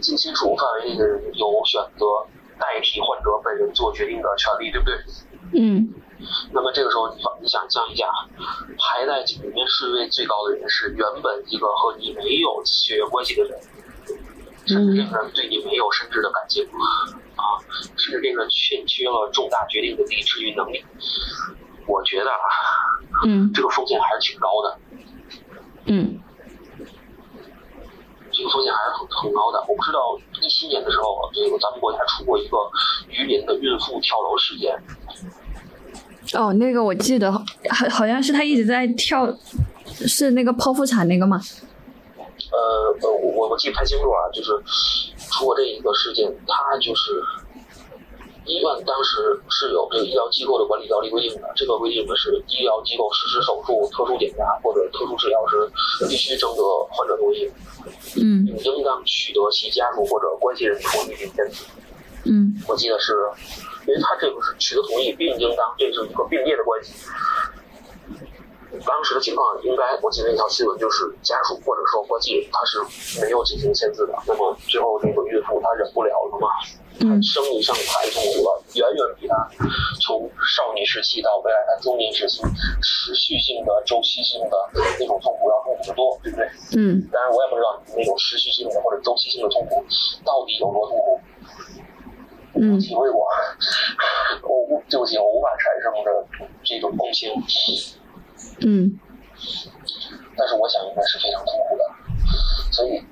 [0.00, 2.06] 近亲属范围内的人有选择
[2.58, 4.96] 代替患者本人做决定的权利，对不对？
[5.54, 5.94] 嗯。
[6.52, 8.06] 那么这个时候，你想你想象一下，
[8.78, 13.60] 排在里面顺位最高的人是原本一个和你没有血缘关系的人，
[14.64, 16.64] 甚至这个人对你没有深挚的感情
[17.42, 17.58] 啊，
[17.96, 20.84] 甚至这个欠缺了重大决定的理智与能力。
[21.86, 22.46] 我觉得啊，
[23.26, 24.78] 嗯这个风险还是挺高的，
[25.86, 26.20] 嗯
[28.30, 29.58] 这个风险还是很很高的。
[29.68, 32.56] 我不知道一七年的时候，这个咱们国家出过一个
[33.08, 34.80] 榆林的孕妇跳楼事件，
[36.34, 37.42] 哦，那个我记得好
[37.90, 39.28] 好像是她一直在跳，
[39.84, 41.40] 是那个剖腹产那个吗？
[42.52, 42.58] 呃
[43.02, 44.52] 呃，我我我记不太清楚啊，就是
[45.32, 47.22] 出过这一个事件，他就是
[48.44, 57.50] 医院当时是有这个医疗机构的管理条例规定的，这个规定的是医疗机构实施手术、特殊检查或者特殊治疗时，必须征得患者同意，
[58.16, 61.64] 嗯并应当取得其家属或者关系人同意并签字。
[62.24, 63.14] 嗯我记得是，
[63.86, 66.92] 因为他这个是取得同意并应当，这是一个并列的关系。
[68.86, 72.78] 当时的情况应该，我记得那条新闻就是家属或者说关系人他是
[73.20, 74.14] 没有进行签字的。
[74.26, 76.48] 那么最后那个孕妇她忍不了了嘛，
[77.00, 79.34] 嗯生理上太痛苦了，远远比她
[80.00, 82.42] 从少女时期到未来她中年时期
[82.82, 84.56] 持续性的、周期性的
[84.98, 86.46] 那种痛苦要痛苦得多，对不对？
[86.76, 89.84] 嗯当然我也不知道那种持续性的或者周期性的痛苦
[90.24, 91.20] 到底有多痛苦。
[92.54, 93.26] 嗯体会过，
[94.42, 96.26] 我无对不起，我无法产生的
[96.62, 97.32] 这种共情，
[98.64, 98.98] 嗯
[100.36, 101.84] 但是我想应该是非常痛苦的，
[102.72, 103.02] 所以，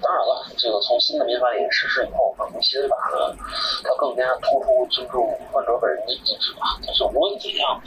[0.00, 3.36] 当然了，这个从新的民法典实施以后，可能新法呢，
[3.82, 6.80] 它更加突出尊重患者本人的意志吧。
[6.84, 7.80] 但是无论怎样，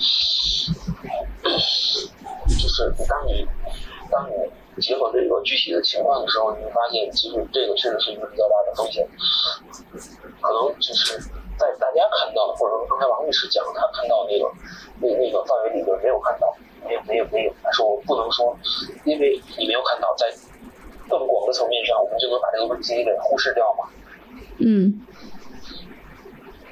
[2.47, 3.47] 就是当你
[4.11, 4.33] 当你
[4.81, 9.07] 结合这个具体的情况的时候，你会发现，其实这个确实是一个比较大的风险。
[10.41, 11.19] 可能就是
[11.57, 14.45] 在大家看到的，或者说刚才王律师讲他看到那个
[15.01, 16.53] 那那个范围里边没有看到，
[16.85, 18.55] 没有没有没有，但是我不能说，
[19.05, 20.25] 因为你没有看到，在
[21.09, 23.89] 更广的层面上，我们就能把这个问题给忽视掉嘛。
[24.59, 25.01] 嗯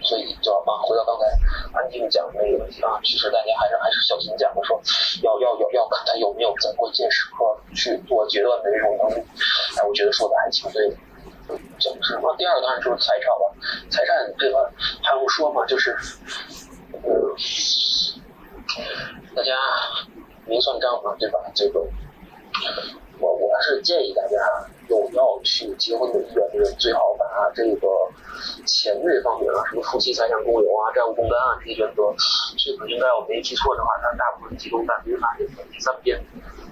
[0.05, 1.25] 所以就要啊，回到刚才
[1.73, 4.79] 安静讲的那个问题啊，其实大家还是还是小心讲的说，
[5.23, 9.23] 要要要要看他有没有在关键时刻去做决断的这种能力。
[9.77, 10.95] 哎，我觉得说的还挺对的。
[11.79, 12.35] 讲什么？
[12.37, 13.55] 第二个当然就是财产了，
[13.89, 14.71] 财产这个
[15.03, 15.65] 还用说吗？
[15.65, 15.95] 就是，
[17.03, 17.35] 呃，
[19.35, 19.53] 大家
[20.45, 21.39] 明算账嘛，对吧？
[21.53, 21.79] 这个，
[23.19, 24.37] 我我是建议大家
[24.89, 27.87] 有要去结婚的意愿的人，最好把这个
[28.65, 32.13] 钱这方面啊，什么夫妻财产共有啊、债务共担啊这些原则，
[32.57, 36.19] 这个应该我没记错的话，它大部分集中在民法这个第三编，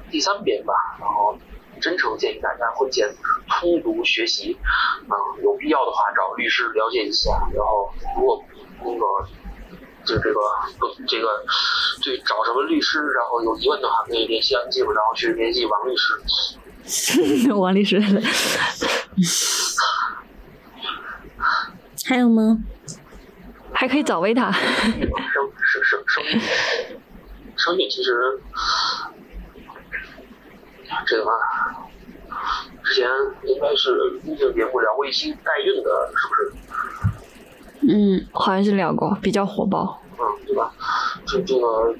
[0.10, 0.74] 第三编吧。
[1.00, 1.36] 然后
[1.84, 3.14] 真诚建议大家婚前
[3.50, 4.58] 通读学习，
[5.04, 7.30] 嗯，有必要的话找律师了解一下。
[7.54, 8.42] 然后如果
[8.80, 9.04] 那个
[10.06, 10.40] 就这个
[10.80, 11.28] 不这个
[12.02, 16.14] 对找什么律师，然后有疑问的话，可以联系安静，然后去联系王律师。
[17.54, 18.00] 王律师，
[22.06, 22.60] 还有吗？
[23.74, 24.52] 还可以找维塔。
[24.52, 24.62] 生
[25.02, 26.40] 生生生育，
[27.58, 28.42] 生育其实
[31.06, 31.88] 这个啊，
[32.84, 33.08] 之前
[33.44, 36.54] 应该是医生节目聊过一期代孕的，是不是？
[37.86, 40.00] 嗯好像是聊过，比较火爆。
[40.18, 40.74] 嗯，对吧？
[41.26, 41.94] 这这个，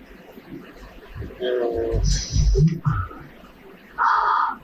[1.40, 2.02] 嗯，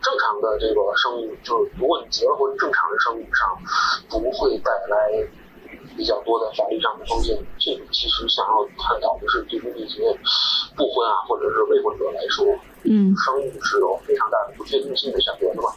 [0.01, 3.49] 正常的这个生育，就是如果你结了婚，正常的生育上
[4.10, 5.27] 不会带来
[5.97, 7.38] 比较多的法律上的风险。
[7.57, 10.18] 这个其实想要探讨的是，对于那些
[10.77, 12.45] 不婚啊或者是未婚者来说，
[12.84, 15.69] 嗯生育是有非常大的不确定性的选择的嘛。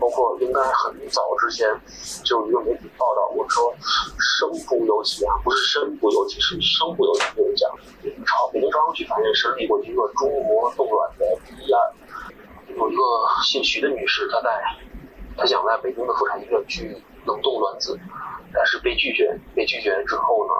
[0.00, 1.68] 包括应该很早之前
[2.22, 3.74] 就有一个媒体报道过说，
[4.16, 7.68] 生不由己啊，不是身不由己，是生不由己这个讲。
[8.24, 11.82] 朝北京朝阳区法院审理过一个中国冻卵的第一案，
[12.76, 13.02] 有一个
[13.42, 14.48] 姓徐的女士，她在
[15.36, 16.96] 她想在北京的妇产医院去
[17.26, 17.98] 冷冻卵子，
[18.54, 20.52] 但是被拒绝，被拒绝之后呢，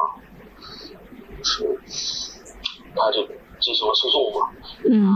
[1.45, 1.79] 是
[2.97, 3.25] 她就
[3.61, 4.51] 进行了诉讼嘛，
[4.85, 5.15] 嗯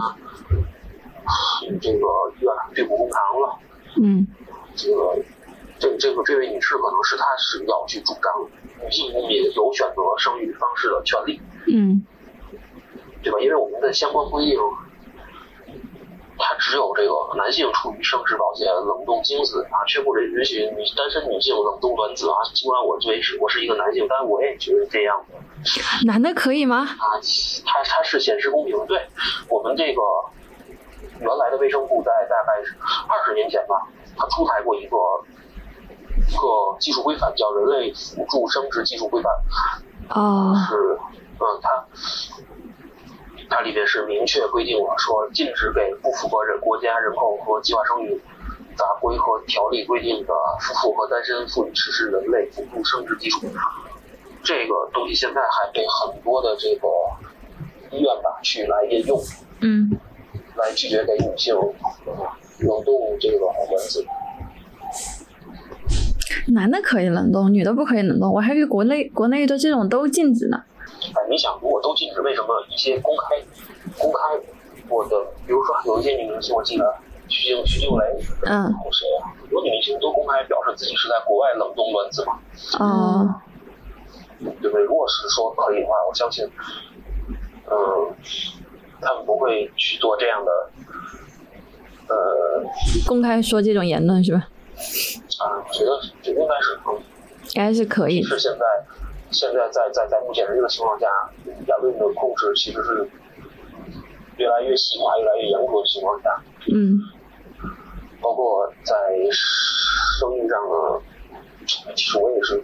[1.81, 2.07] 这个
[2.39, 3.59] 医院对簿公堂了。
[3.97, 4.27] 嗯
[4.74, 5.19] 这个
[5.78, 8.32] 这这个这位女士可能是她是要去主张
[8.82, 12.05] 女性公民有选择生育方式的权利，嗯
[13.23, 13.39] 对吧？
[13.40, 14.59] 因为我们的相关规定，
[16.39, 22.35] 它只有这个男性处于生殖保健冷冻精子啊，却不允许女单身女性冷冻卵子啊。
[22.55, 25.39] 尽管我作为是我是一个男性，但我也觉得这样的
[26.07, 26.78] 男的可以吗？
[26.78, 27.20] 啊，
[27.65, 28.74] 它它是显示公平。
[28.86, 29.07] 对
[29.49, 30.01] 我们这个
[31.23, 32.74] 原来的卫生部在大概是
[33.09, 33.86] 二十年前吧，
[34.16, 34.97] 它出台过一个
[36.28, 39.32] 一个技术规范，叫《人类辅助生殖技术规范》。
[40.15, 40.99] 哦是，
[41.39, 41.86] 嗯，它
[43.49, 48.20] 它里面是明确规定了，说禁止给不符合人国家人口和计划生育
[48.77, 53.47] 法规和条例规定的夫妇和单身妇女实施人类辅助生殖技术。
[54.43, 56.89] 这个东西现在还被很多的这个
[57.90, 59.20] 医院吧去来应用，
[59.61, 59.89] 嗯
[60.62, 62.12] 来拒绝给女性呃
[62.60, 64.05] 冷冻这个卵子。
[66.48, 68.32] 男的可以冷冻，女的不可以冷冻。
[68.32, 70.62] 我还以为国内国内的这种都禁止呢。
[70.86, 73.36] 哎，你想，如果都禁止，为什么一些公开
[73.98, 74.18] 公开
[74.89, 75.16] 过的，
[75.47, 76.94] 比如说有一些女明星，我记得
[77.28, 78.05] 徐静徐静蕾，
[78.44, 79.34] 嗯还有谁啊？
[79.40, 82.39] 很多女明星都公开表示自己是在国外冷冻卵子嘛，
[82.78, 83.34] 哦
[84.40, 84.82] 对不对？
[84.82, 86.44] 如果是说可以的话，我相信，
[87.70, 88.14] 嗯，
[89.02, 90.50] 他们不会去做这样的，
[92.08, 92.64] 呃，
[93.06, 94.48] 公开说这种言论是吧？
[95.40, 97.02] 啊，我觉得这应该是可以。
[97.42, 98.22] 应该是可以。
[98.22, 98.64] 是现在
[99.30, 101.06] 现在在在在目前的这个情况下，
[101.44, 103.10] 言论的控制其实是
[104.36, 106.42] 越来越细化、越来越严格的情况下，
[106.72, 107.00] 嗯
[108.20, 108.94] 包括在
[109.32, 111.02] 生意上呢，
[111.66, 112.62] 其实我也是，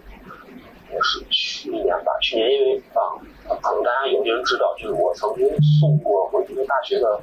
[0.89, 3.19] 也是去年吧，去年因为啊，
[3.61, 5.47] 可能大家有些人知道，就是我曾经
[5.79, 7.19] 送过我一个大学的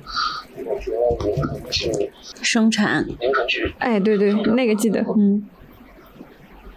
[0.64, 2.12] 同学凌晨去
[2.42, 5.00] 生产，凌晨去，哎，对对，那个记得。
[5.16, 5.48] 嗯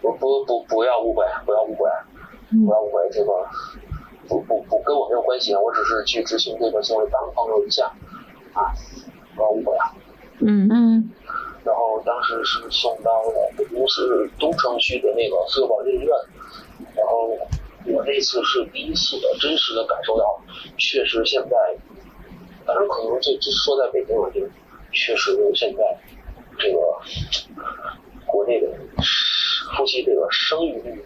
[0.01, 1.89] 不不不不要误会，不要误会，
[2.49, 3.31] 不要误会，这个
[4.29, 7.85] 不不不跟我没有关系啊，我只是去执行这个行为帮朋友一下
[8.53, 8.71] 啊，
[9.35, 9.91] 不要误会啊。
[10.39, 11.11] 嗯嗯
[11.65, 16.09] 然后当时是送到了北京市东城区的那个妇幼保健医院，
[16.95, 17.29] 然后
[17.91, 20.41] 我那次是第一次的真实的感受到，
[20.77, 21.77] 确实现在，
[22.65, 24.47] 当然可能这这说在北京啊，这个
[24.91, 25.97] 确实现在
[26.57, 26.79] 这个
[28.25, 28.67] 国内的
[29.75, 31.03] 夫妻这个生育率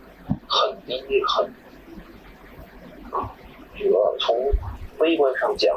[0.48, 1.46] 很低很，
[3.12, 3.32] 啊，
[3.78, 4.36] 这个从
[5.00, 5.76] 微观上讲，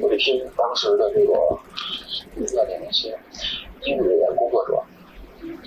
[0.00, 1.32] 我就听当时的这个
[2.36, 3.18] 医院的那些
[3.84, 4.82] 医务人员工作者，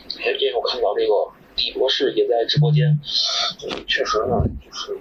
[0.08, 1.14] 前天我看到这个
[1.60, 3.00] 李博士也在直播间，
[3.58, 4.98] 就是确实呢，就是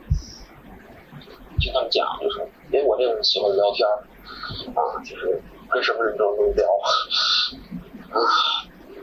[1.58, 2.40] 听他们讲，就是
[2.72, 3.86] 因为我这个人喜欢聊天
[4.74, 5.40] 啊，就是
[5.70, 6.66] 跟什么人都能聊。
[8.10, 8.18] 啊，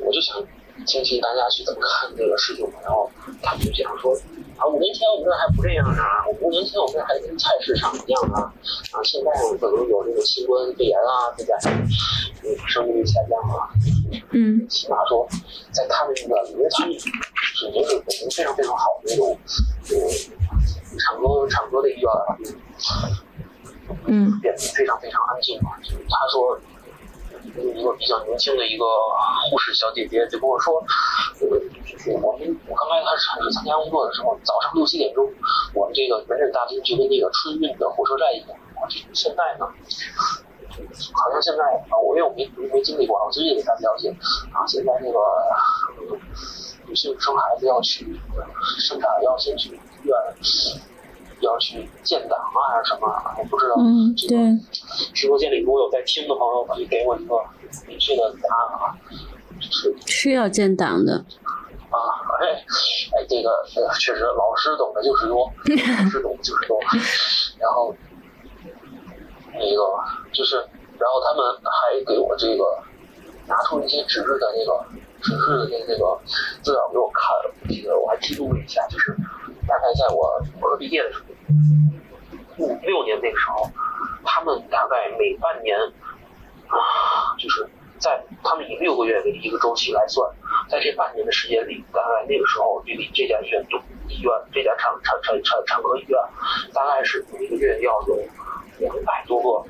[0.01, 0.35] 我就想
[0.85, 3.09] 听听大家去怎么看这个事情嘛，然后
[3.41, 4.15] 他们就讲说。
[4.55, 6.01] 啊，五年前我们这还不这样呢，
[6.39, 8.47] 五年前我们这还跟菜市场一样啊，
[8.93, 9.29] 啊，现在
[9.59, 13.67] 可能有这个新冠肺炎啊，再加上嗯生育率下降啊，
[14.31, 15.27] 嗯起码说
[15.73, 19.37] 在他们那个因为他们是已经是北京非常非常好的那种，
[19.91, 20.07] 嗯，
[20.99, 22.37] 产科产科的医院了，
[24.07, 25.71] 嗯变得非常非常安静嘛。
[25.83, 26.57] 就是他说，
[27.57, 28.85] 一个比较年轻的一个
[29.49, 30.75] 护士小姐姐就跟我说，
[31.39, 35.25] 呃，就是我们我刚来开始参加工作的时候，早上六七点钟，
[35.73, 38.49] 我们这个门诊大厅就跟那个春运的火车站一样。
[38.75, 39.65] 啊，这现在呢，
[41.13, 44.09] 好像现在啊，我因为我没没经历过，我最近给大家了解
[44.53, 45.19] 啊，现在那个、
[46.87, 48.19] 女性生孩子要去
[48.79, 50.15] 生产要先去医院。
[51.41, 53.07] 要去建档啊，还是什么？
[53.37, 53.75] 我不知道。
[53.79, 54.59] 嗯，这个对，
[55.13, 57.35] 直播间里如果有在听的朋友，可以给我一个
[57.87, 58.95] 明确的答案啊。
[59.59, 61.13] 就是需要建档的。
[61.15, 61.97] 啊，
[62.41, 62.65] 哎，
[63.15, 66.77] 哎，这个呃确实，老师懂的就是多，老师懂的就是多。
[67.57, 67.95] 然后
[69.53, 69.81] 那个
[70.33, 72.77] 就是，然后他们还给我这个
[73.47, 74.85] 拿出一些纸质的那个
[75.21, 76.19] 纸质的那那个
[76.61, 77.33] 资料给我看，
[77.69, 79.15] 这个我还记录了一下，就是
[79.65, 81.25] 大概在我本科毕业的时候，
[82.57, 83.69] 五六年那个时候，
[84.23, 85.77] 他们大概每半年
[86.67, 87.67] 啊，就是
[87.99, 90.29] 在他们以六个月为一个周期来算，
[90.69, 93.77] 在这半年的时间里，大概那个时候距离这家医院就
[94.07, 96.19] 医院这家产产产产产科医院，
[96.73, 98.19] 大概是每个月要有
[98.79, 99.69] 两百多个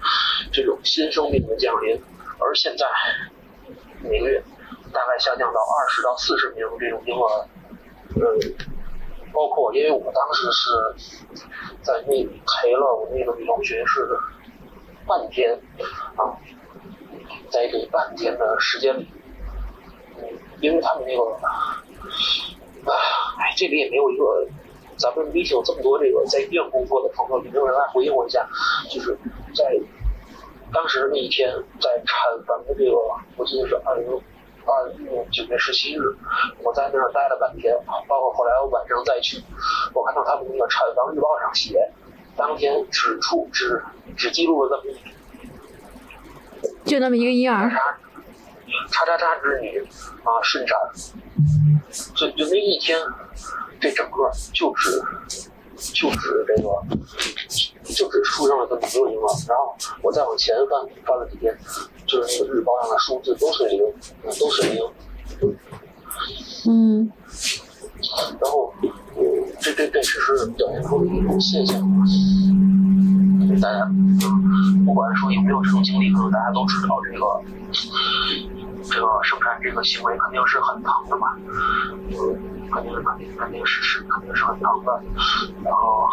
[0.52, 2.00] 这种新生命的降临，
[2.40, 2.86] 而现在
[4.02, 4.44] 每个月
[4.94, 7.48] 大概下降到二十到四十名这种婴儿，
[8.16, 8.56] 嗯，
[9.36, 10.70] 包括因为我当时是
[11.84, 14.18] 在那里陪了我那个女同学是
[15.06, 15.54] 半天
[16.16, 16.34] 啊，
[17.52, 19.08] 在这半天的时间里，
[20.62, 21.22] 因为他们那个，
[23.38, 24.48] 哎，这里也没有一个，
[24.98, 28.48] 咱们 meeting 有这么多这个在医院工作的朋友，有没有人来回应我一下？
[28.90, 29.18] 就是
[29.54, 29.78] 在
[30.74, 32.98] 当时那一天在产房的这个，
[33.36, 34.22] 我记得是二零。
[34.66, 36.02] 二一年九月十七日，
[36.64, 37.76] 我在那儿待了半天，
[38.08, 39.42] 包括后来我晚上再去，
[39.94, 41.92] 我看到他们那个产房日报上写，
[42.36, 43.84] 当天只出只
[44.18, 44.98] 只记录了那么
[46.84, 47.70] 就那么一个婴儿，
[48.90, 49.80] 叉叉叉之女
[50.24, 50.78] 啊顺产，
[52.16, 53.00] 就就那一天，
[53.80, 55.00] 这整个就只
[55.94, 56.70] 就只这个
[57.84, 61.56] 就只出生了这么一个婴儿，然后我再往前翻翻了几天。
[62.08, 63.80] 就是那个日报上的数字都是零，
[64.40, 64.82] 都是零。
[66.68, 67.12] 嗯。
[68.40, 68.74] 然后，
[69.60, 71.82] 这这这只是表现出的一种现象。
[73.62, 73.90] 大家，
[74.86, 77.26] 不管说有没有这种经历，可能大家都知道这个，
[78.84, 81.36] 这个生产这个行为肯定是很疼的嘛。
[82.10, 82.38] 嗯，
[82.72, 85.02] 肯定是肯定肯定是是肯定是很疼的。
[85.64, 86.08] 然后，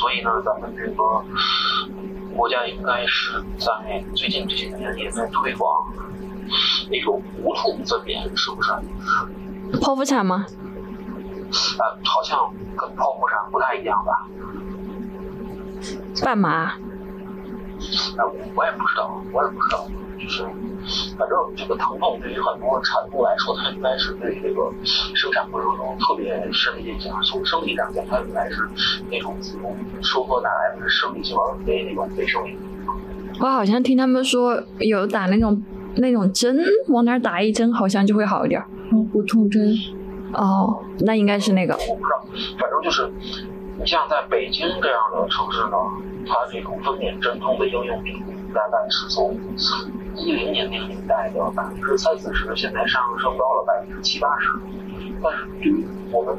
[0.00, 1.24] 所以呢，咱们这个。
[2.34, 5.70] 国家应该是在最近这些年也在推广
[6.90, 8.72] 那种无痛分娩，是不是？
[9.80, 10.44] 剖腹产吗？
[11.78, 14.26] 呃，好像跟剖腹产不太一样吧？
[16.22, 16.72] 干嘛？
[18.16, 18.24] 呃，
[18.54, 19.86] 我也不知道，我也不知道。
[20.18, 20.42] 就是，
[21.18, 24.72] 反正这个疼痛对于很多产妇来说，它应该是对这个
[25.14, 27.12] 生产过程中特别深的影响。
[27.22, 28.68] 从生理上讲，它应该是
[29.10, 32.56] 那种子宫收缩带来的生理性而非那种非生理。
[33.40, 35.60] 我好像听他们说有打那种
[35.96, 36.58] 那种针，
[36.88, 38.62] 往哪打一针好像就会好一点。
[38.92, 39.74] 嗯，无痛针。
[40.32, 41.74] 哦，那应该是那个。
[41.74, 42.24] 我不知道，
[42.58, 43.08] 反正就是，
[43.78, 45.76] 你像在北京这样的城市呢，
[46.26, 48.22] 它这种分娩镇痛的应用比例
[48.54, 49.36] 大概是从。
[50.16, 54.48] 一零年那个年代的百分之三四十，现在上升到了百分之七八十。
[55.20, 56.38] 但是对于我们，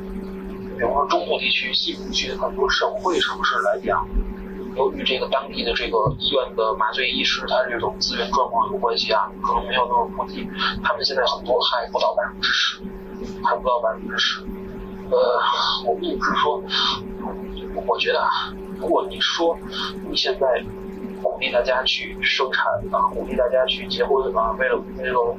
[0.78, 4.08] 比如说中部地区、西部地区很多省会城市来讲，
[4.78, 10.48] 由于这个当地的这个医院的麻醉医师，他这种资源状况有关系啊，可能没有那么普及。
[10.82, 12.80] 他们现在很多还不到百分之十，
[13.44, 14.42] 还不到百分之十。
[15.12, 15.42] 呃，
[15.86, 16.64] 我并不是说，
[17.86, 19.60] 我觉得啊，如果你说
[20.10, 20.64] 你现在。
[21.26, 25.36] 鼓励大家去生产啊，鼓励大家去结婚啊，为了那个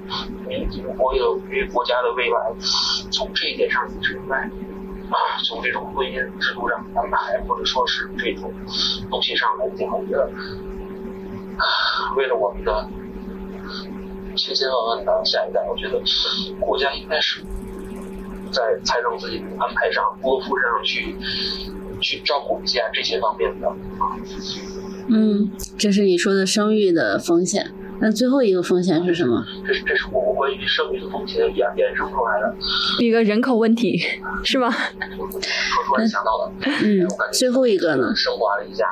[0.49, 2.53] 民族，为了为国家的未来，
[3.13, 8.53] 从这一点上你是应该啊，从这种婚姻制度上安排，或者说是这种
[9.09, 10.29] 东西上来讲，我觉得，
[12.17, 12.89] 为了我们的
[14.37, 16.03] 千千万万的下一代，我觉得
[16.61, 17.41] 国家应该是
[18.53, 21.17] 在财政资金安排上、拨付上去
[22.03, 24.19] 去照顾一下这些方面的啊。
[25.09, 27.73] 嗯，这是你说的生育的风险。
[27.99, 29.43] 那最后一个风险是什么？
[29.67, 32.55] 这是这是我关于生育的风险衍衍生出来的
[33.03, 33.99] 一个人口问题，
[34.45, 34.71] 是吧？
[35.87, 36.53] 突然想到了，
[36.85, 38.15] 嗯，最后一个呢？
[38.15, 38.85] 升华了一下，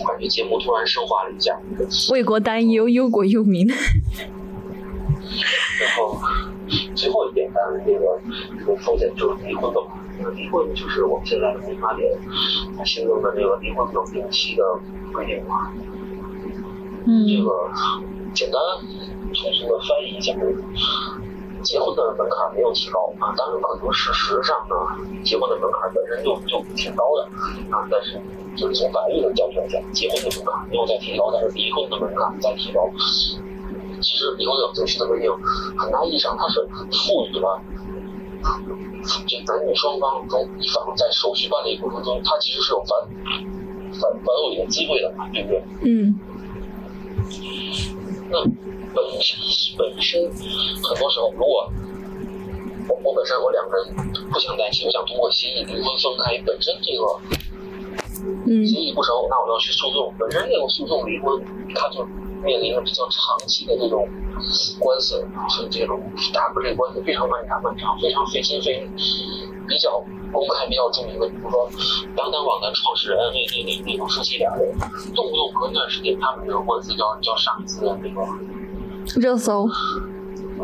[0.00, 1.56] 我感觉节目突然升华了一下。
[2.10, 3.68] 为国担忧，忧国忧民。
[3.68, 3.76] 然
[5.96, 6.18] 后
[6.96, 8.20] 最后一点，咱们这个
[8.58, 9.80] 这个风险就是离婚的
[10.34, 12.10] 离婚就是我们现在的民法典
[12.84, 14.62] 新增的这个离婚冷静期的
[15.12, 15.70] 规定嘛。
[17.06, 17.26] 嗯。
[17.26, 17.50] 这个
[18.34, 18.60] 简单
[19.34, 20.32] 粗俗的翻译一下，
[21.62, 23.34] 结婚的门槛没有提高啊。
[23.36, 24.74] 但是，可能事实上呢，
[25.24, 27.24] 结婚的门槛本身就就挺高的
[27.74, 27.86] 啊。
[27.90, 28.20] 但是，
[28.56, 32.88] 就是从法律的角度来讲，结婚的门槛没有再提高，但是离婚的门槛在提高。
[34.00, 35.30] 其实，离婚冷静期的规定，
[35.76, 36.60] 很大意义上它是
[36.92, 37.60] 赋予了。
[39.26, 42.98] 这男女双方中一方在手续办理过程中，他其实是有反
[43.92, 45.62] 反反悔的机会的，对不对？
[45.82, 46.14] 嗯。
[48.30, 48.42] 那
[48.94, 49.38] 本身
[49.78, 50.22] 本身
[50.82, 51.72] 很多时候，如果
[52.88, 57.20] 我我本身我两个人不想在一起，我想通过协议离婚分开，本身这个
[58.66, 61.42] 协议不成，那我要去诉讼，本身这个诉讼离婚，
[61.74, 62.06] 他就。
[62.42, 64.08] 面临着比较长期的这种
[64.78, 66.00] 官司，所以这种
[66.32, 68.90] 打过这个官司非常漫长、漫长，非常费心费力。
[69.68, 70.02] 比较
[70.32, 71.68] 公开、比较著名的，比如说
[72.16, 74.72] 当当网的创始人那那那那种夫妻俩人，
[75.14, 79.68] 动不动隔一段时间，他们这个官司就要就要上一次那个热搜。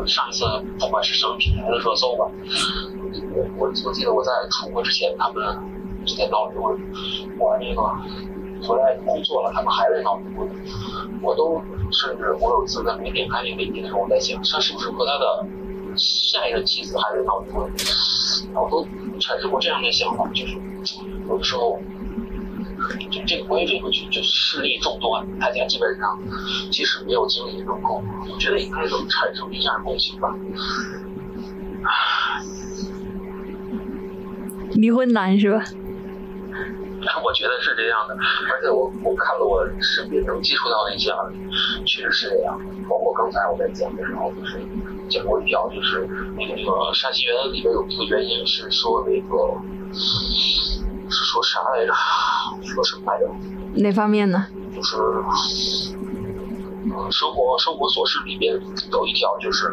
[0.07, 0.43] 上一次
[0.79, 2.25] 不管是什么品牌的热搜吧，
[3.35, 5.55] 我我我记得我在出国之前，他们
[6.03, 6.75] 之前闹离婚，
[7.37, 8.34] 我那个。
[8.61, 10.47] 回来工作了，他们还在闹离婚，
[11.21, 11.61] 我都
[11.91, 15.45] 甚至我有一次在没点开那个链接的时候，我在想，他是不是和他的
[15.97, 17.69] 下一任妻子还是闹离婚，
[18.53, 18.85] 我都
[19.19, 20.57] 产生过这样的想法，就是
[21.27, 21.79] 有的时候。
[23.09, 26.19] 就这个关于这个就就势力众多，大家基本上
[26.71, 30.29] 即使没有经历这种沟，我觉得应该能产生一下共情吧。
[34.73, 35.63] 离婚难是吧？
[37.23, 38.15] 我觉得是这样的，
[38.51, 41.37] 而且我我看了我身边能接触到的一些案例，
[41.85, 42.59] 确实是这样。
[42.89, 44.59] 包括刚才我在讲的时候，就是
[45.09, 46.07] 讲过一条，就是
[46.37, 49.35] 那个那个沙溪园里边有一个原因是说那个。
[51.07, 51.93] 是说啥来着？
[52.63, 53.29] 说什么来着？
[53.75, 54.47] 哪方面呢？
[54.75, 54.97] 就是，
[55.93, 58.59] 嗯，生活生活琐事里边
[58.91, 59.67] 有一条就是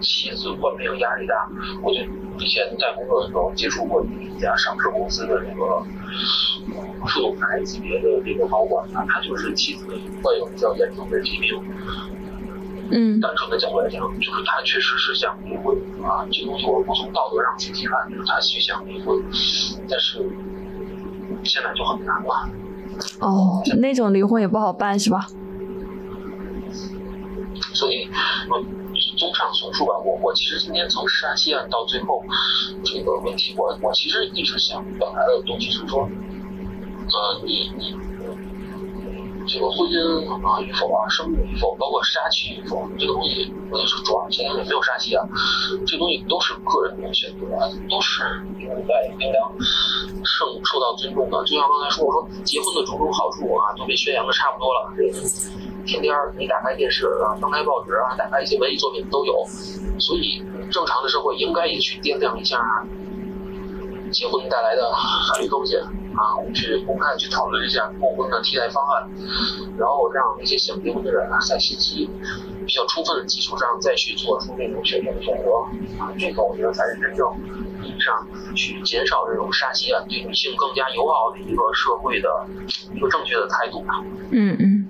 [0.00, 1.48] 妻子患病压力大。
[1.82, 2.00] 我就
[2.38, 5.82] 以前在工作的时候接触过一家上市公司的那个
[7.06, 9.86] 副总裁级别的这个高管，他就是妻子
[10.22, 11.62] 患有比较严重的疾病。
[12.90, 16.26] 嗯，单纯的角度来讲，就是他确实是想离婚啊。
[16.30, 19.22] 这东西我不从道德上去批判，就是他去想离婚，
[19.88, 20.28] 但是。
[21.42, 22.48] 现在就很难了。
[23.20, 25.26] 哦，那种离婚也不好办，是吧？
[27.74, 28.08] 所以，
[29.16, 32.22] 综上所述吧，我我其实今天从杀妻案到最后
[32.84, 37.96] 这个问题，我我其实一直想表达的东西是说，呃，你你。
[39.46, 40.00] 这个婚姻
[40.40, 45.22] 啊与否啊，生育与否，包括杀妻与否，这个东西，我就是主要现在也没有杀妻啊，
[45.86, 47.44] 这东西都是个人的选择，
[47.90, 48.24] 都是
[48.58, 49.52] 应该应当
[50.24, 51.44] 受受到尊重的。
[51.44, 54.90] 就像刚才说，我说结婚的种种好处啊，都被宣扬的差不多了。
[55.84, 59.44] 天天你打开电视啊，翻开报纸啊，打开一些文艺作品都有，
[59.98, 62.58] 所以正常的社会应该也去掂量一下
[64.10, 64.90] 结婚带来的
[65.28, 65.80] 法律风险。
[66.14, 69.10] 啊，我们去公开去讨论一下共婚的替代方案，
[69.76, 72.08] 然后让那些想结婚的人啊，在信息
[72.64, 75.50] 比较充分的基础上，再去做出那种选择的选择。
[75.98, 77.26] 啊，这个我觉得才是真正
[77.82, 78.14] 意义上
[78.54, 82.28] 去减少这种杀妻案，对女性更加友好的一个社会的
[82.94, 84.00] 一个正确的态度吧。
[84.30, 84.83] 嗯嗯。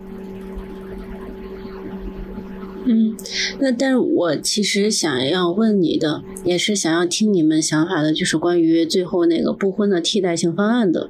[2.85, 3.17] 嗯，
[3.59, 11.09] 那但是我其实想要问你的，也是想要听你们想法的，就是关于最后那个不婚的替代性方案的。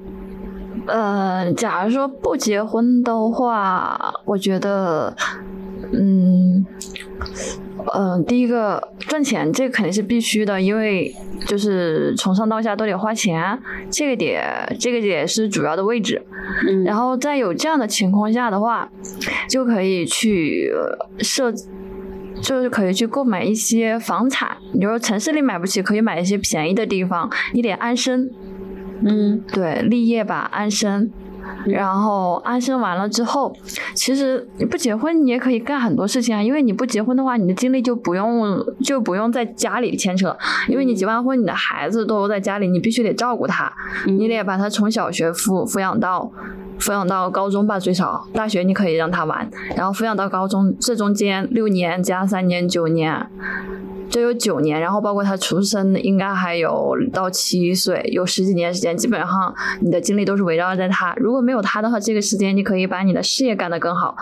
[0.87, 5.17] 呃，假如说不结婚的话，我觉得，
[5.93, 6.65] 嗯，
[7.93, 11.15] 嗯，第一个赚钱，这个肯定是必须的，因为
[11.47, 13.59] 就是从上到下都得花钱，
[13.91, 14.43] 这个点，
[14.81, 16.23] 这个也是主要的位置。
[16.69, 18.91] 嗯，然后在有这样的情况下的话，
[19.49, 20.73] 就可以去
[21.19, 21.53] 设，
[22.41, 24.57] 就是可以去购买一些房产。
[24.73, 28.31] 你说城市里买不起，可以买一些便宜的地方，你得安身。
[29.07, 31.13] 嗯，对，立业吧，安身。
[31.67, 33.55] 然后安生完了之后，
[33.95, 36.43] 其实你不结婚，你也可以干很多事情啊。
[36.43, 40.37] 因为你不结婚的话，你的精力就不用就不用在家里牵扯。
[40.69, 43.73] 因为你结完婚，你的孩子都在家里，你必须得照顾他，
[44.07, 46.31] 你得把他从小学抚抚养到
[46.79, 53.27] 抚养到高中吧，最少大学你可以让他玩，然后抚养到高中，这中间六年加三年九年。
[54.11, 61.13] 就有九年，然后包括他出生，应该还有到七岁，有十几年时间，基本上你的精力都是围绕在他。
[61.17, 64.15] 如果没有他的话，这个时间你可以把你的事业干得更好，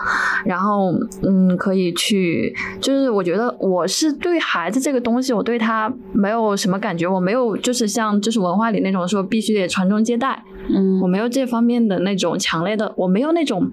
[0.45, 13.71] 然后嗯，可以去，就是我觉得我是对孩子这个东西，我对他没有什么感觉，我没有就是像就是文化里那种说必须得传宗接代，嗯，我没有这方面的那种强烈的，我没有那种。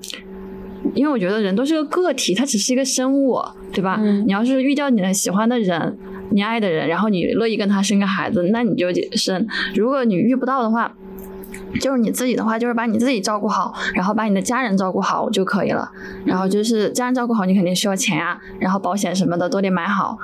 [0.94, 3.38] 因为我觉得人都是个个体，他只是一个生物，
[3.70, 4.00] 对吧？
[4.26, 5.96] 你要是遇到你的喜欢的人，
[6.30, 9.46] 你爱的人，然后你乐意跟他生个孩子，那你就生。
[9.74, 10.96] 如果你遇不到的话，
[11.80, 15.88] 就是你自己的话，就是把你自己照顾好，然后把你的家人照顾好就可以了。
[16.24, 20.18] 然后就是家人照顾好，你肯定需要钱啊，然后保险什么的都得买好。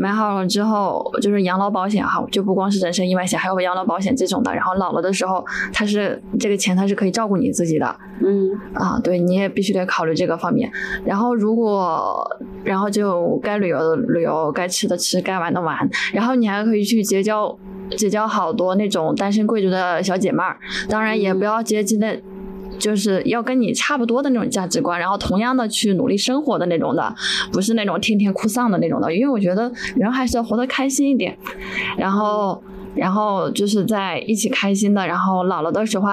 [0.00, 4.54] 买好了之后，就是养老保险哈，就不光是人身意外险，还有养老保险这种的。
[4.54, 7.96] 然后老了的时候，它是这个钱它是可以照顾你自己的。
[8.24, 10.70] 嗯啊，对，你也必须得考虑这个方面。
[11.04, 12.26] 然后如果，
[12.64, 15.76] 然后就该旅游的旅游，该吃的吃，该玩的玩。
[16.12, 17.56] 然后你还可以去结交。
[17.96, 22.20] 结交好多那种单身贵族的小姐妹儿，当然也不要接近的，
[22.78, 27.14] 就是要跟你差不多的那种价值观，然后同样的去努力生活的那种的，
[27.52, 29.14] 不是那种天天哭丧的那种的。
[29.14, 31.36] 因为我觉得人还是要活得开心一点，
[31.96, 32.62] 然后，
[32.94, 36.08] 然后就是在一起开心的，然后老了的时候，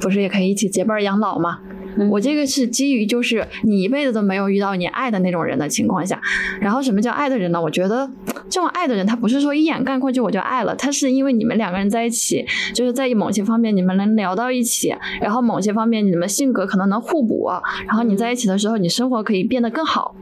[0.00, 1.60] 不是也可以一起结伴养老吗
[1.96, 2.08] 吗？
[2.10, 6.20] 我这个是基于就是你一辈子都没有遇到你爱的那种人的情况下，
[6.60, 7.60] 然后什么叫爱的人呢？
[7.60, 8.10] 我觉得
[8.48, 12.44] 这种爱的人，他不是说一眼看过去我就爱了，他是因为你们两个人在一起，
[12.74, 17.48] 就是在某些方面你们能聊到一起，然后某些方面你们性格可能能互补，
[17.86, 20.14] 然后你在一起的时候，你生活可以变得更好。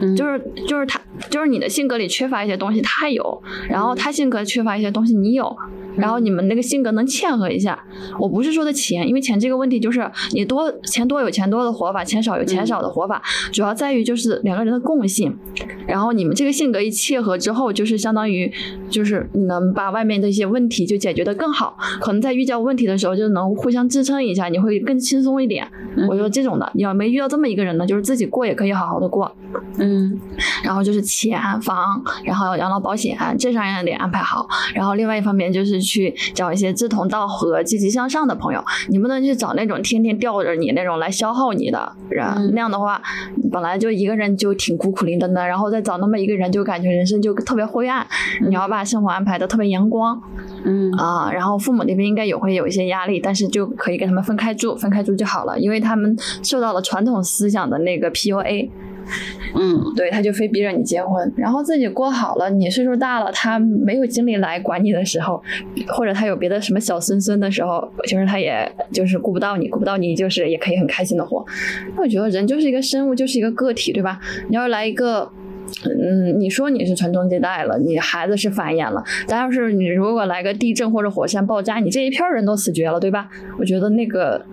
[0.00, 5.56] 嗯就是就是他就是你的性格里缺乏一些东西，他有，然后他性格缺乏一些东西，你有，
[5.96, 7.78] 然后你们那个性格能嵌合一下。
[8.18, 13.22] 我不是说的钱，因为钱这个问题就是你多钱多有钱多的活法，钱少有钱少的活法，
[13.52, 15.36] 主要在于就是两个人的共性。
[15.86, 18.50] 然后你们这个性格一契合之后，就是相当于
[18.88, 25.66] 就是你能把外面的一些问题就解决的更好，可能在遇到问题的时候就能互相支撑一下，你会更轻松一点。
[26.08, 29.30] 我说这种的，你要没遇到这么一个人呢，就是自己过也可以好好的过。
[29.78, 30.18] 嗯
[30.64, 34.48] 然后就是钱、房，然后养老保险这三样得安排好。
[34.74, 42.26] 然后另外一方面就是去找一些志同道合、积极向上的朋友，你不能去找那种天天吊着你那种来消耗你的人。
[42.26, 43.00] 嗯那样的话，
[43.52, 48.06] 本来就一个人就挺孤苦伶仃的，然后再找那么一个人，就感觉人生就特别灰暗。
[48.48, 50.20] 你要把生活安排的特别阳光
[50.64, 58.70] 嗯啊、然后父母那边应该也会有一些压力，但是就可以跟他们分开住，分开住就好了，因为他们受到了传统思想的那个 PUA。
[59.54, 65.42] 嗯 对，他就非逼着你结婚，然后自己过好了，你岁数大了，他没有精力来管你的时候，
[65.88, 71.44] 或者他有别的什么小孙孙的时候，其实他也就是顾不到你，顾不到你，就是也可以很开心的活。
[71.96, 74.20] 我觉得人就是一个生物，就是一个个体，对吧？
[74.48, 75.30] 你要来一个。
[75.82, 83.28] 嗯，你说你是传宗接代了，你孩子是繁衍了，但要是你如果来个地震或者火山爆炸，你这一片人都死绝了，对吧？
[83.58, 84.44] 我觉得那个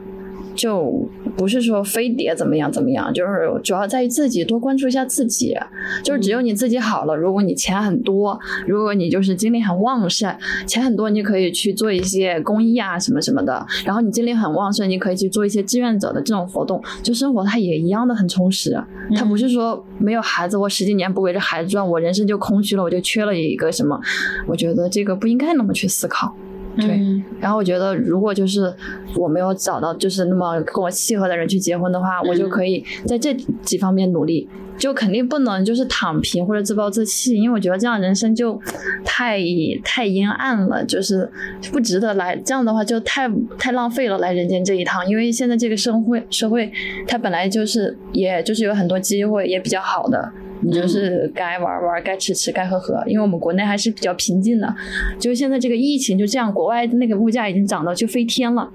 [0.56, 1.08] 就
[1.38, 5.58] 不是说非得怎么样怎么样，就是主要在于自己多关注一下自己，
[6.04, 7.16] 就是只有你自己好了。
[7.16, 10.36] 如果你钱很多，如果你就是精力很旺盛，
[10.68, 13.66] 钱很多，你可以去做一些公益啊什么什么的。
[13.86, 18.82] 然后你精力很旺盛，你可以去做一些志愿者的这种活动，就生活它也一样的很充实。
[19.16, 24.00] 它不是说没有孩子，我十几年不围着孩子转，我人生就空虚了，我就缺了一个什么。
[24.48, 26.36] 我觉得这个不应该那么去思考。
[26.78, 28.74] 对嗯然后我觉得，如果就是
[29.16, 38.60] 我没有找到就是那么跟我契合的人去结婚的话，我就可以在这几方面努力，就肯定不能就是躺平或者自暴自弃，因为我觉得这样人生就
[39.04, 39.40] 太
[39.84, 41.30] 太阴暗了，就是
[41.72, 42.36] 不值得来。
[42.38, 46.72] 这样的话就太太浪费了来人间这一趟，因为现在这个社会社会
[47.08, 50.32] 它本来就是也就是有很多机会也比较好的。
[50.62, 54.76] 你就是该玩玩，该吃吃，该喝喝，因为我们国内还是比较平静的，
[55.20, 58.70] 就是现在这个疫情就这样，国外那个物价已经涨到就飞天了，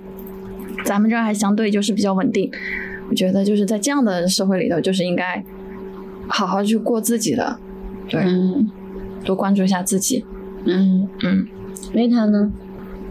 [0.84, 2.50] 咱们这儿还相对就是比较稳定。
[3.08, 5.44] 我觉得就是在这样的社会里头，就是应该
[6.26, 7.58] 好好去过自己的，
[8.08, 8.68] 对，嗯
[9.24, 10.24] 多关注一下自己。
[10.64, 11.46] 嗯嗯，
[11.94, 12.52] 维塔呢？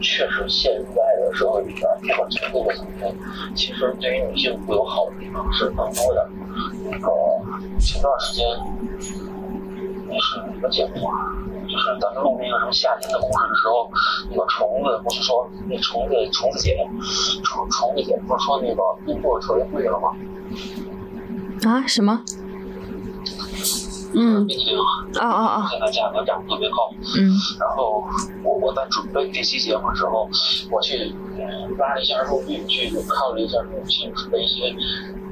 [0.02, 1.82] 确实，现在的社会里边，
[2.14, 3.16] 传承这个层面，
[3.56, 6.30] 其实对于女性会有好的地方是蛮多的。
[6.92, 7.08] 那个
[7.80, 8.46] 前段时间，
[10.08, 11.34] 那是哪个节目啊？
[11.68, 13.90] 就是咱们录那个什么夏天的故事的时候，
[14.30, 16.78] 那个虫子不是说那虫子虫子姐，
[17.44, 20.16] 虫虫子姐不是说那个工作特别贵了吗？
[21.64, 22.22] 啊，什么？
[24.18, 24.78] 嗯冰淇淋
[25.20, 25.68] 啊啊啊！
[25.70, 26.90] 现在价格涨得特别高。
[27.18, 28.02] 嗯然后
[28.44, 30.30] 我我在准备这期节目的时候，
[30.72, 34.74] 我去嗯拉了一下数据，去看了一下女性的一些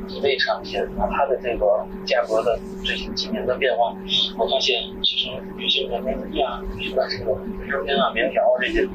[0.07, 0.79] 一类产品，
[1.11, 1.65] 它的这个
[2.05, 3.95] 价格的最近几年的变化，
[4.37, 8.85] 我发现其实女性的内衣啊，女性的这个卫生巾啊、棉条啊这些，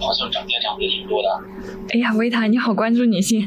[0.00, 1.28] 好像涨价涨得也挺多的。
[1.90, 3.46] 哎呀，维塔，你好关注女性。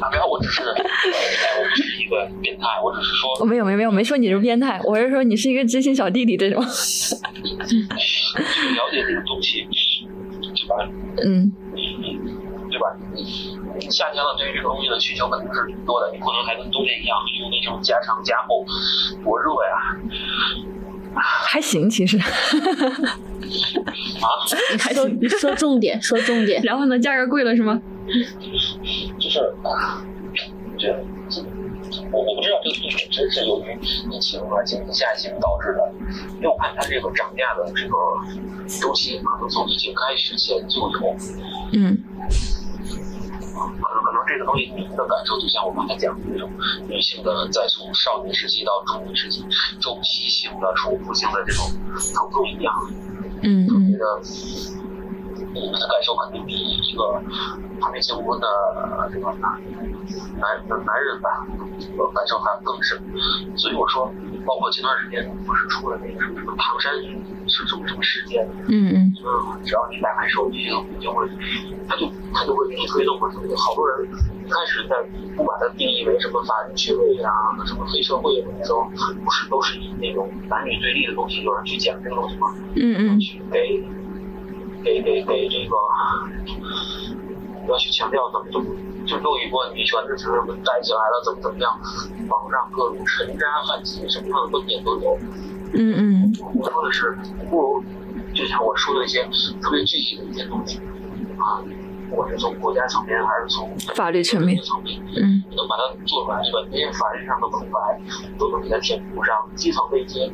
[0.00, 6.60] 大概我只是，我不是一个变态，我只是说我没有没有没有，没说你是变态，我是说你是一个知心小弟弟这种。
[6.64, 7.14] 去
[8.74, 9.64] 了解这个东西，
[10.40, 10.90] 对吧？
[11.24, 11.52] 嗯
[13.90, 18.64] 夏天了，对于这个东西的需求肯定是挺多的，你不能还跟冬天一样用那种加长加厚，
[19.22, 19.96] 多热呀！
[21.16, 22.18] 还行，其实。
[24.24, 24.26] 啊，
[24.80, 25.08] 还说
[25.38, 26.60] 说重点，说重点。
[26.62, 27.80] 然后呢，价格贵了是吗？
[29.18, 30.02] 就是啊，
[30.72, 31.40] 我觉得这
[32.10, 33.78] 我我不知道这个东西真是由于
[34.10, 35.92] 疫情啊、经济下行导致的，
[36.36, 37.96] 因为我看它这个涨价的这个
[38.80, 41.16] 周期可能从疫情开始前就有，
[41.72, 41.98] 嗯
[43.54, 46.50] 可能可能这个东西你的感受就像我刚才讲的那种
[46.88, 49.44] 女性的再从少年时期到中年时期
[49.80, 51.64] 周期性的重复性的这种
[52.14, 52.74] 疼痛一样，
[53.42, 54.22] 嗯我觉嗯得
[55.54, 57.22] 你们的感受肯定比一个
[57.80, 58.46] 还没结过婚的
[58.98, 59.60] 呃这个男
[60.68, 61.46] 男男人吧，
[61.78, 62.98] 这个感受还更深。
[63.56, 64.12] 所以我说，
[64.44, 66.92] 包括前段时间不是出了那个什么什么唐山
[67.46, 71.28] 是什么什么事件，嗯嗯嗯，只要你打开手机，你就会，
[71.88, 74.08] 他就他就会给你推动或者好多人
[74.44, 74.96] 一开始在
[75.36, 77.30] 不把它定义为什么法律缺位啊，
[77.64, 78.90] 什么黑社会的时候，
[79.24, 82.48] 不是都是以那种男女对立的东西，有人去讲这个东西吗？
[82.76, 83.82] 嗯嗯去给
[84.84, 85.76] 给给给这个
[87.66, 88.66] 要去强调怎么怎么，
[89.06, 91.72] 就又一波女权的时候带起来了，怎么怎么样？
[92.28, 95.18] 网上各种沉渣泛起，什么样的观点都有。
[95.72, 97.16] 嗯嗯我说的是，
[97.50, 97.84] 不如
[98.34, 99.24] 就像我说的一些
[99.60, 100.78] 特别具体的一些东西
[101.38, 101.58] 啊，
[102.10, 108.00] 不管是从国家层面还是从法律层面层面，嗯能把它做出来，把那些法律上的空白
[108.38, 110.30] 都能给它填补上，基层的一些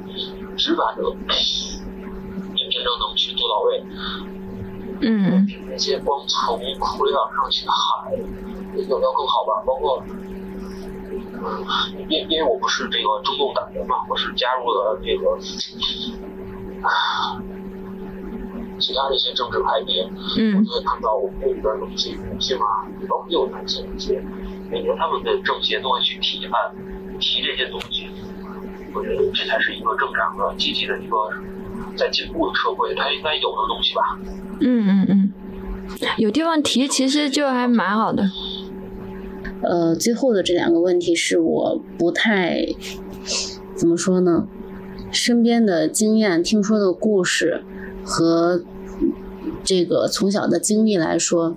[0.56, 1.02] 执法者
[1.32, 3.82] 真正能去做到位。
[5.00, 5.46] 嗯。
[5.46, 8.12] 比那些光从互联网上去喊，
[8.76, 9.62] 有要更好吧？
[9.66, 10.02] 包括，
[11.10, 11.64] 嗯，
[12.08, 15.30] 因因为我不是这个中共党员嘛，我是加入了这个，
[16.86, 17.40] 啊，
[18.78, 20.64] 其他的一些政治派别，我嗯。
[20.64, 24.22] 就会看到我们那里边有一些女性啊，包括有男性一些，
[24.70, 26.52] 美国他们的政协都会去提案，
[27.18, 28.08] 提这些东西。
[28.92, 31.16] 我觉得这才是一个正常的、积极的一个
[32.00, 34.18] 在进步的社会，它应该有的东西吧。
[34.60, 35.32] 嗯嗯嗯，
[36.16, 38.24] 有地方提其实就还蛮好的。
[39.62, 42.66] 呃，最后的这两个问题是我不太
[43.76, 44.46] 怎么说呢？
[45.12, 47.62] 身边的经验、听说的故事
[48.02, 48.62] 和
[49.62, 51.56] 这个从小的经历来说，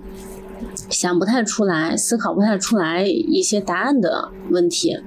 [0.90, 4.98] 想不太出来，思考不太出来一些答案的问题。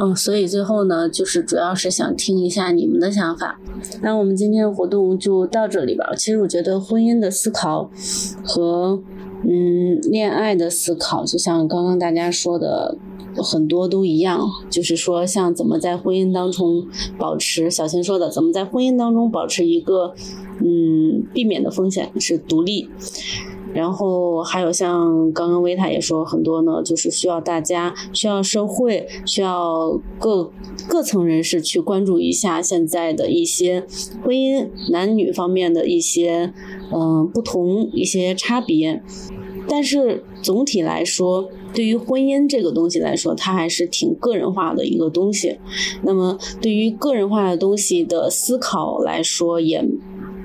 [0.00, 3.58] 嗯，所以最后呢，就是主要是想听一下你们的想法。
[4.00, 6.14] 那我们今天的活动就到这里吧。
[6.16, 7.90] 其实我觉得婚姻的思考
[8.44, 9.02] 和
[9.42, 12.96] 嗯恋爱的思考，就像刚刚大家说的，
[13.36, 16.86] 很多都一样，就是说像怎么在婚姻当中
[17.18, 20.14] 保持，小新说的，怎么在婚姻当中保持一个
[20.60, 22.88] 嗯避免的风险是独立。
[23.74, 30.50] 然后还有像刚刚维塔也说很多呢，就是需要大家、需要社会、需要各
[30.88, 33.84] 各层人士去关注一下现在的一些
[34.22, 36.52] 婚姻男女方面的一些
[36.92, 39.02] 嗯、不同一些差别。
[39.70, 45.58] 但是总体来说，对于婚姻这个东西来说，它还是挺个人化的一个东西。
[46.02, 49.86] 那么对于个人化的东西的思考来说，也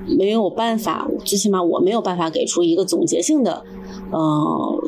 [0.06, 3.62] 没有办法，最起码我没有办法给出一个总结性的，
[4.10, 4.78] 呃，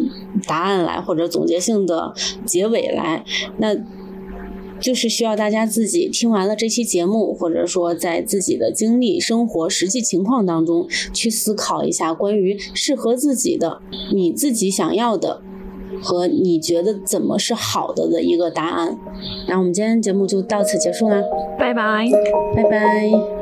[0.47, 2.12] 答案来，或者总结性的
[2.44, 3.24] 结尾来。
[3.59, 3.76] 那
[4.78, 13.80] 就是需要大家自己听完了这期节目，或者说在自己的经历、生活、实际情况当中去思考一下关于适合自己的、
[14.12, 15.40] 你自己想要的
[16.02, 18.98] 和你觉得怎么是好的的一个答案。
[19.48, 21.22] 那我们今天节目就到此结束啦，
[21.59, 22.06] 拜拜。
[22.55, 23.36] 拜拜。